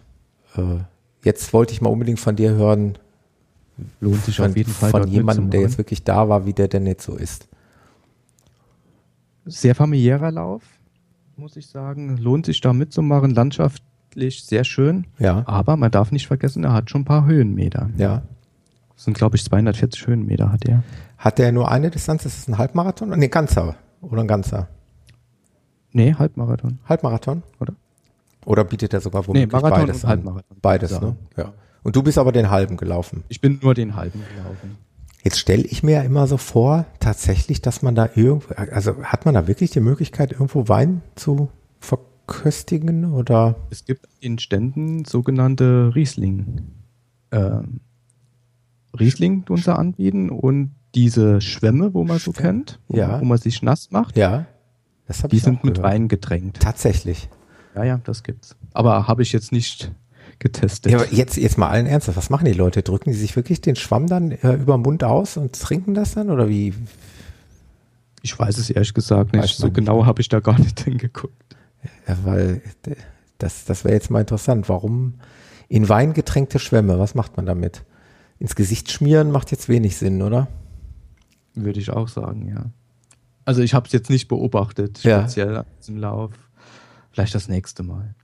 äh, 0.56 0.80
jetzt 1.24 1.53
wollte 1.53 1.74
ich 1.74 1.82
mal 1.82 1.89
unbedingt 1.89 2.19
von 2.19 2.36
dir 2.36 2.51
hören, 2.51 2.97
lohnt 3.99 4.24
sich 4.24 4.38
von, 4.38 4.51
auf 4.51 4.57
jeden 4.57 4.72
Fall 4.72 4.91
von 4.91 5.07
jemandem, 5.07 5.49
der 5.49 5.61
jetzt 5.61 5.78
wirklich 5.78 6.03
da 6.03 6.30
war, 6.30 6.45
wie 6.45 6.53
der 6.53 6.67
denn 6.67 6.86
jetzt 6.86 7.05
so 7.05 7.15
ist. 7.15 7.47
Sehr 9.45 9.74
familiärer 9.74 10.32
Lauf, 10.32 10.63
muss 11.36 11.55
ich 11.55 11.67
sagen. 11.67 12.17
Lohnt 12.17 12.45
sich 12.45 12.61
da 12.61 12.74
mitzumachen. 12.74 13.32
Landschaft 13.32 13.84
landschaftlich 14.11 14.43
sehr 14.43 14.63
schön. 14.63 15.05
Ja. 15.19 15.43
Aber 15.47 15.78
man 15.78 15.91
darf 15.91 16.11
nicht 16.11 16.28
vergessen, 16.28 16.63
er 16.63 16.74
hat 16.74 16.89
schon 16.89 17.01
ein 17.01 17.05
paar 17.05 17.26
Höhenmeter. 17.26 17.89
Ja. 17.97 18.24
Das 18.95 19.05
sind, 19.05 19.17
glaube 19.17 19.36
ich, 19.36 19.43
240 19.45 20.07
Höhenmeter 20.07 20.51
hat 20.51 20.65
er. 20.65 20.84
Hat 21.17 21.39
der 21.39 21.51
nur 21.51 21.72
eine 21.72 21.89
Distanz? 21.89 22.26
Ist 22.26 22.38
es 22.38 22.47
ein 22.47 22.57
Halbmarathon? 22.57 23.09
Nee, 23.17 23.30
ganzer. 23.30 23.76
Oder 24.01 24.22
ein 24.22 24.28
ganzer? 24.28 24.67
Nee, 25.91 26.13
Halbmarathon. 26.13 26.80
Halbmarathon? 26.88 27.43
Oder? 27.59 27.74
Oder 28.46 28.64
bietet 28.64 28.94
er 28.94 29.02
sogar 29.02 29.28
womöglich 29.28 29.48
nee, 29.48 29.52
Marathon 29.52 29.86
beides 29.88 30.04
und 30.04 30.10
Halbmarathon. 30.10 30.58
Beides, 30.62 31.02
ne? 31.02 31.16
Ja. 31.38 31.54
Und 31.84 31.96
du 31.96 32.04
bist 32.04 32.18
aber 32.18 32.32
den 32.32 32.50
halben 32.50 32.78
gelaufen. 32.78 33.24
Ich 33.30 33.42
bin 33.42 33.60
nur 33.62 33.74
den 33.74 33.96
halben 33.96 34.22
gelaufen. 34.36 34.78
Jetzt 35.24 35.38
stelle 35.39 35.64
ich 35.64 35.84
mir 35.84 35.92
ja 35.98 36.02
immer 36.02 36.26
so 36.26 36.38
vor, 36.38 36.86
tatsächlich, 37.00 37.62
dass 37.62 37.82
man 37.84 37.94
da 37.94 38.10
irgendwo, 38.16 38.54
also 38.56 39.04
hat 39.04 39.26
man 39.26 39.36
da 39.36 39.48
wirklich 39.48 39.70
die 39.70 39.80
Möglichkeit, 39.80 40.32
irgendwo 40.32 40.68
Wein 40.68 41.02
zu 41.16 41.50
verköstigen 41.80 43.12
oder? 43.14 43.56
Es 43.70 43.86
gibt 43.86 44.08
in 44.20 44.39
Ständen 44.39 45.06
sogenannte 45.06 45.92
Riesling. 45.94 46.62
Ähm, 47.32 47.82
Riesling 49.00 49.46
tun 49.46 49.58
sie 49.58 49.76
anbieten 49.76 50.30
und 50.32 50.72
diese 50.96 51.39
Schwämme, 51.39 51.94
wo 51.94 52.04
man 52.04 52.18
so 52.20 52.32
kennt, 52.32 52.80
wo, 52.88 52.98
Ja. 52.98 53.22
wo 53.22 53.26
man 53.26 53.38
sich 53.38 53.62
nass 53.62 53.92
macht, 53.92 54.18
Ja. 54.18 54.46
Die 55.30 55.36
ich 55.36 55.44
sind 55.44 55.64
mit. 55.66 55.82
Wein 55.82 56.08
getränkt. 56.08 56.62
Tatsächlich. 56.62 57.30
Ja, 57.76 57.84
ja, 57.84 57.99
das 58.03 58.24
gibt's. 58.24 58.55
Aber 58.74 59.07
habe 59.07 59.22
ich 59.22 59.32
jetzt 59.32 59.51
nicht 59.51 59.91
getestet. 60.39 60.91
Ja, 60.91 60.99
aber 60.99 61.11
jetzt, 61.13 61.38
jetzt 61.38 61.57
mal 61.57 61.69
allen 61.69 61.86
Ernstes, 61.86 62.15
was 62.15 62.30
machen 62.30 62.45
die 62.45 62.53
Leute? 62.53 62.82
Drücken 62.82 63.11
die 63.11 63.17
sich 63.17 63.36
wirklich 63.36 63.61
den 63.61 63.76
Schwamm 63.76 64.07
dann 64.07 64.32
äh, 64.32 64.53
über 64.53 64.78
den 64.78 64.82
Mund 64.82 65.03
aus 65.03 65.38
und 65.38 65.59
trinken 65.59 65.93
das 65.93 66.13
dann 66.15 66.30
oder 66.30 66.49
wie? 66.49 66.74
ich 68.24 68.38
weiß 68.38 68.57
es 68.59 68.69
ehrlich 68.69 68.93
gesagt 68.93 69.34
nicht. 69.34 69.55
So 69.55 69.65
nicht, 69.67 69.76
genau 69.76 70.05
habe 70.05 70.22
ich 70.22 70.30
da 70.30 70.39
gar 70.39 70.59
nicht 70.59 70.80
hingeguckt. 70.84 71.55
Ja, 72.07 72.17
weil 72.24 72.61
das, 73.39 73.65
das 73.65 73.84
wäre 73.84 73.95
jetzt 73.95 74.11
mal 74.11 74.22
interessant. 74.22 74.69
Warum 74.69 75.15
in 75.67 75.89
Wein 75.89 76.13
getränkte 76.13 76.59
Schwämme? 76.59 76.99
Was 76.99 77.15
macht 77.15 77.38
man 77.38 77.45
damit? 77.45 77.84
Ins 78.39 78.55
Gesicht 78.55 78.91
schmieren 78.91 79.32
macht 79.32 79.51
jetzt 79.51 79.69
wenig 79.69 79.97
Sinn, 79.97 80.22
oder? 80.22 80.47
Würde 81.55 81.80
ich 81.80 81.89
auch 81.89 82.07
sagen, 82.07 82.47
ja. 82.47 82.65
Also 83.45 83.61
ich 83.61 83.74
habe 83.74 83.88
es 83.88 83.91
jetzt 83.93 84.09
nicht 84.09 84.28
beobachtet, 84.28 85.03
Ja. 85.03 85.22
speziell 85.22 85.57
an 85.57 85.65
diesem 85.80 85.97
Lauf. 85.97 86.32
Vielleicht 87.12 87.36
das 87.36 87.47
nächste 87.47 87.84
Mal. 87.84 88.16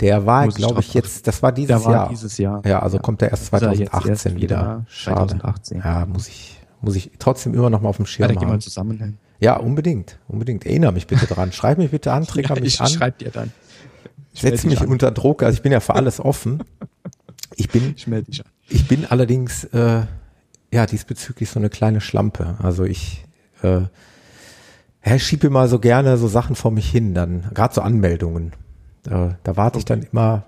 Der 0.00 0.26
war, 0.26 0.46
glaube 0.48 0.80
ich, 0.80 0.94
jetzt, 0.94 1.26
das 1.26 1.42
war 1.42 1.50
dieses 1.50 1.68
Der 1.68 1.84
war 1.84 1.92
Jahr. 1.92 2.08
dieses 2.08 2.38
Jahr. 2.38 2.64
Ja, 2.64 2.78
also 2.80 2.98
kommt 2.98 3.20
der 3.20 3.30
erst 3.30 3.44
Ist 3.44 3.52
er 3.52 3.72
jetzt 3.72 3.90
2018 3.90 4.10
erst 4.10 4.24
wieder. 4.26 4.42
wieder 4.42 4.84
Schade. 4.88 5.16
2018. 5.38 5.78
Ja, 5.84 6.06
muss 6.06 6.28
ich, 6.28 6.60
muss 6.80 6.94
ich 6.94 7.10
trotzdem 7.18 7.54
immer 7.54 7.68
noch 7.70 7.80
mal 7.80 7.88
auf 7.88 7.96
dem 7.96 8.04
Ja, 8.04 8.08
Schirm 8.10 8.28
da 8.28 8.34
gehen 8.34 8.48
wir 8.48 8.52
haben. 8.52 8.60
zusammen 8.60 8.98
hin. 8.98 9.18
Ja, 9.40 9.56
unbedingt, 9.56 10.18
unbedingt. 10.28 10.66
Erinnere 10.66 10.92
mich 10.92 11.06
bitte 11.06 11.26
dran. 11.26 11.50
Schreib 11.52 11.78
mich 11.78 11.90
bitte 11.90 12.12
an, 12.12 12.24
trigger 12.26 12.54
Ja, 12.54 12.60
mich 12.60 12.74
ich 12.74 12.80
an. 12.80 12.88
schreib 12.88 13.18
dir 13.18 13.30
dann. 13.30 13.52
Ich 14.32 14.40
Setz 14.42 14.64
mich 14.64 14.80
an. 14.80 14.88
unter 14.88 15.10
Druck. 15.10 15.42
Also 15.42 15.56
ich 15.56 15.62
bin 15.62 15.72
ja 15.72 15.80
für 15.80 15.94
alles 15.96 16.20
offen. 16.20 16.62
Ich 17.56 17.68
bin, 17.68 17.94
Ich 17.96 18.04
dich 18.04 18.44
an. 18.44 18.50
ich 18.68 18.86
bin 18.86 19.04
allerdings, 19.06 19.64
äh, 19.64 20.02
ja, 20.72 20.86
diesbezüglich 20.86 21.50
so 21.50 21.58
eine 21.58 21.70
kleine 21.70 22.00
Schlampe. 22.00 22.56
Also 22.62 22.84
ich, 22.84 23.24
äh, 23.62 23.80
ja, 23.80 23.88
ich 25.14 25.24
schiebe 25.24 25.46
immer 25.46 25.68
so 25.68 25.78
gerne 25.78 26.16
so 26.16 26.28
Sachen 26.28 26.56
vor 26.56 26.70
mich 26.70 26.90
hin, 26.90 27.14
dann, 27.14 27.46
gerade 27.54 27.74
so 27.74 27.80
Anmeldungen. 27.82 28.52
Äh, 29.08 29.30
da 29.42 29.56
warte 29.56 29.78
ich 29.78 29.84
dann 29.84 30.02
immer 30.02 30.44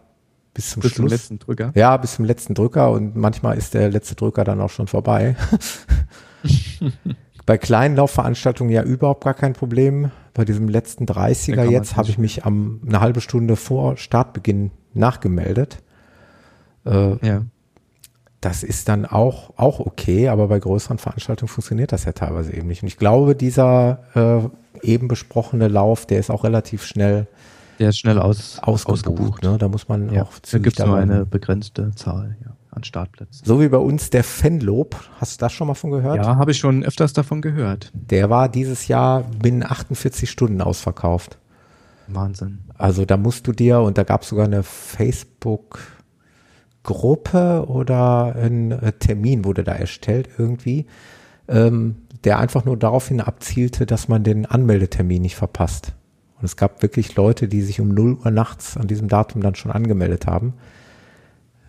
bis 0.55 0.71
zum 0.71 0.83
Bis 0.83 0.95
zum 0.95 1.03
Schluss. 1.05 1.13
letzten 1.13 1.39
Drücker. 1.39 1.73
Ja, 1.75 1.97
bis 1.97 2.17
zum 2.17 2.25
letzten 2.25 2.55
Drücker 2.55 2.91
und 2.91 3.17
manchmal 3.17 3.57
ist 3.57 3.75
der 3.75 3.89
letzte 3.91 4.17
Drücker 4.17 4.45
dann 4.45 4.61
auch 4.61 4.71
schon 4.71 4.87
vorbei. 4.89 5.37
Bei 7.47 7.59
kleinen 7.59 7.97
Laufveranstaltungen 7.97 8.73
ja 8.73 8.83
überhaupt 8.83 9.25
gar 9.25 9.35
kein 9.35 9.53
Problem. 9.55 10.11
Bei 10.35 10.45
diesem 10.45 10.69
letzten 10.69 11.07
Da 11.07 11.15
30er 11.15 11.55
kann 11.55 11.65
man 11.67 11.75
jetzt 11.75 11.97
habe 11.97 12.09
ich 12.09 12.19
mich 12.19 12.45
am, 12.45 12.81
eine 12.87 13.01
halbe 13.01 13.21
Stunde 13.21 13.57
vor 13.57 13.97
Startbeginn 13.97 14.71
nachgemeldet. 14.95 15.83
Äh, 16.87 17.27
Ja. 17.27 17.43
Das 18.41 18.63
ist 18.63 18.89
dann 18.89 19.05
auch, 19.05 19.53
auch 19.57 19.81
okay, 19.81 20.29
aber 20.29 20.49
bei 20.49 20.59
größeren 20.59 20.99
Veranstaltungen 20.99 21.49
funktioniert 21.49 21.93
das 21.93 22.05
ja 22.05 22.13
teilweise 22.13 22.55
eben 22.55 22.69
nicht. 22.69 22.83
Und 22.83 22.89
ich 22.89 22.97
glaube, 22.97 23.35
dieser 23.37 24.01
äh, 24.83 24.87
eben 24.87 25.09
besprochene 25.09 25.69
Lauf, 25.69 26.07
der 26.07 26.19
ist 26.21 26.31
auch 26.31 26.45
relativ 26.45 26.85
schnell 26.85 27.27
Der 27.79 27.91
ist 27.91 27.99
schnell 27.99 28.19
aus, 28.19 28.59
ausgebucht. 28.63 29.43
Ne? 29.43 29.59
Da 29.59 29.69
muss 29.69 29.89
man 29.89 30.11
Ja. 30.13 30.23
auch 30.23 30.33
Da 30.51 30.59
gibt 30.59 30.79
es 30.79 30.87
nur 30.87 30.97
eine 30.97 31.27
begrenzte 31.27 31.91
Zahl 31.97 32.37
ja, 32.43 32.53
an 32.71 32.83
Startplätzen. 32.83 33.45
So 33.45 33.61
wie 33.61 33.69
bei 33.69 33.77
uns 33.79 34.09
der 34.09 34.25
Fenlob. 34.25 34.97
Hast 35.19 35.41
du 35.41 35.45
das 35.45 35.53
schon 35.53 35.67
mal 35.67 35.75
von 35.75 35.91
gehört? 35.91 36.17
Ja, 36.17 36.37
habe 36.37 36.53
ich 36.53 36.59
schon 36.59 36.83
öfters 36.83 37.13
davon 37.13 37.43
gehört. 37.43 37.91
Der 37.93 38.31
war 38.31 38.49
dieses 38.49 38.89
Jahr 38.89 39.23
binnen 39.43 39.63
48 39.63 40.31
Stunden 40.31 40.63
ausverkauft. 40.63 41.37
Wahnsinn. 42.07 42.61
Also 42.79 43.05
da 43.05 43.17
musst 43.19 43.47
du 43.47 43.53
dir, 43.53 43.81
und 43.81 43.99
da 43.99 44.03
gab 44.03 44.23
es 44.23 44.29
sogar 44.31 44.47
eine 44.47 44.63
Facebook-Gruppe 46.83 47.67
oder 47.69 48.35
ein 48.37 48.73
äh, 48.73 48.93
Termin 48.93 49.45
wurde 49.45 49.65
da 49.65 49.73
erstellt 49.73 50.29
irgendwie, 50.39 50.87
ähm, 51.49 51.97
der 52.25 52.39
einfach 52.39 52.65
nur 52.65 52.77
daraufhin 52.77 53.21
abzielte, 53.21 53.87
dass 53.87 54.09
man 54.09 54.25
den 54.25 54.47
Anmeldetermin 54.47 55.23
nicht 55.23 55.37
verpasst. 55.37 55.93
Und 56.39 56.45
es 56.45 56.57
gab 56.57 56.83
wirklich 56.83 57.17
Leute, 57.17 57.49
die 57.49 57.63
sich 57.63 57.81
um 57.81 57.89
0 57.89 58.19
Uhr 58.25 58.31
nachts 58.31 58.77
an 58.77 58.87
diesem 58.89 59.09
Datum 59.09 59.43
dann 59.43 59.55
schon 59.55 59.73
angemeldet 59.73 60.27
haben. 60.27 60.55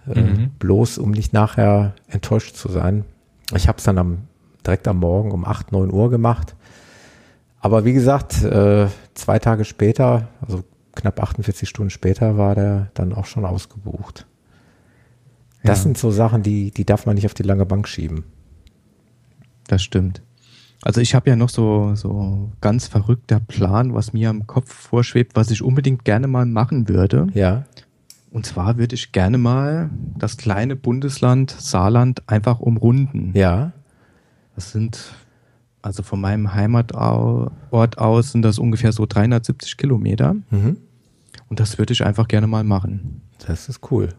Äh, 0.08 0.20
Mhm. 0.20 0.52
bloß 0.60 0.98
um 0.98 1.12
nicht 1.12 1.34
nachher 1.34 1.94
enttäuscht 2.08 2.56
zu 2.56 2.70
sein. 2.70 3.06
Ich 3.56 3.68
habe 3.68 3.78
es 3.78 3.84
dann 3.84 3.98
am, 3.98 4.20
direkt 4.66 4.88
am 4.88 4.98
Morgen 5.00 5.32
um 5.32 5.46
8, 5.46 5.72
9 5.72 5.92
Uhr 5.92 6.10
gemacht. 6.10 6.56
Aber 7.60 7.86
wie 7.86 7.94
gesagt, 7.94 8.44
äh, 8.44 8.88
zwei 9.14 9.38
Tage 9.38 9.66
später, 9.66 10.30
also 10.42 10.64
knapp 10.96 11.22
48 11.22 11.70
Stunden 11.70 11.92
später, 11.92 12.38
war 12.38 12.56
der 12.56 12.88
dann 12.96 13.14
auch 13.14 13.26
schon 13.26 13.46
ausgebucht. 13.46 14.26
Das 15.64 15.80
Ja. 15.80 15.84
sind 15.84 15.98
so 15.98 16.12
Sachen, 16.12 16.44
die, 16.44 16.72
die 16.72 16.86
darf 16.86 17.06
man 17.06 17.16
nicht 17.16 17.26
auf 17.26 17.34
die 17.34 17.44
lange 17.44 17.66
Bank 17.66 17.88
schieben. 17.88 18.24
Das 19.68 19.84
stimmt. 19.84 20.22
Also 20.84 21.00
ich 21.00 21.14
habe 21.14 21.30
ja 21.30 21.36
noch 21.36 21.50
so, 21.50 21.94
so 21.96 22.52
ganz 22.62 22.88
verrückter 22.88 23.40
Plan, 23.40 23.94
was 23.94 24.14
mir 24.14 24.30
im 24.32 24.48
Kopf 24.48 24.74
vorschwebt, 24.74 25.36
was 25.36 25.52
ich 25.52 25.62
unbedingt 25.62 26.04
gerne 26.06 26.28
mal 26.28 26.46
machen 26.48 26.90
würde. 26.90 27.28
Ja, 27.36 27.66
Und 28.32 28.48
zwar 28.48 28.78
würde 28.78 28.96
ich 28.96 29.12
gerne 29.12 29.38
mal 29.38 29.92
das 30.18 30.38
kleine 30.38 30.76
Bundesland 30.76 31.52
Saarland 31.52 32.28
einfach 32.28 32.60
umrunden. 32.60 33.32
ja, 33.36 33.74
Das 34.56 34.72
sind, 34.72 35.14
also 35.84 36.02
von 36.02 36.20
meinem 36.20 36.56
Heimatort 36.56 37.98
aus 38.00 38.32
sind 38.32 38.42
das 38.42 38.58
ungefähr 38.58 38.92
so 38.92 39.06
370 39.06 39.78
Kilometer. 39.78 40.36
mhm. 40.50 40.78
Und 41.48 41.60
das 41.60 41.78
würde 41.78 41.92
ich 41.94 42.04
einfach 42.06 42.28
gerne 42.28 42.48
mal 42.48 42.64
machen. 42.64 43.22
das 43.46 43.70
ist 43.70 43.92
cool. 43.92 44.10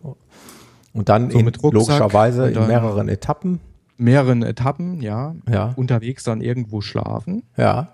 Und 0.93 1.09
dann 1.09 1.31
So 1.31 1.39
in, 1.39 1.47
logischerweise 1.63 2.43
und 2.45 2.49
in 2.49 2.55
dann- 2.55 2.69
mehreren 2.69 3.09
Etappen. 3.09 3.61
Mehreren 3.99 4.43
Etappen, 4.43 5.01
ja. 5.01 5.35
Ja, 5.51 5.73
Unterwegs 5.77 6.25
dann 6.25 6.41
irgendwo 6.41 6.81
schlafen. 6.81 7.45
ja, 7.57 7.89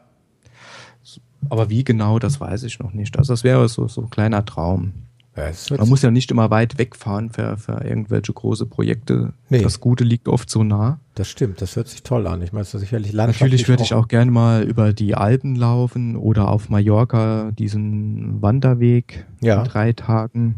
Aber 1.50 1.70
wie 1.70 1.84
genau, 1.84 2.18
das 2.18 2.40
weiß 2.40 2.62
ich 2.64 2.78
noch 2.78 2.92
nicht. 2.92 3.16
Also 3.18 3.32
das 3.32 3.44
wäre 3.44 3.68
so, 3.68 3.88
so 3.88 4.02
ein 4.02 4.10
kleiner 4.10 4.44
Traum. 4.44 4.92
ja 5.36 5.50
Man 5.76 5.88
muss 5.88 6.02
ja 6.02 6.10
nicht 6.10 6.30
immer 6.30 6.50
weit 6.50 6.78
wegfahren 6.78 7.30
für, 7.30 7.56
für 7.58 7.84
irgendwelche 7.84 8.32
große 8.32 8.66
Projekte. 8.66 9.32
Nee. 9.50 9.62
Das 9.62 9.80
Gute 9.80 10.02
liegt 10.04 10.28
oft 10.28 10.50
so 10.50 10.64
nah. 10.64 10.98
das 11.14 11.28
stimmt, 11.28 11.60
das 11.60 11.76
hört 11.76 11.88
sich 11.88 12.02
toll 12.02 12.26
an. 12.26 12.42
Ich 12.42 12.52
meine, 12.52 12.62
es 12.62 12.74
ist 12.74 12.80
sicherlich 12.80 13.12
landschaftlich 13.12 13.52
Natürlich 13.62 13.68
würde 13.68 13.82
ich 13.84 13.94
auch 13.94 14.08
gerne 14.08 14.30
mal 14.30 14.62
über 14.64 14.92
die 14.92 15.14
Alpen 15.14 15.54
laufen 15.56 16.16
oder 16.16 16.48
auf 16.48 16.70
Mallorca 16.70 17.50
diesen 17.52 18.40
Wanderweg 18.42 19.26
Ja. 19.40 19.58
in 19.62 19.64
drei 19.68 19.92
Tagen 19.92 20.56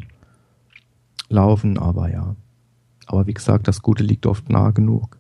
laufen, 1.31 1.79
aber 1.79 2.11
ja. 2.11 2.37
Aber 3.07 3.27
wie 3.27 3.35
gesagt, 3.35 3.67
das 3.67 3.83
Gute 3.83 4.05
liegt 4.05 4.27
oft 4.27 4.51
nah 4.51 4.71
genug. 4.71 5.17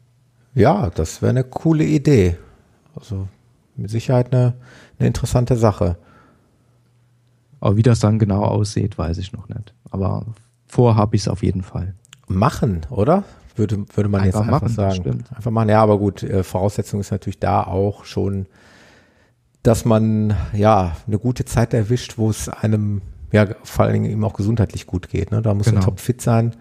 Ja, 0.55 0.91
das 0.91 1.23
wäre 1.23 1.31
eine 1.31 1.45
coole 1.45 1.85
Idee. 1.85 2.37
Also 2.95 3.27
mit 3.77 3.91
Sicherheit 3.91 4.33
eine, 4.33 4.55
eine 4.99 5.07
interessante 5.09 5.57
Sache. 5.57 5.97
Aber 7.61 7.77
wie 7.77 7.83
das 7.83 8.01
dann 8.01 8.19
genau 8.19 8.43
aussieht, 8.43 8.99
weiß 8.99 9.19
ich 9.19 9.33
noch 9.33 9.49
nicht. 9.49 9.75
Aber 9.91 10.27
vor 10.67 10.97
habe 10.97 11.17
ich 11.17 11.23
es 11.23 11.29
auf 11.29 11.43
jeden 11.43 11.63
Fall. 11.63 11.95
Machen, 12.27 12.83
oder? 12.91 13.25
Würde, 13.57 13.85
würde 13.95 14.09
man 14.09 14.25
jetzt 14.25 14.37
Einfach 14.37 14.55
einfach 14.55 14.63
machen, 14.63 14.75
sagen. 14.75 14.95
stimmt. 14.95 15.33
Einfach 15.35 15.51
machen, 15.51 15.69
ja, 15.69 15.83
aber 15.83 15.99
gut, 15.99 16.23
äh, 16.23 16.43
Voraussetzung 16.43 17.01
ist 17.01 17.11
natürlich 17.11 17.41
da 17.41 17.65
auch 17.65 18.05
schon, 18.05 18.47
dass 19.63 19.85
man 19.85 20.35
ja 20.53 20.97
eine 21.07 21.19
gute 21.19 21.45
Zeit 21.45 21.75
erwischt, 21.75 22.17
wo 22.17 22.31
es 22.31 22.49
einem 22.49 23.03
ja 23.33 23.47
vor 23.63 23.85
allen 23.85 23.95
Dingen 23.95 24.11
eben 24.11 24.25
auch 24.25 24.35
gesundheitlich 24.35 24.87
gut 24.87 25.09
geht. 25.09 25.31
Ne? 25.31 25.43
Da 25.43 25.55
muss 25.55 25.67
Genau. 25.67 25.77
man 25.81 25.85
topfit 25.85 26.21
sein. 26.21 26.55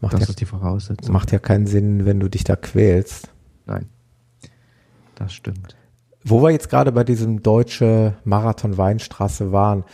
Macht 0.00 0.14
Das 0.14 0.22
ja, 0.22 0.28
ist 0.30 0.40
die 0.40 0.46
Voraussetzung. 0.46 1.12
macht 1.12 1.30
ja 1.32 1.38
keinen 1.38 1.66
Sinn, 1.66 2.04
wenn 2.06 2.18
du 2.20 2.28
dich 2.28 2.44
da 2.44 2.56
quälst. 2.56 3.28
Nein. 3.66 3.88
Das 5.14 5.32
stimmt. 5.32 5.76
Wo 6.24 6.42
wir 6.42 6.50
jetzt 6.50 6.68
gerade 6.70 6.92
bei 6.92 7.04
diesem 7.04 7.42
deutsche 7.42 8.14
Marathon 8.24 8.76
Weinstraße 8.78 9.52
waren, 9.52 9.84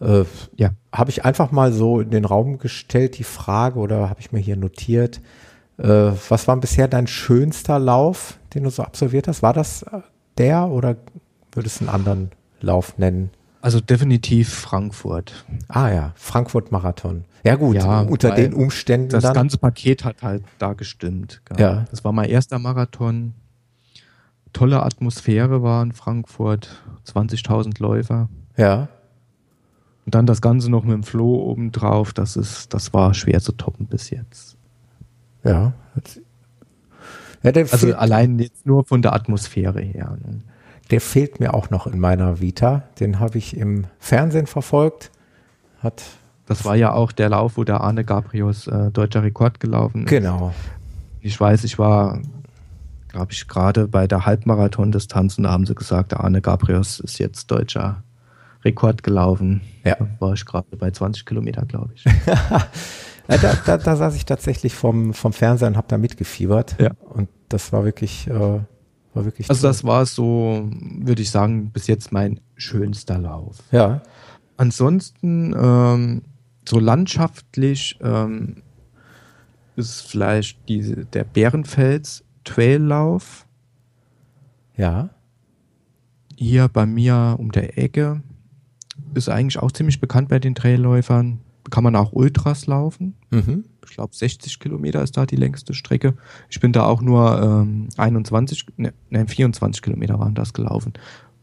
äh, 0.00 0.24
Ja. 0.56 0.70
habe 0.92 1.10
ich 1.10 1.24
einfach 1.24 1.50
mal 1.52 1.72
so 1.72 2.00
in 2.00 2.10
den 2.10 2.24
Raum 2.24 2.58
gestellt 2.58 3.18
die 3.18 3.24
Frage 3.24 3.78
oder 3.78 4.08
habe 4.08 4.20
ich 4.20 4.30
mir 4.32 4.38
hier 4.40 4.56
notiert, 4.56 5.20
äh, 5.78 6.12
was 6.28 6.46
war 6.48 6.56
bisher 6.58 6.88
dein 6.88 7.06
schönster 7.06 7.78
Lauf, 7.78 8.38
den 8.54 8.64
du 8.64 8.70
so 8.70 8.82
absolviert 8.82 9.26
hast? 9.28 9.42
War 9.42 9.52
das 9.52 9.84
der 10.38 10.68
oder 10.68 10.96
würdest 11.52 11.80
du 11.80 11.84
einen 11.86 11.94
anderen 11.94 12.30
Lauf 12.60 12.98
nennen? 12.98 13.30
Also 13.66 13.80
definitiv 13.80 14.48
Frankfurt. 14.48 15.44
Ah 15.66 15.88
ja, 15.88 16.12
Frankfurt-Marathon. 16.14 17.24
Ja 17.42 17.56
gut, 17.56 17.74
ja, 17.74 18.02
unter 18.02 18.30
den 18.30 18.54
Umständen. 18.54 19.08
Das 19.08 19.24
dann. 19.24 19.34
ganze 19.34 19.58
Paket 19.58 20.04
hat 20.04 20.22
halt 20.22 20.44
da 20.60 20.74
gestimmt. 20.74 21.42
Ja. 21.58 21.84
Das 21.90 22.04
war 22.04 22.12
mein 22.12 22.30
erster 22.30 22.60
Marathon. 22.60 23.34
Tolle 24.52 24.84
Atmosphäre 24.84 25.64
war 25.64 25.82
in 25.82 25.90
Frankfurt. 25.90 26.80
20.000 27.08 27.82
Läufer. 27.82 28.28
Ja. 28.56 28.86
Und 30.04 30.14
dann 30.14 30.26
das 30.26 30.40
Ganze 30.40 30.70
noch 30.70 30.84
mit 30.84 30.94
dem 30.94 31.02
Floh 31.02 31.50
obendrauf. 31.50 32.12
Das 32.12 32.36
ist, 32.36 32.72
das 32.72 32.94
war 32.94 33.14
schwer 33.14 33.40
zu 33.40 33.50
toppen 33.50 33.88
bis 33.88 34.10
jetzt. 34.10 34.56
Ja. 35.42 35.72
ja 37.42 37.50
also 37.50 37.96
allein 37.96 38.38
jetzt 38.38 38.64
nur 38.64 38.84
von 38.84 39.02
der 39.02 39.12
Atmosphäre 39.12 39.80
her. 39.80 40.16
Ne? 40.24 40.42
Der 40.90 41.00
fehlt 41.00 41.40
mir 41.40 41.54
auch 41.54 41.70
noch 41.70 41.86
in 41.86 41.98
meiner 41.98 42.40
Vita. 42.40 42.84
Den 43.00 43.18
habe 43.18 43.38
ich 43.38 43.56
im 43.56 43.86
Fernsehen 43.98 44.46
verfolgt. 44.46 45.10
Hat 45.82 46.02
das 46.46 46.64
war 46.64 46.76
ja 46.76 46.92
auch 46.92 47.12
der 47.12 47.28
Lauf, 47.28 47.56
wo 47.56 47.64
der 47.64 47.80
Arne 47.80 48.04
Gabrius 48.04 48.68
äh, 48.68 48.90
deutscher 48.92 49.22
Rekord 49.22 49.58
gelaufen 49.60 50.04
ist. 50.04 50.10
Genau. 50.10 50.54
Ich 51.20 51.38
weiß, 51.38 51.64
ich 51.64 51.78
war, 51.78 52.20
glaube 53.08 53.32
ich, 53.32 53.48
gerade 53.48 53.88
bei 53.88 54.06
der 54.06 54.26
Halbmarathon-Distanz 54.26 55.38
und 55.38 55.44
da 55.44 55.50
haben 55.50 55.66
sie 55.66 55.74
gesagt, 55.74 56.12
der 56.12 56.20
Arne 56.20 56.40
Gabrius 56.40 57.00
ist 57.00 57.18
jetzt 57.18 57.50
deutscher 57.50 58.04
Rekord 58.64 59.02
gelaufen. 59.02 59.60
Ja. 59.84 59.96
Da 59.96 60.06
war 60.20 60.32
ich 60.34 60.46
gerade 60.46 60.76
bei 60.76 60.92
20 60.92 61.26
Kilometer, 61.26 61.64
glaube 61.66 61.90
ich. 61.94 62.04
da, 63.26 63.36
da, 63.66 63.76
da, 63.76 63.96
saß 63.96 64.14
ich 64.14 64.24
tatsächlich 64.24 64.74
vom, 64.74 65.14
vom 65.14 65.32
Fernseher 65.32 65.68
und 65.68 65.76
habe 65.76 65.88
da 65.88 65.98
mitgefiebert. 65.98 66.76
Ja. 66.80 66.92
Und 67.00 67.28
das 67.48 67.72
war 67.72 67.84
wirklich, 67.84 68.28
äh, 68.28 68.60
war 69.16 69.24
wirklich. 69.24 69.48
Also 69.50 69.62
toll. 69.62 69.70
das 69.70 69.84
war 69.84 70.06
so, 70.06 70.68
würde 70.70 71.22
ich 71.22 71.30
sagen, 71.30 71.70
bis 71.70 71.86
jetzt 71.86 72.12
mein 72.12 72.40
schönster 72.56 73.18
Lauf. 73.18 73.62
Ja. 73.72 74.02
Ansonsten 74.56 75.54
ähm, 75.58 76.22
so 76.68 76.78
landschaftlich 76.78 77.98
ähm, 78.00 78.62
ist 79.76 80.02
vielleicht 80.02 80.68
die, 80.68 81.04
der 81.12 81.24
Bärenfels 81.24 82.24
Traillauf. 82.44 83.46
Ja. 84.76 85.10
Hier 86.36 86.68
bei 86.68 86.86
mir 86.86 87.36
um 87.38 87.50
der 87.50 87.78
Ecke 87.78 88.22
ist 89.14 89.28
eigentlich 89.28 89.58
auch 89.58 89.72
ziemlich 89.72 90.00
bekannt 90.00 90.28
bei 90.28 90.38
den 90.38 90.54
Trailläufern. 90.54 91.40
Kann 91.70 91.82
man 91.82 91.96
auch 91.96 92.12
Ultras 92.12 92.66
laufen. 92.66 93.14
Mhm. 93.30 93.64
Ich 93.96 93.98
glaube, 93.98 94.14
60 94.14 94.60
Kilometer 94.60 95.02
ist 95.02 95.16
da 95.16 95.24
die 95.24 95.36
längste 95.36 95.72
Strecke. 95.72 96.18
Ich 96.50 96.60
bin 96.60 96.70
da 96.70 96.84
auch 96.84 97.00
nur 97.00 97.40
ähm, 97.42 97.88
21, 97.96 98.66
ne, 98.76 98.92
24 99.08 99.80
Kilometer 99.80 100.18
waren 100.18 100.34
das 100.34 100.52
gelaufen. 100.52 100.92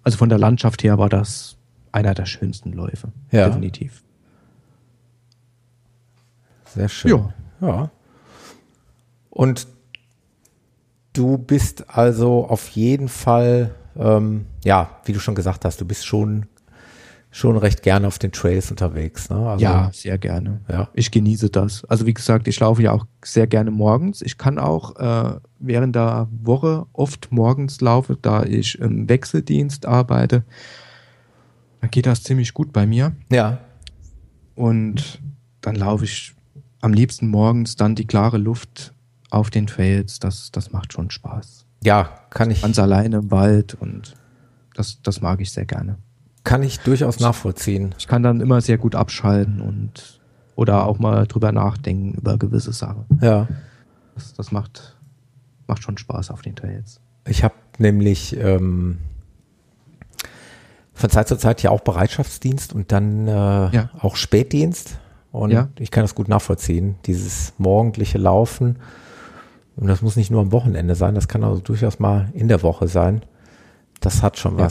Also 0.03 0.19
von 0.19 0.29
der 0.29 0.37
Landschaft 0.37 0.83
her 0.83 0.99
war 0.99 1.09
das 1.09 1.57
einer 1.91 2.13
der 2.13 2.27
schönsten 2.27 2.71
Läufe. 2.71 3.11
Ja. 3.31 3.47
Definitiv. 3.47 4.03
Sehr 6.65 6.89
schön. 6.89 7.09
Ja. 7.09 7.33
ja. 7.67 7.91
Und 9.31 9.67
du 11.13 11.39
bist 11.39 11.89
also 11.89 12.45
auf 12.45 12.69
jeden 12.69 13.09
Fall, 13.09 13.73
ähm, 13.95 14.45
ja, 14.63 14.99
wie 15.05 15.13
du 15.13 15.19
schon 15.19 15.33
gesagt 15.33 15.65
hast, 15.65 15.81
du 15.81 15.85
bist 15.85 16.05
schon 16.05 16.45
schon 17.33 17.57
recht 17.57 17.81
gerne 17.81 18.05
auf 18.07 18.19
den 18.19 18.31
Trails 18.31 18.69
unterwegs. 18.69 19.29
Ne? 19.29 19.35
Also, 19.35 19.63
ja, 19.63 19.89
sehr 19.91 20.19
gerne. 20.19 20.61
Ja. 20.69 20.89
Ich 20.93 21.09
genieße 21.09 21.49
das. 21.49 21.83
Also 21.85 22.05
wie 22.05 22.13
gesagt, 22.13 22.47
ich 22.47 22.59
laufe 22.59 22.83
ja 22.83 22.91
auch 22.91 23.05
sehr 23.25 23.47
gerne 23.47 23.71
morgens. 23.71 24.21
Ich 24.21 24.37
kann 24.37 24.59
auch 24.59 24.95
äh, 24.97 25.39
während 25.57 25.95
der 25.95 26.27
Woche 26.31 26.85
oft 26.93 27.31
morgens 27.31 27.81
laufen, 27.81 28.17
da 28.21 28.43
ich 28.43 28.77
im 28.77 29.09
Wechseldienst 29.09 29.87
arbeite. 29.87 30.43
Da 31.81 31.87
geht 31.87 32.05
das 32.05 32.21
ziemlich 32.21 32.53
gut 32.53 32.71
bei 32.71 32.85
mir. 32.85 33.13
Ja. 33.31 33.57
Und 34.53 35.19
dann 35.61 35.75
laufe 35.75 36.05
ich 36.05 36.35
am 36.81 36.93
liebsten 36.93 37.27
morgens 37.27 37.75
dann 37.75 37.95
die 37.95 38.05
klare 38.05 38.37
Luft 38.37 38.93
auf 39.31 39.49
den 39.49 39.65
Trails. 39.65 40.19
Das, 40.19 40.51
das 40.51 40.71
macht 40.71 40.93
schon 40.93 41.09
Spaß. 41.09 41.65
Ja, 41.83 42.11
kann 42.29 42.51
ich. 42.51 42.61
Ganz 42.61 42.77
alleine 42.77 43.17
im 43.17 43.31
Wald 43.31 43.73
und 43.73 44.13
das, 44.75 45.01
das 45.01 45.19
mag 45.19 45.41
ich 45.41 45.51
sehr 45.51 45.65
gerne. 45.65 45.97
Kann 46.43 46.63
ich 46.63 46.79
durchaus 46.79 47.19
nachvollziehen. 47.19 47.95
Ich 47.97 48.07
kann 48.07 48.23
dann 48.23 48.41
immer 48.41 48.61
sehr 48.61 48.77
gut 48.77 48.95
abschalten 48.95 49.61
und 49.61 50.19
oder 50.55 50.85
auch 50.85 50.99
mal 50.99 51.25
drüber 51.25 51.51
nachdenken 51.51 52.13
über 52.13 52.37
gewisse 52.37 52.73
Sachen. 52.73 53.05
Ja. 53.21 53.47
Das, 54.15 54.33
das 54.33 54.51
macht, 54.51 54.95
macht 55.67 55.83
schon 55.83 55.97
Spaß 55.97 56.31
auf 56.31 56.41
den 56.41 56.55
Trails. 56.55 56.99
Ich 57.27 57.43
habe 57.43 57.55
nämlich 57.79 58.37
ähm, 58.37 58.99
von 60.93 61.09
Zeit 61.09 61.27
zu 61.27 61.37
Zeit 61.37 61.63
ja 61.63 61.71
auch 61.71 61.81
Bereitschaftsdienst 61.81 62.73
und 62.73 62.91
dann 62.91 63.27
äh, 63.27 63.31
ja. 63.31 63.89
auch 63.99 64.15
Spätdienst. 64.15 64.99
Und 65.31 65.49
ja. 65.49 65.69
ich 65.79 65.89
kann 65.89 66.03
das 66.03 66.13
gut 66.13 66.27
nachvollziehen, 66.27 66.95
dieses 67.05 67.53
morgendliche 67.57 68.19
Laufen. 68.19 68.77
Und 69.75 69.87
das 69.87 70.03
muss 70.03 70.15
nicht 70.15 70.29
nur 70.29 70.41
am 70.41 70.51
Wochenende 70.51 70.93
sein, 70.93 71.15
das 71.15 71.27
kann 71.27 71.43
also 71.43 71.59
durchaus 71.59 71.97
mal 71.97 72.29
in 72.33 72.47
der 72.47 72.61
Woche 72.61 72.87
sein. 72.87 73.23
Das 73.99 74.21
hat 74.21 74.37
schon 74.37 74.59
ja. 74.59 74.65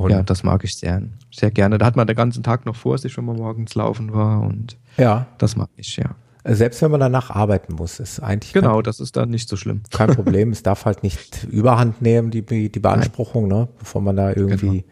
Und 0.00 0.10
ja, 0.10 0.22
das 0.22 0.42
mag 0.42 0.64
ich 0.64 0.76
sehr, 0.76 1.02
sehr 1.30 1.50
gerne. 1.50 1.76
Da 1.76 1.84
hat 1.84 1.94
man 1.94 2.06
den 2.06 2.16
ganzen 2.16 2.42
Tag 2.42 2.64
noch 2.64 2.74
vor 2.74 2.96
sich, 2.96 3.14
wenn 3.18 3.26
man 3.26 3.36
morgens 3.36 3.74
laufen 3.74 4.14
war 4.14 4.40
und 4.40 4.78
ja, 4.96 5.26
das 5.36 5.56
mag 5.56 5.68
ich, 5.76 5.96
ja. 5.96 6.14
Selbst 6.42 6.80
wenn 6.80 6.90
man 6.90 7.00
danach 7.00 7.28
arbeiten 7.28 7.74
muss, 7.74 8.00
ist 8.00 8.18
eigentlich 8.20 8.54
genau, 8.54 8.76
kein, 8.76 8.84
das 8.84 8.98
ist 8.98 9.14
dann 9.16 9.28
nicht 9.28 9.46
so 9.46 9.56
schlimm. 9.56 9.82
Kein 9.90 10.08
Problem. 10.14 10.52
es 10.52 10.62
darf 10.62 10.86
halt 10.86 11.02
nicht 11.02 11.44
Überhand 11.44 12.00
nehmen 12.00 12.30
die 12.30 12.42
die 12.70 12.80
Beanspruchung, 12.80 13.46
Nein. 13.46 13.58
ne, 13.58 13.68
bevor 13.78 14.00
man 14.00 14.16
da 14.16 14.30
irgendwie 14.30 14.86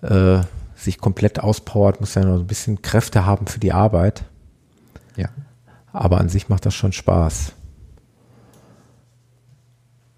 genau. 0.00 0.38
äh, 0.38 0.44
sich 0.76 0.98
komplett 0.98 1.38
auspowert, 1.40 2.00
muss 2.00 2.14
ja 2.14 2.24
noch 2.24 2.40
ein 2.40 2.46
bisschen 2.46 2.80
Kräfte 2.80 3.26
haben 3.26 3.46
für 3.46 3.60
die 3.60 3.72
Arbeit. 3.72 4.24
Ja. 5.16 5.28
Aber 5.92 6.18
an 6.20 6.30
sich 6.30 6.48
macht 6.48 6.64
das 6.64 6.74
schon 6.74 6.92
Spaß. 6.92 7.52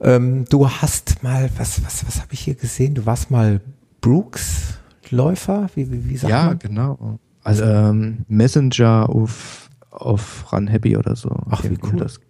Ähm, 0.01 0.45
du 0.49 0.71
hast 0.71 1.25
mal, 1.25 1.51
was, 1.57 1.85
was, 1.85 2.07
was 2.07 2.21
habe 2.21 2.33
ich 2.33 2.41
hier 2.41 2.55
gesehen? 2.55 2.95
Du 2.95 3.07
warst 3.07 3.33
mal 3.33 3.61
Brooks-Läufer? 4.01 5.69
Wie, 5.75 5.91
wie, 5.91 6.09
wie 6.09 6.17
sagt 6.17 6.31
ja, 6.31 6.47
man? 6.47 6.59
genau. 6.59 7.19
Also 7.43 7.65
ähm, 7.65 8.25
Messenger 8.29 9.09
auf, 9.09 9.71
auf 9.91 10.53
Run 10.53 10.67
Happy 10.67 10.97
oder 10.97 11.17
so. 11.17 11.31
Ach, 11.51 11.65
wie 11.65 11.79
cool. 11.83 11.99
Das 11.99 12.21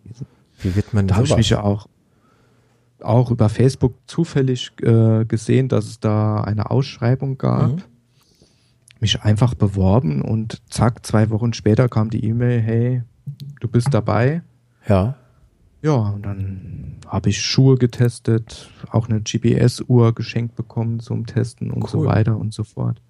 wie 0.60 0.74
wird 0.74 0.92
man 0.92 1.06
da 1.06 1.16
habe 1.16 1.26
ich 1.26 1.36
mich 1.36 1.50
ja 1.50 1.62
auch, 1.62 1.86
auch 3.00 3.30
über 3.30 3.48
Facebook 3.48 3.94
zufällig 4.06 4.72
äh, 4.82 5.24
gesehen, 5.24 5.68
dass 5.68 5.86
es 5.86 6.00
da 6.00 6.42
eine 6.42 6.70
Ausschreibung 6.70 7.38
gab. 7.38 7.72
Mhm. 7.72 7.82
Mich 9.00 9.22
einfach 9.22 9.54
beworben 9.54 10.22
und 10.22 10.60
zack, 10.70 11.06
zwei 11.06 11.30
Wochen 11.30 11.52
später 11.52 11.88
kam 11.88 12.10
die 12.10 12.24
E-Mail, 12.24 12.60
hey, 12.60 13.02
du 13.60 13.68
bist 13.68 13.94
dabei. 13.94 14.42
Ja. 14.88 15.14
Ja, 15.80 15.94
und 15.94 16.22
dann 16.22 16.96
habe 17.06 17.30
ich 17.30 17.40
Schuhe 17.40 17.76
getestet, 17.76 18.70
auch 18.90 19.08
eine 19.08 19.20
GPS-Uhr 19.20 20.14
geschenkt 20.14 20.56
bekommen 20.56 21.00
zum 21.00 21.26
Testen 21.26 21.70
und 21.70 21.84
cool. 21.84 21.90
so 21.90 22.04
weiter 22.04 22.36
und 22.36 22.52
so 22.52 22.64
fort. 22.64 23.00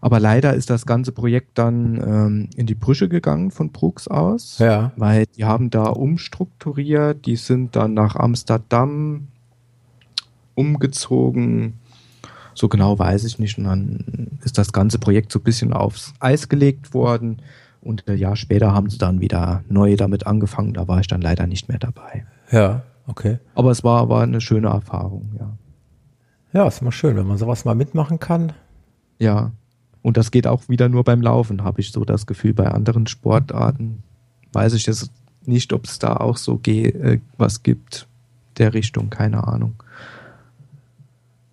Aber 0.00 0.20
leider 0.20 0.54
ist 0.54 0.70
das 0.70 0.86
ganze 0.86 1.12
Projekt 1.12 1.58
dann 1.58 1.96
ähm, 1.96 2.50
in 2.54 2.66
die 2.66 2.74
Brüche 2.74 3.08
gegangen 3.08 3.50
von 3.50 3.72
Brooks 3.72 4.06
aus, 4.06 4.58
ja. 4.58 4.92
weil 4.96 5.24
die 5.26 5.44
haben 5.44 5.70
da 5.70 5.84
umstrukturiert, 5.84 7.26
die 7.26 7.36
sind 7.36 7.74
dann 7.74 7.94
nach 7.94 8.14
Amsterdam 8.14 9.28
umgezogen. 10.54 11.80
So 12.54 12.68
genau 12.68 12.98
weiß 12.98 13.24
ich 13.24 13.38
nicht. 13.38 13.58
Und 13.58 13.64
dann 13.64 14.38
ist 14.44 14.58
das 14.58 14.72
ganze 14.72 14.98
Projekt 14.98 15.32
so 15.32 15.38
ein 15.38 15.44
bisschen 15.44 15.72
aufs 15.72 16.14
Eis 16.20 16.48
gelegt 16.48 16.94
worden. 16.94 17.42
Und 17.80 18.08
ein 18.08 18.18
Jahr 18.18 18.36
später 18.36 18.72
haben 18.72 18.90
sie 18.90 18.98
dann 18.98 19.20
wieder 19.20 19.62
neu 19.68 19.96
damit 19.96 20.26
angefangen. 20.26 20.74
Da 20.74 20.88
war 20.88 21.00
ich 21.00 21.06
dann 21.06 21.20
leider 21.20 21.46
nicht 21.46 21.68
mehr 21.68 21.78
dabei. 21.78 22.26
Ja, 22.50 22.82
okay. 23.06 23.38
Aber 23.54 23.70
es 23.70 23.84
war, 23.84 24.08
war 24.08 24.22
eine 24.22 24.40
schöne 24.40 24.68
Erfahrung, 24.68 25.30
ja. 25.38 25.56
Ja, 26.52 26.66
ist 26.66 26.80
immer 26.80 26.92
schön, 26.92 27.16
wenn 27.16 27.26
man 27.26 27.36
sowas 27.36 27.64
mal 27.64 27.74
mitmachen 27.74 28.18
kann. 28.18 28.52
Ja. 29.18 29.52
Und 30.02 30.16
das 30.16 30.30
geht 30.30 30.46
auch 30.46 30.68
wieder 30.68 30.88
nur 30.88 31.04
beim 31.04 31.20
Laufen, 31.20 31.64
habe 31.64 31.80
ich 31.80 31.92
so 31.92 32.04
das 32.04 32.26
Gefühl. 32.26 32.54
Bei 32.54 32.68
anderen 32.68 33.06
Sportarten 33.06 34.02
weiß 34.52 34.72
ich 34.74 34.86
jetzt 34.86 35.10
nicht, 35.44 35.72
ob 35.72 35.84
es 35.84 35.98
da 35.98 36.16
auch 36.16 36.36
so 36.36 36.60
äh, 36.64 37.20
was 37.36 37.62
gibt 37.62 38.06
der 38.58 38.72
Richtung, 38.72 39.10
keine 39.10 39.46
Ahnung. 39.46 39.74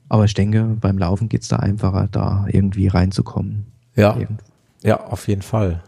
Aber 0.07 0.25
ich 0.25 0.33
denke, 0.33 0.77
beim 0.79 0.97
Laufen 0.97 1.27
geht 1.27 1.41
es 1.41 1.47
da 1.47 1.57
einfacher, 1.57 2.07
da 2.11 2.45
irgendwie 2.47 2.87
reinzukommen. 2.87 3.65
Ja. 3.95 4.15
Irgendwo. 4.15 4.43
Ja, 4.83 4.99
auf 5.05 5.27
jeden 5.27 5.41
Fall. 5.41 5.81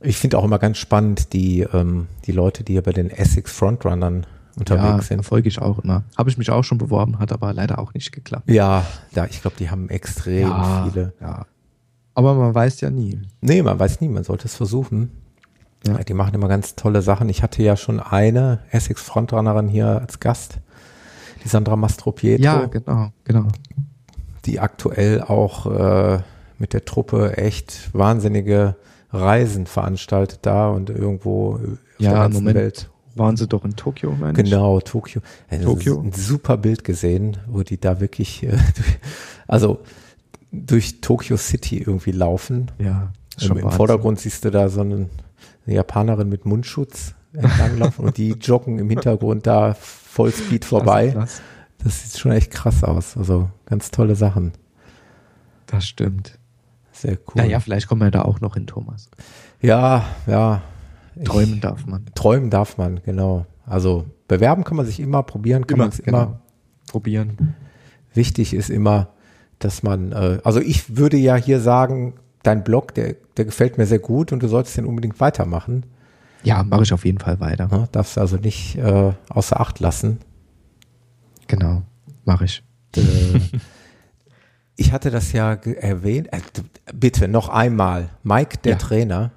Ich 0.00 0.16
finde 0.16 0.38
auch 0.38 0.44
immer 0.44 0.58
ganz 0.58 0.78
spannend 0.78 1.32
die, 1.32 1.60
ähm, 1.60 2.06
die 2.26 2.32
Leute, 2.32 2.62
die 2.62 2.74
hier 2.74 2.82
bei 2.82 2.92
den 2.92 3.10
Essex 3.10 3.52
Frontrunnern 3.52 4.26
unterwegs 4.58 5.08
ja, 5.08 5.16
sind. 5.16 5.22
folge 5.22 5.48
ich 5.48 5.60
auch 5.60 5.78
immer. 5.80 6.04
Habe 6.16 6.30
ich 6.30 6.38
mich 6.38 6.50
auch 6.50 6.64
schon 6.64 6.78
beworben, 6.78 7.18
hat 7.18 7.32
aber 7.32 7.52
leider 7.52 7.78
auch 7.78 7.94
nicht 7.94 8.12
geklappt. 8.12 8.50
Ja, 8.50 8.84
ja 9.14 9.26
ich 9.26 9.40
glaube, 9.40 9.56
die 9.58 9.70
haben 9.70 9.88
extrem 9.88 10.48
ja, 10.48 10.84
viele. 10.84 11.12
Ja. 11.20 11.46
Aber 12.14 12.34
man 12.34 12.54
weiß 12.54 12.80
ja 12.80 12.90
nie. 12.90 13.20
Nee, 13.40 13.62
man 13.62 13.78
weiß 13.78 14.00
nie, 14.00 14.08
man 14.08 14.24
sollte 14.24 14.46
es 14.46 14.54
versuchen. 14.54 15.10
Ja. 15.86 16.02
Die 16.02 16.14
machen 16.14 16.34
immer 16.34 16.48
ganz 16.48 16.74
tolle 16.74 17.02
Sachen. 17.02 17.28
Ich 17.28 17.42
hatte 17.42 17.62
ja 17.62 17.76
schon 17.76 18.00
eine 18.00 18.60
Essex 18.70 19.02
Frontrunnerin 19.02 19.68
hier 19.68 20.00
als 20.00 20.18
Gast, 20.18 20.58
die 21.44 21.48
Sandra 21.48 21.76
Mastropietro. 21.76 22.42
Ja, 22.42 22.66
genau, 22.66 23.12
genau. 23.24 23.46
die 24.44 24.58
aktuell 24.58 25.22
auch 25.22 25.66
äh, 25.66 26.18
mit 26.58 26.72
der 26.72 26.84
Truppe 26.84 27.36
echt 27.36 27.90
wahnsinnige 27.92 28.74
Reisen 29.10 29.66
veranstaltet 29.66 30.40
da 30.42 30.70
und 30.70 30.90
irgendwo 30.90 31.54
auf 31.54 31.60
Ja, 31.98 32.10
der 32.10 32.18
ganzen 32.20 32.38
Moment. 32.38 32.56
Welt. 32.56 32.90
Waren 33.14 33.36
sie 33.36 33.48
doch 33.48 33.64
in 33.64 33.74
Tokio, 33.74 34.12
meine? 34.12 34.34
Genau, 34.34 34.80
Tokio. 34.80 35.22
Das 35.50 35.62
Tokio. 35.62 36.00
Ein 36.00 36.12
super 36.12 36.56
Bild 36.56 36.84
gesehen, 36.84 37.36
wo 37.48 37.62
die 37.62 37.80
da 37.80 38.00
wirklich, 38.00 38.44
äh, 38.44 38.50
durch, 38.50 38.98
also 39.48 39.80
durch 40.52 41.00
Tokyo 41.00 41.36
City 41.36 41.78
irgendwie 41.78 42.12
laufen. 42.12 42.70
Ja. 42.78 43.12
Im, 43.40 43.46
schon 43.46 43.56
Im. 43.56 43.70
Vordergrund 43.70 44.20
siehst 44.20 44.44
du 44.44 44.50
da 44.50 44.68
so 44.68 44.82
einen, 44.82 45.10
eine 45.66 45.74
Japanerin 45.74 46.28
mit 46.28 46.46
Mundschutz 46.46 47.14
entlanglaufen 47.32 48.04
und 48.06 48.16
die 48.16 48.30
joggen 48.32 48.78
im 48.78 48.88
Hintergrund 48.88 49.46
da 49.46 49.74
Vollspeed 49.74 50.64
vorbei. 50.64 51.10
Klasse. 51.10 51.42
Das 51.82 52.02
sieht 52.02 52.20
schon 52.20 52.32
echt 52.32 52.50
krass 52.50 52.84
aus. 52.84 53.16
Also 53.16 53.50
ganz 53.66 53.90
tolle 53.90 54.16
Sachen. 54.16 54.52
Das 55.66 55.86
stimmt. 55.86 56.37
Sehr 57.00 57.12
cool. 57.28 57.34
Naja, 57.36 57.60
vielleicht 57.60 57.86
kommen 57.88 58.00
wir 58.00 58.10
da 58.10 58.22
auch 58.22 58.40
noch 58.40 58.54
hin, 58.54 58.66
Thomas. 58.66 59.08
Ja, 59.60 60.04
ja. 60.26 60.62
Ich- 61.16 61.24
Träumen 61.24 61.60
darf 61.60 61.86
man. 61.86 62.06
Träumen 62.14 62.50
darf 62.50 62.76
man, 62.78 63.00
genau. 63.04 63.46
Also 63.66 64.06
bewerben 64.28 64.64
kann 64.64 64.76
man 64.76 64.86
sich 64.86 64.98
immer, 65.00 65.22
probieren 65.22 65.66
kann 65.66 65.78
man 65.78 65.88
es 65.88 65.98
immer. 66.00 66.26
genau. 66.26 66.40
Probieren. 66.90 67.54
Wichtig 68.14 68.54
ist 68.54 68.70
immer, 68.70 69.08
dass 69.58 69.82
man, 69.82 70.12
äh, 70.12 70.38
also 70.44 70.60
ich 70.60 70.96
würde 70.96 71.16
ja 71.16 71.36
hier 71.36 71.60
sagen, 71.60 72.14
dein 72.42 72.64
Blog, 72.64 72.94
der, 72.94 73.14
der 73.36 73.44
gefällt 73.44 73.78
mir 73.78 73.86
sehr 73.86 73.98
gut 73.98 74.32
und 74.32 74.42
du 74.42 74.48
solltest 74.48 74.76
den 74.76 74.86
unbedingt 74.86 75.20
weitermachen. 75.20 75.84
Ja, 76.44 76.62
mache 76.62 76.84
ich 76.84 76.92
auf 76.92 77.04
jeden 77.04 77.18
Fall 77.18 77.40
weiter. 77.40 77.68
Ne? 77.68 77.88
Darfst 77.92 78.16
du 78.16 78.20
also 78.20 78.36
nicht 78.36 78.76
äh, 78.76 79.12
außer 79.28 79.60
Acht 79.60 79.80
lassen. 79.80 80.18
Genau, 81.48 81.82
mache 82.24 82.44
ich. 82.44 82.62
Äh, 82.96 83.00
ich 84.78 84.92
hatte 84.92 85.10
das 85.10 85.32
ja 85.32 85.54
erwähnt. 85.54 86.32
Äh, 86.32 86.40
bitte 86.94 87.28
noch 87.28 87.48
einmal. 87.48 88.10
Mike, 88.22 88.58
der 88.58 88.72
Ja. 88.72 88.78
Trainer. 88.78 89.32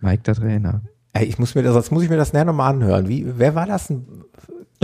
Mike, 0.00 0.22
der 0.22 0.34
Trainer. 0.36 0.80
Ey, 1.12 1.26
ich 1.26 1.38
muss 1.38 1.54
mir 1.54 1.62
das, 1.62 1.74
sonst 1.74 1.90
muss 1.90 2.04
ich 2.04 2.08
mir 2.08 2.16
das 2.16 2.32
näher 2.32 2.44
nochmal 2.44 2.72
anhören. 2.72 3.08
Wie, 3.08 3.26
wer 3.36 3.54
war 3.54 3.66
das? 3.66 3.88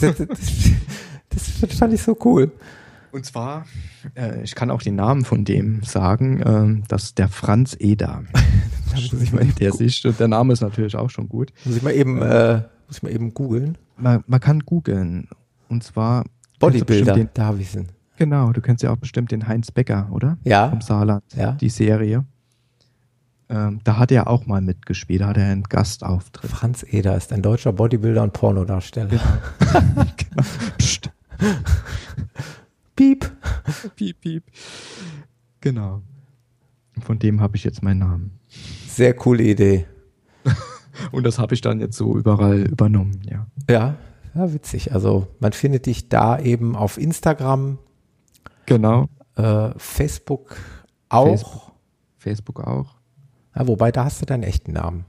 das, 0.00 0.16
das, 0.16 1.60
das 1.60 1.78
fand 1.78 1.94
ich 1.94 2.02
so 2.02 2.16
cool. 2.24 2.50
Und 3.12 3.24
zwar, 3.24 3.66
äh, 4.16 4.42
ich 4.42 4.54
kann 4.54 4.70
auch 4.70 4.82
den 4.82 4.96
Namen 4.96 5.24
von 5.24 5.44
dem 5.44 5.82
sagen, 5.84 6.42
ähm, 6.44 6.82
das 6.88 7.04
ist 7.04 7.18
der 7.18 7.28
Franz 7.28 7.76
Eder. 7.78 8.24
Der 9.60 9.74
und 9.74 10.20
der 10.20 10.28
Name 10.28 10.54
ist 10.54 10.62
natürlich 10.62 10.96
auch 10.96 11.10
schon 11.10 11.28
gut. 11.28 11.52
muss 11.66 11.76
ich 11.76 11.82
mal 11.82 11.92
eben, 11.92 12.22
äh, 12.22 12.62
muss 12.86 12.98
ich 12.98 13.02
mal 13.02 13.12
eben 13.12 13.34
googeln. 13.34 13.76
Man, 13.98 14.24
man 14.26 14.40
kann 14.40 14.60
googeln. 14.60 15.28
Und 15.68 15.84
zwar. 15.84 16.24
Bodybuilder, 16.60 17.12
bestimmt 17.12 17.30
da 17.34 17.44
habe 17.46 17.60
ich 17.60 17.74
ihn. 17.74 17.88
Genau, 18.16 18.52
du 18.52 18.60
kennst 18.60 18.82
ja 18.82 18.90
auch 18.92 18.96
bestimmt 18.96 19.30
den 19.30 19.46
Heinz 19.46 19.70
Becker, 19.70 20.08
oder? 20.10 20.38
Ja, 20.44 20.70
Vom 20.70 20.80
Saarland. 20.80 21.22
ja. 21.36 21.52
Die 21.52 21.68
Serie. 21.68 22.24
Ähm, 23.48 23.80
da 23.84 23.98
hat 23.98 24.10
er 24.10 24.28
auch 24.28 24.46
mal 24.46 24.60
mitgespielt, 24.60 25.20
da 25.20 25.28
hat 25.28 25.36
er 25.36 25.46
einen 25.50 25.62
Gastauftritt. 25.62 26.50
Franz 26.50 26.84
Eder 26.88 27.16
ist 27.16 27.32
ein 27.32 27.42
deutscher 27.42 27.72
Bodybuilder 27.72 28.22
und 28.22 28.32
Pornodarsteller. 28.32 29.08
genau. 29.08 30.42
Psst. 30.78 31.10
Piep. 32.96 33.30
Piep, 33.94 34.20
piep. 34.20 34.42
Genau. 35.60 36.02
Von 37.00 37.18
dem 37.18 37.40
habe 37.40 37.56
ich 37.56 37.64
jetzt 37.64 37.82
meinen 37.82 37.98
Namen. 38.00 38.30
Sehr 38.88 39.14
coole 39.14 39.42
Idee. 39.42 39.86
Und 41.12 41.24
das 41.24 41.38
habe 41.38 41.52
ich 41.54 41.60
dann 41.60 41.78
jetzt 41.78 41.96
so 41.98 42.16
überall 42.16 42.62
übernommen, 42.62 43.20
ja. 43.30 43.46
Ja, 43.68 43.96
ja, 44.34 44.52
witzig. 44.54 44.94
Also 44.94 45.26
man 45.40 45.52
findet 45.52 45.84
dich 45.86 46.08
da 46.08 46.38
eben 46.38 46.74
auf 46.74 46.96
Instagram, 46.96 47.78
Genau. 48.66 49.08
äh, 49.36 49.70
Facebook 49.76 50.56
auch. 51.08 51.26
Facebook. 51.28 51.72
Facebook 52.18 52.60
auch. 52.66 52.96
Ja, 53.54 53.66
wobei, 53.68 53.90
da 53.92 54.04
hast 54.04 54.20
du 54.20 54.26
deinen 54.26 54.42
echten 54.42 54.72
Namen. 54.72 55.04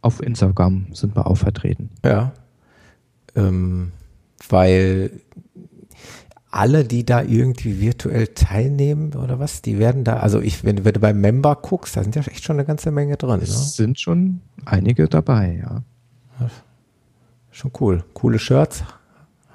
auf 0.00 0.20
Instagram 0.20 0.88
sind 0.92 1.14
wir 1.14 1.28
auch 1.28 1.36
vertreten. 1.36 1.90
Ja. 2.04 2.32
Ähm, 3.36 3.92
weil 4.48 5.20
alle, 6.50 6.84
die 6.84 7.04
da 7.04 7.22
irgendwie 7.22 7.80
virtuell 7.80 8.28
teilnehmen 8.28 9.14
oder 9.14 9.38
was, 9.38 9.60
die 9.62 9.78
werden 9.78 10.04
da, 10.04 10.18
also 10.18 10.40
ich, 10.40 10.64
wenn, 10.64 10.84
wenn 10.84 10.94
du 10.94 11.00
beim 11.00 11.20
Member 11.20 11.54
guckst, 11.56 11.96
da 11.96 12.02
sind 12.02 12.16
ja 12.16 12.22
echt 12.22 12.44
schon 12.44 12.56
eine 12.56 12.64
ganze 12.64 12.90
Menge 12.90 13.16
drin. 13.16 13.38
Ne? 13.38 13.42
Es 13.42 13.76
sind 13.76 14.00
schon 14.00 14.40
einige 14.64 15.06
dabei, 15.08 15.62
ja. 15.62 15.82
Schon 17.50 17.72
cool. 17.80 18.04
Coole 18.14 18.38
Shirts 18.38 18.84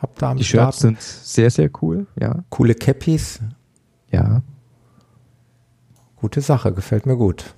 habt 0.01 0.21
ihr 0.21 0.27
am 0.27 0.38
Die 0.38 0.43
Start. 0.43 0.73
Shirts 0.73 0.79
sind 0.79 1.01
sehr, 1.01 1.49
sehr 1.49 1.69
cool, 1.82 2.07
ja. 2.19 2.43
Coole 2.49 2.75
Cappies. 2.75 3.39
Ja. 4.11 4.41
Gute 6.15 6.41
Sache, 6.41 6.71
gefällt 6.71 7.05
mir 7.05 7.15
gut. 7.15 7.55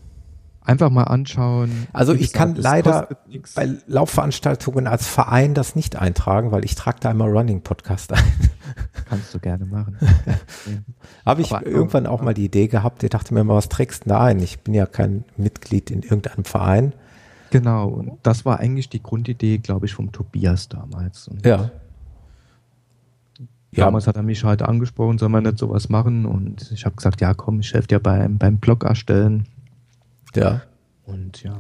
Einfach 0.66 0.90
mal 0.90 1.04
anschauen. 1.04 1.88
Also 1.92 2.14
ich 2.14 2.32
kann 2.32 2.56
leider 2.56 3.10
bei 3.54 3.70
Laufveranstaltungen 3.88 4.88
als 4.88 5.08
Verein 5.08 5.54
das 5.54 5.76
nicht 5.76 5.98
eintragen, 5.98 6.52
weil 6.52 6.64
ich 6.64 6.76
trage 6.76 6.98
da 7.02 7.12
immer 7.12 7.26
Running 7.26 7.62
Podcast 7.62 8.14
ein. 8.14 8.24
Kannst 9.10 9.34
du 9.34 9.40
gerne 9.40 9.66
machen. 9.66 9.98
Habe 11.26 11.42
ich 11.42 11.52
Aber, 11.52 11.66
irgendwann 11.66 12.08
auch 12.08 12.22
mal 12.22 12.34
die 12.34 12.46
Idee 12.46 12.68
gehabt, 12.68 13.04
ich 13.04 13.10
dachte 13.10 13.34
mir 13.34 13.44
mal, 13.44 13.56
was 13.56 13.68
trägst 13.68 14.06
du 14.06 14.10
da 14.10 14.24
ein? 14.24 14.40
Ich 14.40 14.62
bin 14.62 14.74
ja 14.74 14.86
kein 14.86 15.26
Mitglied 15.36 15.92
in 15.92 16.02
irgendeinem 16.02 16.46
Verein. 16.46 16.94
Genau, 17.52 17.90
und 17.90 18.18
das 18.24 18.46
war 18.46 18.60
eigentlich 18.60 18.90
die 18.90 19.04
Grundidee, 19.04 19.58
glaube 19.58 19.86
ich, 19.86 19.94
vom 19.94 20.12
Tobias 20.12 20.70
damals. 20.70 21.28
Und 21.28 21.46
Ja. 21.46 21.72
Ja, 23.76 23.86
Damals 23.86 24.06
hat 24.06 24.18
er 24.18 24.24
mich 24.24 24.44
halt 24.44 24.62
angesprochen, 24.62 25.18
soll 25.18 25.30
man 25.30 25.44
nicht 25.44 25.58
sowas 25.58 25.90
machen? 25.90 26.28
Und 26.28 26.72
ich 26.72 26.86
habe 26.86 26.96
gesagt, 26.96 27.22
ja 27.22 27.34
komm, 27.34 27.60
ich 27.60 27.74
helfe 27.74 27.88
dir 27.88 28.00
beim, 28.00 28.38
beim 28.38 28.58
Blog 28.58 28.84
erstellen. 28.84 29.48
Ja. 30.36 30.62
Und 31.06 31.44
ja, 31.44 31.58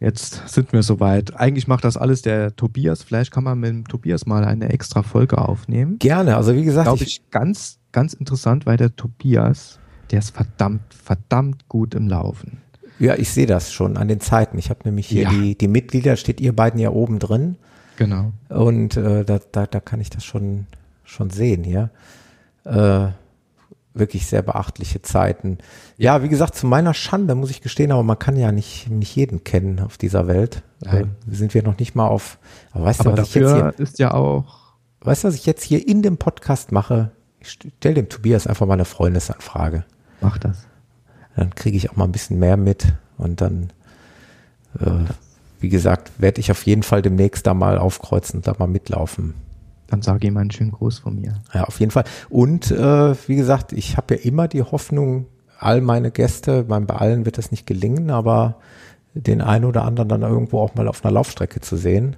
jetzt 0.00 0.48
sind 0.48 0.72
wir 0.72 0.82
soweit. 0.82 1.34
Eigentlich 1.38 1.68
macht 1.68 1.84
das 1.84 1.96
alles 1.96 2.22
der 2.22 2.54
Tobias. 2.56 3.02
Vielleicht 3.02 3.30
kann 3.30 3.44
man 3.44 3.58
mit 3.60 3.70
dem 3.70 3.88
Tobias 3.88 4.26
mal 4.26 4.44
eine 4.44 4.68
extra 4.70 5.02
Folge 5.02 5.38
aufnehmen. 5.38 5.98
Gerne. 5.98 6.36
Also 6.36 6.54
wie 6.54 6.64
gesagt, 6.64 6.86
Glaube 6.86 7.02
ich, 7.04 7.18
ich 7.24 7.30
ganz, 7.30 7.78
ganz 7.92 8.12
interessant, 8.12 8.66
weil 8.66 8.76
der 8.76 8.94
Tobias, 8.94 9.78
der 10.10 10.18
ist 10.18 10.34
verdammt, 10.34 10.82
verdammt 10.92 11.68
gut 11.68 11.94
im 11.94 12.08
Laufen. 12.08 12.58
ja, 12.98 13.14
ich 13.16 13.30
sehe 13.30 13.46
das 13.46 13.72
schon 13.72 13.96
an 13.96 14.08
den 14.08 14.20
Zeiten. 14.20 14.58
Ich 14.58 14.68
habe 14.70 14.80
nämlich 14.84 15.06
hier 15.06 15.22
Ja. 15.24 15.30
die, 15.30 15.56
die 15.56 15.68
Mitglieder, 15.68 16.16
steht 16.16 16.40
ihr 16.40 16.54
beiden 16.54 16.78
ja 16.78 16.90
oben 16.90 17.18
drin. 17.18 17.56
Genau. 17.96 18.32
Und 18.48 18.96
äh, 18.96 19.24
da, 19.24 19.38
da, 19.52 19.66
da 19.66 19.80
kann 19.80 20.00
ich 20.00 20.10
das 20.10 20.24
schon, 20.24 20.66
schon 21.04 21.30
sehen 21.30 21.64
hier. 21.64 21.90
Äh, 22.64 23.08
wirklich 23.94 24.26
sehr 24.26 24.42
beachtliche 24.42 25.02
Zeiten. 25.02 25.58
Ja, 25.96 26.22
wie 26.22 26.28
gesagt, 26.28 26.54
zu 26.54 26.66
meiner 26.66 26.94
Schande 26.94 27.34
muss 27.34 27.50
ich 27.50 27.60
gestehen, 27.60 27.92
aber 27.92 28.02
man 28.02 28.18
kann 28.18 28.36
ja 28.36 28.52
nicht, 28.52 28.90
nicht 28.90 29.14
jeden 29.14 29.44
kennen 29.44 29.80
auf 29.80 29.98
dieser 29.98 30.26
Welt. 30.26 30.62
Äh, 30.84 30.86
Nein. 30.86 31.16
sind 31.28 31.54
wir 31.54 31.62
noch 31.62 31.78
nicht 31.78 31.94
mal 31.94 32.06
auf. 32.06 32.38
Aber 32.72 32.84
weißt 32.84 33.00
Aber 33.00 33.12
du, 33.12 33.22
was 33.22 33.28
ich 33.28 33.34
jetzt 33.34 33.52
hier, 33.52 33.74
ist 33.78 33.98
ja 33.98 34.12
auch, 34.12 34.74
weißt 35.02 35.24
du, 35.24 35.28
was 35.28 35.34
ich 35.34 35.46
jetzt 35.46 35.62
hier 35.62 35.86
in 35.86 36.02
dem 36.02 36.16
Podcast 36.16 36.72
mache? 36.72 37.10
Ich 37.40 37.50
stelle 37.50 37.94
dem 37.94 38.08
Tobias 38.08 38.46
einfach 38.46 38.66
mal 38.66 38.74
eine 38.74 38.84
Freundesanfrage. 38.84 39.84
mach 40.20 40.38
das. 40.38 40.66
Dann 41.36 41.54
kriege 41.54 41.76
ich 41.76 41.90
auch 41.90 41.96
mal 41.96 42.04
ein 42.04 42.12
bisschen 42.12 42.38
mehr 42.38 42.56
mit 42.56 42.92
und 43.16 43.40
dann, 43.40 43.72
äh, 44.78 44.90
wie 45.60 45.70
gesagt, 45.70 46.12
werde 46.18 46.40
ich 46.40 46.50
auf 46.50 46.64
jeden 46.66 46.82
Fall 46.82 47.02
demnächst 47.02 47.46
da 47.46 47.54
mal 47.54 47.78
aufkreuzen 47.78 48.40
und 48.40 48.46
da 48.46 48.54
mal 48.58 48.68
mitlaufen. 48.68 49.34
Dann 49.92 50.00
sage 50.00 50.26
ihm 50.26 50.38
einen 50.38 50.50
schönen 50.50 50.72
Gruß 50.72 51.00
von 51.00 51.20
mir. 51.20 51.34
Ja, 51.52 51.64
auf 51.64 51.78
jeden 51.78 51.92
Fall. 51.92 52.04
Und 52.30 52.70
äh, 52.70 53.14
wie 53.28 53.36
gesagt, 53.36 53.74
ich 53.74 53.98
habe 53.98 54.14
ja 54.14 54.22
immer 54.22 54.48
die 54.48 54.62
Hoffnung, 54.62 55.26
all 55.58 55.82
meine 55.82 56.10
Gäste, 56.10 56.64
bei 56.64 56.78
allen 56.94 57.26
wird 57.26 57.36
das 57.36 57.50
nicht 57.50 57.66
gelingen, 57.66 58.10
aber 58.10 58.56
den 59.12 59.42
einen 59.42 59.66
oder 59.66 59.84
anderen 59.84 60.08
dann 60.08 60.22
irgendwo 60.22 60.60
auch 60.60 60.74
mal 60.74 60.88
auf 60.88 61.04
einer 61.04 61.12
Laufstrecke 61.12 61.60
zu 61.60 61.76
sehen. 61.76 62.16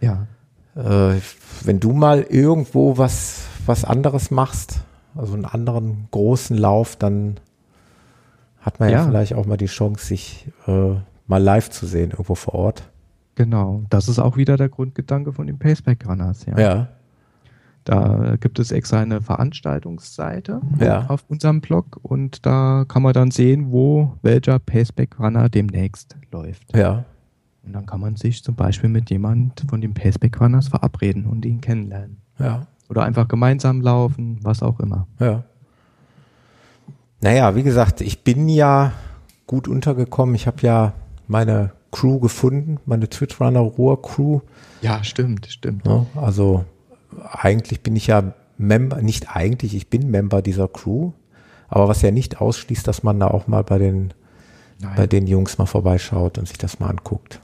Ja. 0.00 0.26
Äh, 0.74 1.20
wenn 1.62 1.78
du 1.78 1.92
mal 1.92 2.22
irgendwo 2.22 2.98
was, 2.98 3.42
was 3.66 3.84
anderes 3.84 4.32
machst, 4.32 4.80
also 5.14 5.34
einen 5.34 5.44
anderen 5.44 6.08
großen 6.10 6.58
Lauf, 6.58 6.96
dann 6.96 7.38
hat 8.62 8.80
man 8.80 8.88
ja, 8.88 8.98
ja 8.98 9.06
vielleicht 9.06 9.34
auch 9.34 9.46
mal 9.46 9.56
die 9.56 9.66
Chance, 9.66 10.04
sich 10.04 10.48
äh, 10.66 10.94
mal 11.28 11.40
live 11.40 11.70
zu 11.70 11.86
sehen, 11.86 12.10
irgendwo 12.10 12.34
vor 12.34 12.54
Ort. 12.54 12.82
Genau, 13.34 13.84
das 13.90 14.08
ist 14.08 14.18
auch 14.18 14.36
wieder 14.36 14.56
der 14.56 14.68
Grundgedanke 14.68 15.32
von 15.32 15.46
den 15.46 15.58
Paceback 15.58 16.06
Runners. 16.06 16.46
Ja. 16.46 16.58
ja. 16.58 16.88
Da 17.84 18.36
gibt 18.38 18.58
es 18.58 18.72
extra 18.72 19.00
eine 19.00 19.22
Veranstaltungsseite 19.22 20.60
ja. 20.78 21.06
auf 21.08 21.24
unserem 21.28 21.60
Blog 21.60 21.98
und 22.02 22.44
da 22.44 22.84
kann 22.86 23.02
man 23.02 23.14
dann 23.14 23.30
sehen, 23.30 23.72
wo 23.72 24.12
welcher 24.22 24.58
Paceback 24.58 25.18
Runner 25.18 25.48
demnächst 25.48 26.16
läuft. 26.30 26.76
Ja. 26.76 27.04
Und 27.64 27.72
dann 27.72 27.86
kann 27.86 28.00
man 28.00 28.16
sich 28.16 28.44
zum 28.44 28.54
Beispiel 28.54 28.90
mit 28.90 29.10
jemand 29.10 29.64
von 29.68 29.80
den 29.80 29.94
Paceback 29.94 30.40
Runners 30.40 30.68
verabreden 30.68 31.26
und 31.26 31.44
ihn 31.44 31.60
kennenlernen. 31.60 32.18
Ja. 32.38 32.66
Oder 32.88 33.04
einfach 33.04 33.28
gemeinsam 33.28 33.80
laufen, 33.80 34.38
was 34.42 34.62
auch 34.62 34.80
immer. 34.80 35.06
Ja. 35.18 35.44
Naja, 37.22 37.54
wie 37.54 37.62
gesagt, 37.62 38.00
ich 38.00 38.24
bin 38.24 38.48
ja 38.48 38.92
gut 39.46 39.68
untergekommen. 39.68 40.34
Ich 40.34 40.46
habe 40.46 40.58
ja 40.62 40.92
meine 41.28 41.72
Crew 41.90 42.20
gefunden, 42.20 42.78
meine 42.86 43.08
Twitch-Runner 43.08 43.60
Ruhr 43.60 44.00
Crew. 44.00 44.40
Ja, 44.80 45.02
stimmt, 45.02 45.46
stimmt. 45.46 45.86
Ja, 45.86 46.06
also 46.14 46.64
eigentlich 47.32 47.82
bin 47.82 47.96
ich 47.96 48.06
ja 48.06 48.34
Member, 48.58 49.02
nicht 49.02 49.34
eigentlich, 49.34 49.74
ich 49.74 49.88
bin 49.88 50.10
Member 50.10 50.42
dieser 50.42 50.68
Crew, 50.68 51.12
aber 51.68 51.88
was 51.88 52.02
ja 52.02 52.10
nicht 52.10 52.40
ausschließt, 52.40 52.86
dass 52.86 53.02
man 53.02 53.18
da 53.18 53.28
auch 53.28 53.46
mal 53.46 53.64
bei 53.64 53.78
den, 53.78 54.12
bei 54.96 55.06
den 55.06 55.26
Jungs 55.26 55.58
mal 55.58 55.66
vorbeischaut 55.66 56.38
und 56.38 56.46
sich 56.46 56.58
das 56.58 56.78
mal 56.78 56.90
anguckt. 56.90 57.40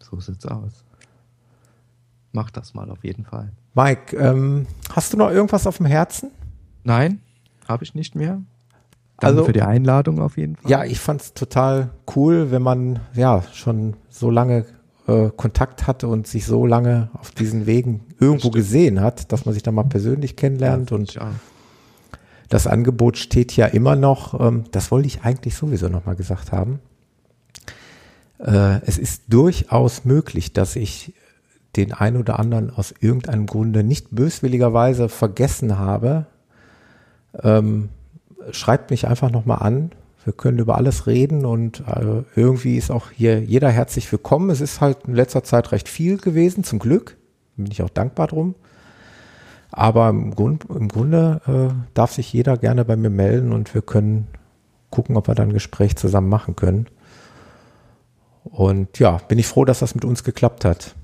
So 0.00 0.20
sieht's 0.20 0.46
aus. 0.46 0.84
Mach 2.32 2.50
das 2.50 2.74
mal 2.74 2.90
auf 2.90 3.02
jeden 3.02 3.24
Fall. 3.24 3.52
Mike, 3.74 4.16
ähm, 4.16 4.66
hast 4.92 5.12
du 5.12 5.16
noch 5.16 5.30
irgendwas 5.30 5.66
auf 5.66 5.78
dem 5.78 5.86
Herzen? 5.86 6.30
Nein, 6.84 7.20
habe 7.66 7.82
ich 7.82 7.94
nicht 7.94 8.14
mehr. 8.14 8.42
Danke 9.18 9.38
also, 9.38 9.44
für 9.46 9.52
die 9.52 9.62
Einladung 9.62 10.20
auf 10.20 10.36
jeden 10.36 10.56
Fall. 10.56 10.70
Ja, 10.70 10.84
ich 10.84 11.00
fand 11.00 11.22
es 11.22 11.34
total 11.34 11.90
cool, 12.14 12.50
wenn 12.50 12.62
man 12.62 13.00
ja 13.14 13.42
schon 13.52 13.94
so 14.10 14.30
lange 14.30 14.66
äh, 15.06 15.30
Kontakt 15.34 15.86
hatte 15.86 16.08
und 16.08 16.26
sich 16.26 16.44
so 16.44 16.66
lange 16.66 17.08
auf 17.14 17.30
diesen 17.30 17.66
Wegen 17.66 18.02
irgendwo 18.20 18.50
gesehen 18.50 19.00
hat, 19.00 19.32
dass 19.32 19.46
man 19.46 19.54
sich 19.54 19.62
da 19.62 19.72
mal 19.72 19.84
persönlich 19.84 20.36
kennenlernt 20.36 20.90
ja, 20.90 20.96
und 20.96 21.18
das 22.48 22.66
Angebot 22.66 23.16
steht 23.16 23.56
ja 23.56 23.66
immer 23.66 23.96
noch. 23.96 24.38
Ähm, 24.38 24.64
das 24.70 24.90
wollte 24.90 25.06
ich 25.06 25.22
eigentlich 25.22 25.54
sowieso 25.54 25.88
noch 25.88 26.04
mal 26.06 26.16
gesagt 26.16 26.52
haben. 26.52 26.80
Äh, 28.38 28.80
es 28.84 28.98
ist 28.98 29.24
durchaus 29.28 30.04
möglich, 30.04 30.52
dass 30.52 30.76
ich 30.76 31.14
den 31.76 31.92
einen 31.92 32.16
oder 32.16 32.38
anderen 32.38 32.70
aus 32.70 32.94
irgendeinem 33.00 33.46
Grunde 33.46 33.82
nicht 33.82 34.08
böswilligerweise 34.10 35.08
vergessen 35.08 35.78
habe. 35.78 36.26
Ähm, 37.42 37.90
schreibt 38.50 38.90
mich 38.90 39.06
einfach 39.06 39.30
nochmal 39.30 39.58
an. 39.60 39.90
Wir 40.24 40.32
können 40.32 40.58
über 40.58 40.76
alles 40.76 41.06
reden 41.06 41.44
und 41.44 41.84
äh, 41.86 42.22
irgendwie 42.34 42.76
ist 42.76 42.90
auch 42.90 43.10
hier 43.10 43.40
jeder 43.40 43.70
herzlich 43.70 44.10
willkommen. 44.10 44.50
Es 44.50 44.60
ist 44.60 44.80
halt 44.80 44.98
in 45.06 45.14
letzter 45.14 45.44
Zeit 45.44 45.70
recht 45.70 45.88
viel 45.88 46.18
gewesen, 46.18 46.64
zum 46.64 46.78
Glück. 46.78 47.16
Bin 47.56 47.70
ich 47.70 47.82
auch 47.82 47.90
dankbar 47.90 48.26
drum. 48.26 48.54
Aber 49.70 50.08
im, 50.08 50.34
Grund, 50.34 50.64
im 50.68 50.88
Grunde 50.88 51.40
äh, 51.46 51.74
darf 51.94 52.12
sich 52.12 52.32
jeder 52.32 52.56
gerne 52.56 52.84
bei 52.84 52.96
mir 52.96 53.10
melden 53.10 53.52
und 53.52 53.74
wir 53.74 53.82
können 53.82 54.26
gucken, 54.90 55.16
ob 55.16 55.28
wir 55.28 55.34
dann 55.34 55.50
ein 55.50 55.54
Gespräch 55.54 55.96
zusammen 55.96 56.28
machen 56.28 56.56
können. 56.56 56.86
Und 58.44 58.98
ja, 58.98 59.18
bin 59.28 59.38
ich 59.38 59.46
froh, 59.46 59.64
dass 59.64 59.80
das 59.80 59.94
mit 59.94 60.04
uns 60.04 60.24
geklappt 60.24 60.64
hat. 60.64 60.94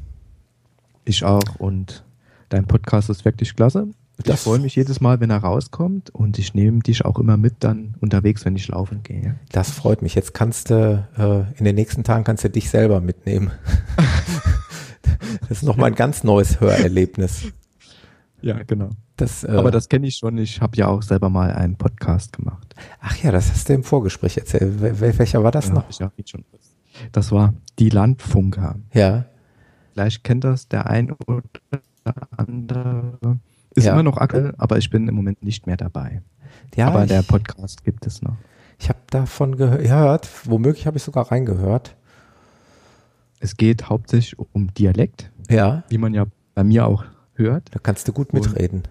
Ich 1.05 1.24
auch 1.24 1.57
und 1.59 2.05
dein 2.49 2.66
Podcast 2.66 3.11
ist 3.11 3.24
wirklich 3.24 3.57
klasse. 3.57 3.88
Das 4.23 4.41
ich 4.41 4.45
freue 4.45 4.59
mich 4.59 4.77
jedes 4.77 5.01
Mal, 5.01 5.20
wenn 5.20 5.31
er 5.31 5.39
rauskommt 5.39 6.11
und 6.11 6.39
ich 6.39 6.55
nehme 6.55 6.81
dich 6.81 7.05
auch 7.05 7.18
immer 7.18 7.37
mit 7.37 7.57
dann 7.61 7.95
unterwegs, 8.01 8.45
wenn 8.45 8.57
ich 8.57 8.68
laufen 8.68 9.03
gehe. 9.03 9.37
Das 9.51 9.70
freut 9.70 10.03
mich. 10.03 10.14
Jetzt 10.14 10.35
kannst 10.35 10.70
du 10.70 11.07
äh, 11.16 11.59
in 11.59 11.64
den 11.64 11.75
nächsten 11.75 12.05
Tagen 12.05 12.25
kannst 12.25 12.45
du 12.45 12.51
dich 12.51 12.70
selber 12.70 13.01
mitnehmen. 13.01 13.51
das 15.49 15.59
ist 15.59 15.62
nochmal 15.62 15.91
ein 15.91 15.95
ganz 15.95 16.25
neues 16.25 16.61
Hörerlebnis. 16.61 17.53
Ja, 18.43 18.61
genau. 18.64 18.91
Das, 19.16 19.45
äh, 19.45 19.51
Aber 19.51 19.70
das 19.70 19.89
kenne 19.89 20.09
ich 20.09 20.16
schon. 20.16 20.37
Ich 20.39 20.61
habe 20.61 20.77
ja 20.77 20.89
auch 20.89 21.03
selber 21.03 21.29
mal 21.29 21.53
einen 21.53 21.77
Podcast 21.77 22.33
gemacht. 22.33 22.75
Ach 23.01 23.16
ja, 23.23 23.31
das 23.31 23.51
hast 23.51 23.68
du 23.68 23.75
im 23.75 23.85
Vorgespräch 23.85 24.37
erzählt. 24.37 24.81
Wel 24.81 25.18
welcher 25.18 25.45
war 25.45 25.53
das 25.53 25.68
ja, 25.68 25.75
noch? 25.75 25.85
Ich 25.89 26.29
schon. 26.29 26.45
Das 27.12 27.31
war 27.31 27.55
die 27.79 27.89
Landfunker. 27.89 28.77
Ja. 28.93 29.27
Vielleicht 29.93 30.25
kennt 30.25 30.45
das 30.45 30.68
der 30.68 30.87
ein 30.87 31.12
oder 31.12 31.43
andere. 32.37 33.39
Ist 33.75 33.85
ja. 33.85 33.93
immer 33.93 34.03
noch 34.03 34.18
aktuell, 34.18 34.55
aber 34.59 34.79
ich 34.79 34.91
bin 34.91 35.09
im 35.09 35.14
Moment 35.14 35.43
nicht 35.43 35.66
mehr 35.66 35.77
dabei. 35.77 36.23
Ja, 36.77 36.89
aber 36.89 37.05
ich, 37.05 37.09
der 37.09 37.23
Podcast 37.23 37.85
gibt 37.85 38.07
es 38.07 38.23
noch. 38.23 38.37
Ich 38.79 38.89
habe 38.89 38.99
davon 39.11 39.57
gehört, 39.57 40.29
womöglich 40.45 40.87
habe 40.87 40.97
ich 40.97 41.03
sogar 41.03 41.31
reingehört. 41.31 41.97
Es 43.41 43.57
geht 43.57 43.89
hauptsächlich 43.89 44.39
um 44.53 44.73
Dialekt. 44.75 45.31
Ja. 45.51 45.85
Wie 45.89 45.99
man 45.99 46.14
ja 46.14 46.27
bei 46.55 46.64
mir 46.64 46.87
auch 46.87 47.05
hört. 47.35 47.75
Da 47.75 47.79
kannst 47.79 48.07
du 48.09 48.12
gut 48.12 48.33
mitreden. 48.33 48.79
Und, 48.81 48.91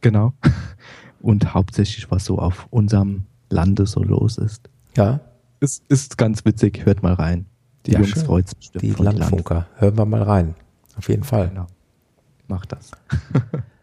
genau. 0.00 0.32
Und 1.20 1.54
hauptsächlich, 1.54 2.10
was 2.10 2.24
so 2.24 2.38
auf 2.38 2.66
unserem 2.70 3.24
Lande 3.48 3.86
so 3.86 4.02
los 4.02 4.36
ist. 4.38 4.68
Ja. 4.96 5.20
Ist, 5.60 5.82
ist 5.88 6.18
ganz 6.18 6.44
witzig, 6.44 6.84
hört 6.84 7.02
mal 7.02 7.14
rein. 7.14 7.46
Die 7.86 7.92
ja, 7.92 8.00
Jungs 8.00 8.22
freut 8.22 8.46
es 8.46 8.54
bestimmt. 8.54 8.82
Die 8.82 8.90
Landfunker, 8.90 9.54
Land. 9.54 9.66
hören 9.76 9.98
wir 9.98 10.04
mal 10.04 10.22
rein. 10.22 10.54
Auf 10.96 11.08
jeden 11.08 11.24
Fall. 11.24 11.48
Genau. 11.48 11.66
Mach 12.48 12.66
das. 12.66 12.90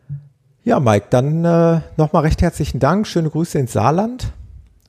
Ja, 0.63 0.79
Mike, 0.79 1.07
dann 1.09 1.43
äh, 1.43 1.81
nochmal 1.97 2.23
recht 2.23 2.41
herzlichen 2.41 2.79
Dank. 2.79 3.07
Schöne 3.07 3.29
Grüße 3.29 3.57
ins 3.57 3.73
Saarland. 3.73 4.31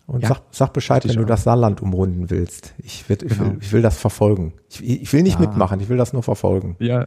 Und 0.06 0.22
ja, 0.22 0.28
sag, 0.28 0.42
sag 0.50 0.72
Bescheid, 0.74 1.08
wenn 1.08 1.16
du 1.16 1.22
auch. 1.22 1.26
das 1.26 1.44
Saarland 1.44 1.80
umrunden 1.80 2.28
willst. 2.28 2.74
Ich, 2.78 3.08
wird, 3.08 3.22
ich, 3.22 3.38
genau. 3.38 3.52
will, 3.52 3.58
ich 3.60 3.72
will 3.72 3.80
das 3.80 3.96
verfolgen. 3.96 4.52
Ich, 4.68 4.84
ich 4.84 5.12
will 5.12 5.22
nicht 5.22 5.40
ja. 5.40 5.46
mitmachen, 5.46 5.80
ich 5.80 5.88
will 5.88 5.96
das 5.96 6.12
nur 6.12 6.22
verfolgen. 6.22 6.76
Ja. 6.78 7.06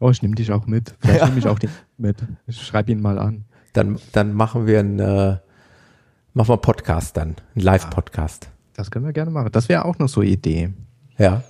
Oh, 0.00 0.10
ich 0.10 0.22
nehme 0.22 0.34
dich 0.34 0.50
auch 0.50 0.66
mit. 0.66 0.94
Vielleicht 1.00 1.20
ja. 1.20 1.26
nehme 1.26 1.38
ich 1.38 1.46
auch 1.46 1.58
den 1.58 1.70
mit. 1.96 2.16
Ich 2.46 2.60
schreibe 2.60 2.90
ihn 2.90 3.00
mal 3.00 3.18
an. 3.18 3.44
Dann, 3.72 3.98
dann 4.12 4.32
machen 4.34 4.66
wir 4.66 4.80
einen, 4.80 4.98
äh, 4.98 5.36
machen 6.32 6.48
wir 6.48 6.54
einen 6.54 6.62
Podcast 6.62 7.16
dann, 7.16 7.36
einen 7.54 7.64
Live-Podcast. 7.64 8.50
Das 8.74 8.90
können 8.90 9.04
wir 9.04 9.12
gerne 9.12 9.30
machen. 9.30 9.50
Das 9.52 9.68
wäre 9.68 9.84
auch 9.84 9.98
noch 9.98 10.08
so 10.08 10.20
eine 10.20 10.30
Idee. 10.30 10.72
Ja. 11.18 11.44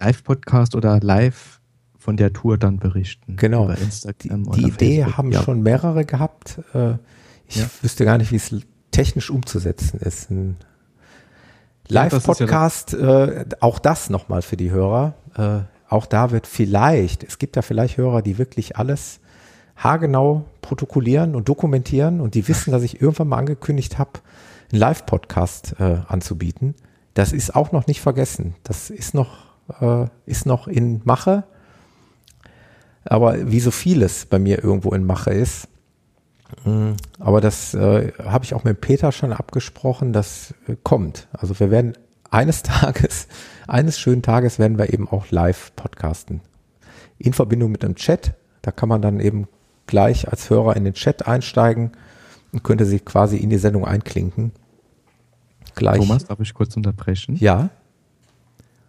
Live-Podcast 0.00 0.74
oder 0.74 1.00
live 1.00 1.59
von 2.10 2.16
der 2.16 2.32
Tour 2.32 2.58
dann 2.58 2.78
berichten. 2.78 3.36
Genau. 3.36 3.66
Über 3.66 3.78
Instagram 3.78 4.50
die, 4.50 4.62
die 4.62 4.68
Idee 4.68 4.96
Facebook. 4.96 5.16
haben 5.16 5.30
ja. 5.30 5.42
schon 5.44 5.62
mehrere 5.62 6.04
gehabt. 6.04 6.58
Äh, 6.74 6.94
ich 7.46 7.58
ja. 7.58 7.66
wüsste 7.82 8.04
gar 8.04 8.18
nicht, 8.18 8.32
wie 8.32 8.36
es 8.36 8.52
technisch 8.90 9.30
umzusetzen 9.30 10.00
ist. 10.00 10.28
Ein 10.28 10.56
Live-Podcast, 11.86 12.94
ja, 12.94 13.26
äh, 13.26 13.44
auch 13.60 13.78
das 13.78 14.10
nochmal 14.10 14.42
für 14.42 14.56
die 14.56 14.72
Hörer. 14.72 15.14
Äh, 15.36 15.60
auch 15.88 16.04
da 16.04 16.32
wird 16.32 16.48
vielleicht, 16.48 17.22
es 17.22 17.38
gibt 17.38 17.54
ja 17.54 17.62
vielleicht 17.62 17.96
Hörer, 17.96 18.22
die 18.22 18.38
wirklich 18.38 18.76
alles 18.76 19.20
haargenau 19.76 20.46
protokollieren 20.62 21.36
und 21.36 21.48
dokumentieren 21.48 22.20
und 22.20 22.34
die 22.34 22.48
wissen, 22.48 22.72
dass 22.72 22.82
ich 22.82 23.00
irgendwann 23.00 23.28
mal 23.28 23.38
angekündigt 23.38 24.00
habe, 24.00 24.18
einen 24.72 24.80
Live-Podcast 24.80 25.76
äh, 25.78 25.98
anzubieten. 26.08 26.74
Das 27.14 27.32
ist 27.32 27.54
auch 27.54 27.70
noch 27.70 27.86
nicht 27.86 28.00
vergessen. 28.00 28.56
Das 28.64 28.90
ist 28.90 29.14
noch, 29.14 29.44
äh, 29.80 30.08
ist 30.26 30.44
noch 30.44 30.66
in 30.66 31.02
Mache. 31.04 31.44
Aber 33.04 33.50
wie 33.50 33.60
so 33.60 33.70
vieles 33.70 34.26
bei 34.26 34.38
mir 34.38 34.62
irgendwo 34.62 34.92
in 34.92 35.04
Mache 35.04 35.30
ist. 35.30 35.68
Mm, 36.64 36.92
aber 37.18 37.40
das 37.40 37.74
äh, 37.74 38.12
habe 38.22 38.44
ich 38.44 38.54
auch 38.54 38.64
mit 38.64 38.80
Peter 38.80 39.12
schon 39.12 39.32
abgesprochen, 39.32 40.12
das 40.12 40.54
äh, 40.68 40.76
kommt. 40.82 41.28
Also 41.32 41.58
wir 41.58 41.70
werden 41.70 41.94
eines 42.30 42.62
Tages, 42.62 43.28
eines 43.66 43.98
schönen 43.98 44.22
Tages 44.22 44.58
werden 44.58 44.78
wir 44.78 44.92
eben 44.92 45.08
auch 45.08 45.30
live 45.30 45.72
podcasten. 45.76 46.40
In 47.18 47.32
Verbindung 47.32 47.70
mit 47.70 47.84
einem 47.84 47.94
Chat. 47.94 48.34
Da 48.62 48.70
kann 48.70 48.88
man 48.88 49.00
dann 49.00 49.20
eben 49.20 49.48
gleich 49.86 50.28
als 50.28 50.50
Hörer 50.50 50.76
in 50.76 50.84
den 50.84 50.94
Chat 50.94 51.26
einsteigen 51.26 51.92
und 52.52 52.62
könnte 52.62 52.84
sich 52.84 53.04
quasi 53.04 53.36
in 53.36 53.50
die 53.50 53.58
Sendung 53.58 53.84
einklinken. 53.84 54.52
Gleich. 55.74 55.98
Thomas, 55.98 56.24
darf 56.24 56.40
ich 56.40 56.52
kurz 56.54 56.76
unterbrechen? 56.76 57.36
Ja. 57.36 57.70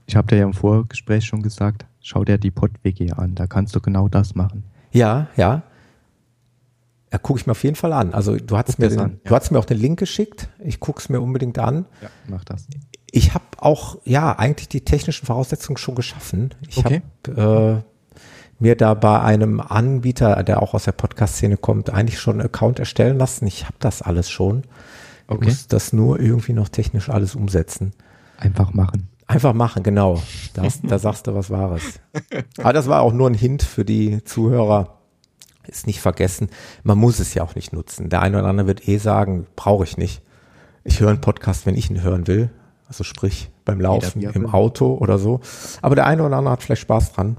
Ich 0.07 0.16
habe 0.16 0.28
dir 0.28 0.38
ja 0.38 0.45
im 0.45 0.53
Vorgespräch 0.53 1.26
schon 1.26 1.41
gesagt, 1.41 1.86
schau 2.02 2.24
dir 2.26 2.38
die 2.38 2.52
Pod-WG 2.52 3.12
an, 3.14 3.36
da 3.36 3.47
kannst 3.47 3.76
du 3.76 3.82
genau 3.82 4.08
das 4.08 4.36
machen. 4.36 4.64
Ja, 4.91 5.28
ja. 5.38 5.64
Ja, 7.12 7.18
gucke 7.18 7.39
ich 7.39 7.45
mir 7.45 7.52
auf 7.52 7.64
jeden 7.64 7.76
Fall 7.76 7.91
an. 7.91 8.14
Also 8.14 8.38
du 8.38 8.58
hast 8.58 8.80
mir, 8.80 8.88
den, 8.88 8.99
an, 8.99 9.12
ja. 9.12 9.18
du 9.30 9.36
hast 9.36 9.52
mir 9.52 9.60
auch 9.60 9.66
den 9.66 9.78
Link 9.78 9.99
geschickt. 9.99 10.47
Ich 10.60 10.80
gucke 10.80 10.99
es 10.99 11.10
mir 11.10 11.20
unbedingt 11.20 11.60
an. 11.60 11.86
Ja, 12.02 12.10
mach 12.30 12.45
das. 12.45 12.68
Ich 13.12 13.34
habe 13.34 13.43
auch, 13.58 13.97
ja, 14.06 14.32
eigentlich 14.38 14.70
die 14.70 14.86
technischen 14.86 15.26
Voraussetzungen 15.26 15.78
schon 15.78 15.95
geschaffen. 15.95 16.54
Ich 16.70 16.78
okay. 16.78 17.02
habe 17.28 17.84
äh, 17.84 18.64
mir 18.64 18.78
da 18.78 18.93
bei 18.93 19.20
einem 19.20 19.60
Anbieter, 19.60 20.41
der 20.43 20.62
auch 20.62 20.74
aus 20.74 20.86
der 20.86 20.93
Podcast-Szene 20.93 21.58
kommt, 21.58 21.89
eigentlich 21.89 22.20
schon 22.20 22.36
einen 22.36 22.45
Account 22.45 22.80
erstellen 22.80 23.18
lassen. 23.18 23.45
Ich 23.45 23.66
habe 23.66 23.76
das 23.80 24.02
alles 24.02 24.30
schon. 24.30 24.64
Ich 25.26 25.36
okay. 25.36 25.45
muss 25.45 25.68
das 25.68 25.91
nur 25.91 26.20
irgendwie 26.22 26.54
noch 26.54 26.70
technisch 26.70 27.10
alles 27.10 27.36
umsetzen. 27.36 27.91
Einfach 28.38 28.74
machen. 28.74 29.11
Einfach 29.32 29.54
machen, 29.54 29.82
genau. 29.82 30.22
Das, 30.54 30.82
da 30.84 31.00
sagst 31.00 31.28
du 31.28 31.34
was 31.34 31.50
Wahres. 31.50 32.02
Aber 32.58 32.74
das 32.74 32.88
war 32.88 33.02
auch 33.02 33.14
nur 33.14 33.30
ein 33.30 33.34
Hint 33.34 33.64
für 33.64 33.86
die 33.86 34.24
Zuhörer. 34.26 34.98
ist 35.68 35.88
nicht 35.88 36.02
vergessen. 36.02 36.50
Man 36.84 36.98
muss 36.98 37.20
es 37.20 37.34
ja 37.34 37.44
auch 37.44 37.56
nicht 37.56 37.72
nutzen. 37.72 38.10
Der 38.10 38.22
eine 38.22 38.40
oder 38.40 38.48
andere 38.48 38.68
wird 38.68 38.88
eh 38.88 38.98
sagen, 38.98 39.48
brauche 39.56 39.86
ich 39.86 39.98
nicht. 39.98 40.22
Ich 40.84 41.00
höre 41.00 41.10
einen 41.10 41.22
Podcast, 41.22 41.66
wenn 41.66 41.76
ich 41.76 41.90
ihn 41.90 42.02
hören 42.02 42.28
will. 42.28 42.50
Also 42.88 43.06
sprich 43.06 43.50
beim 43.64 43.80
Laufen, 43.80 44.22
im 44.22 44.54
Auto 44.54 44.96
oder 44.96 45.18
so. 45.18 45.40
Aber 45.82 45.96
der 45.96 46.08
eine 46.08 46.24
oder 46.26 46.36
andere 46.36 46.52
hat 46.52 46.64
vielleicht 46.64 46.82
Spaß 46.82 47.14
dran. 47.14 47.38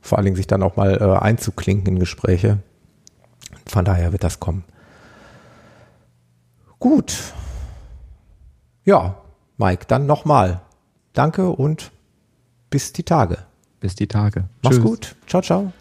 Vor 0.00 0.16
allen 0.16 0.24
Dingen 0.24 0.36
sich 0.36 0.46
dann 0.46 0.62
auch 0.62 0.76
mal 0.76 0.96
äh, 0.96 1.18
einzuklinken 1.22 1.94
in 1.94 1.98
Gespräche. 1.98 2.60
Von 3.66 3.84
daher 3.84 4.12
wird 4.12 4.24
das 4.24 4.40
kommen. 4.40 4.64
Gut. 6.78 7.14
Ja, 8.84 9.16
Mike, 9.58 9.84
dann 9.88 10.06
nochmal. 10.06 10.62
Danke 11.14 11.48
und 11.48 11.90
bis 12.68 12.92
die 12.92 13.04
Tage. 13.04 13.38
Bis 13.80 13.94
die 13.94 14.06
Tage. 14.06 14.44
Mach's 14.62 14.76
Tschüss. 14.76 14.84
gut. 14.84 15.16
Ciao, 15.26 15.40
ciao. 15.40 15.72